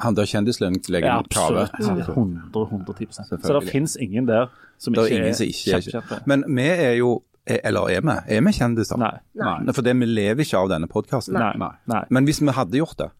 [0.04, 1.70] Han der kjendislegen Ja, Kave.
[1.72, 2.10] absolutt.
[2.16, 5.82] 100, 110 Så det finnes fins ingen der som ikke er ingen som ikke er
[5.86, 6.22] kjempekjente.
[6.28, 8.36] Men vi er jo er- Eller er vi?
[8.38, 8.98] Er vi kjendiser?
[8.98, 9.20] Nei.
[9.36, 9.72] Nei.
[9.72, 11.34] For det, vi lever ikke av denne podkasten.
[11.34, 11.54] Nei.
[11.56, 11.70] Nei.
[11.88, 12.04] Nei.
[12.10, 13.12] Men hvis vi hadde gjort det,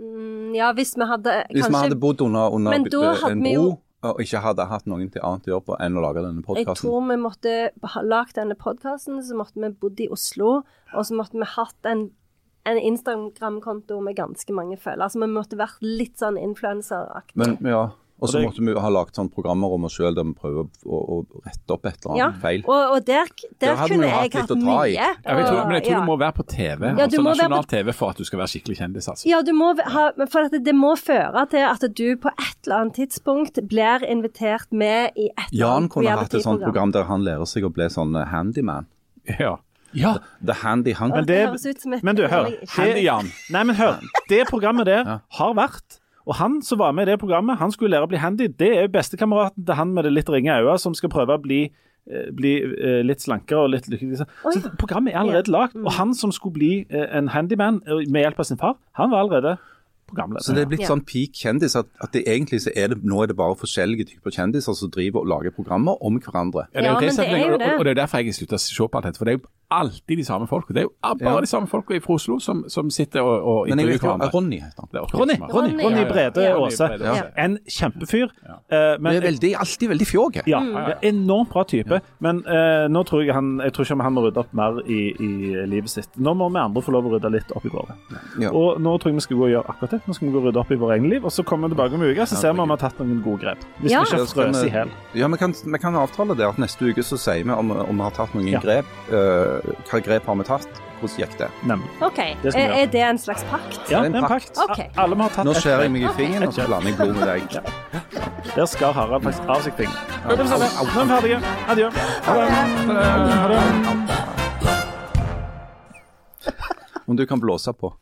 [0.00, 3.32] Mm, Ja, hvis vi hadde hvis kanskje vi hadde bodd under, under Men da hadde
[3.32, 5.98] en vi bro jo- og ikke hadde hatt noen til annet å gjøre på enn
[5.98, 7.54] å lage denne Jeg tror vi måtte
[7.94, 10.62] ha lagd denne podkasten, så måtte vi bodd i Oslo,
[10.94, 12.06] og så måtte vi hatt en,
[12.64, 15.10] en Instagram-konto med ganske mange følgere.
[15.10, 17.36] Altså vi måtte vært litt sånn influenseraktig.
[17.40, 17.90] Men ja,
[18.20, 20.98] og så måtte vi ha lagd sånn programmer om oss sjøl der vi prøver å,
[21.14, 21.16] å
[21.46, 22.62] rette opp et eller Ja, annet feil.
[22.66, 24.90] og, og der, der Der kunne jeg hatt mye.
[24.92, 26.00] Ja, jeg tror, men jeg tror Ja.
[26.00, 28.52] du må være på TV, Ja, altså nasjonal på- TV, for at du skal være
[28.54, 29.08] skikkelig kjendis.
[29.08, 29.24] altså.
[29.30, 32.56] Ja, du må ha, for at det, det må føre til at du på et
[32.66, 36.92] eller annet tidspunkt blir invitert med i et eller Jan kunne hatt et sånt program
[36.92, 38.86] der han lærer seg å bli sånn eh, handyman.
[39.38, 39.56] Ja.
[39.92, 40.16] ja.
[40.44, 41.14] The Handy Hunk.
[41.14, 42.50] Men Det det, høres ut som et men du, hør.
[42.76, 43.30] Handy-Jan.
[43.50, 44.00] Nei, men hør.
[44.28, 45.18] Det programmet der Ja.
[45.38, 45.99] har vært
[46.30, 48.46] Og han som var med i det programmet, han skulle lære å bli handy.
[48.54, 51.64] Det er bestekameraten til han med det litt ringe øyet som skal prøve å bli,
[52.06, 54.22] eh, bli eh, litt slankere og litt lykkelig.
[54.22, 55.74] Så programmet er allerede lagd.
[55.82, 59.26] Og han som skulle bli eh, en handyman med hjelp av sin far, han var
[59.26, 59.56] allerede
[60.10, 60.46] programleder.
[60.46, 63.24] Så det er blitt sånn peak kjendis at, at det egentlig så er det, nå
[63.24, 66.68] er det bare forskjellige typer kjendiser som driver og lager programmer om hverandre.
[66.74, 67.72] Ja, det er jo det, men det er jo og, det.
[67.74, 69.22] og det er derfor jeg har slutta å se på alt dette.
[69.22, 70.72] For det er jo alltid de samme folka.
[70.74, 71.40] Det er jo bare Ja.
[71.40, 74.06] de samme folka fra Oslo som, som sitter og, og Men jeg intervjuer vet ikke,
[74.08, 74.30] hverandre.
[74.34, 74.88] Ronny heter han.
[74.92, 76.04] Ronny, Ronny, Ronny, Ronny.
[76.10, 76.56] Brede Ja.
[76.64, 76.88] Aase.
[77.00, 77.22] Ja.
[77.44, 78.28] En kjempefyr.
[78.44, 80.42] eh, men Men det er veldig, alltid veldig fjåge.
[80.46, 82.00] Ja, ja, enormt bra type.
[82.20, 85.00] Men uh, nå tror jeg han Jeg tror ikke han må rydde opp mer i,
[85.20, 86.08] i livet sitt.
[86.18, 87.94] Nå må vi andre få lov å rydde litt opp i våre.
[88.40, 88.50] Ja.
[88.50, 90.00] Og nå tror jeg vi skal gå og gjøre akkurat det.
[90.06, 91.74] Nå skal vi gå og rydde opp i vårt eget liv, og så kommer vi
[91.74, 93.58] tilbake om en uke, så ser vi om vi har tatt noen gode grep.
[93.80, 94.00] Hvis Ja.
[94.00, 94.88] vi ikke har skal frøs vi- i hjel.
[95.14, 97.96] Ja, vi kan, vi kan avtale det at neste uke så sier vi om, om
[97.96, 98.60] vi har tatt noen Ja.
[98.60, 98.84] grep.
[99.12, 99.59] eh,
[99.90, 100.80] hva grep har vi tatt?
[101.00, 101.48] Hvordan gikk det?
[101.64, 101.90] Nemlig.
[102.04, 102.18] OK.
[102.42, 103.78] Det Er, er det en slags pakt?
[103.78, 104.54] Ja, Det er en en pakt.
[104.54, 104.70] pakt.
[104.70, 104.88] Okay.
[105.00, 107.14] Alle må ha tatt Nå skjærer jeg meg i fingeren, og så blander jeg blod
[107.16, 107.42] med deg.
[108.56, 110.04] Der skal Harald faktisk av seg fingeren.
[110.26, 110.44] Nå er vi
[111.14, 111.38] ferdige.
[111.72, 111.88] Adjø.
[112.26, 112.32] Ha
[113.48, 113.60] det.
[117.06, 117.94] Om du kan blåse på.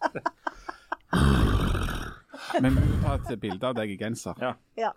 [2.60, 4.34] Men vi må ta et bilde av deg i genser.
[4.42, 4.54] Ja.
[4.76, 4.92] Ja.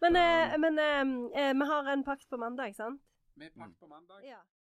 [0.00, 1.00] Men, eh, men eh,
[1.42, 3.00] eh, vi har en pakt på mandag, sant?
[3.36, 4.22] Med pakt på mandag.
[4.26, 4.40] Ja.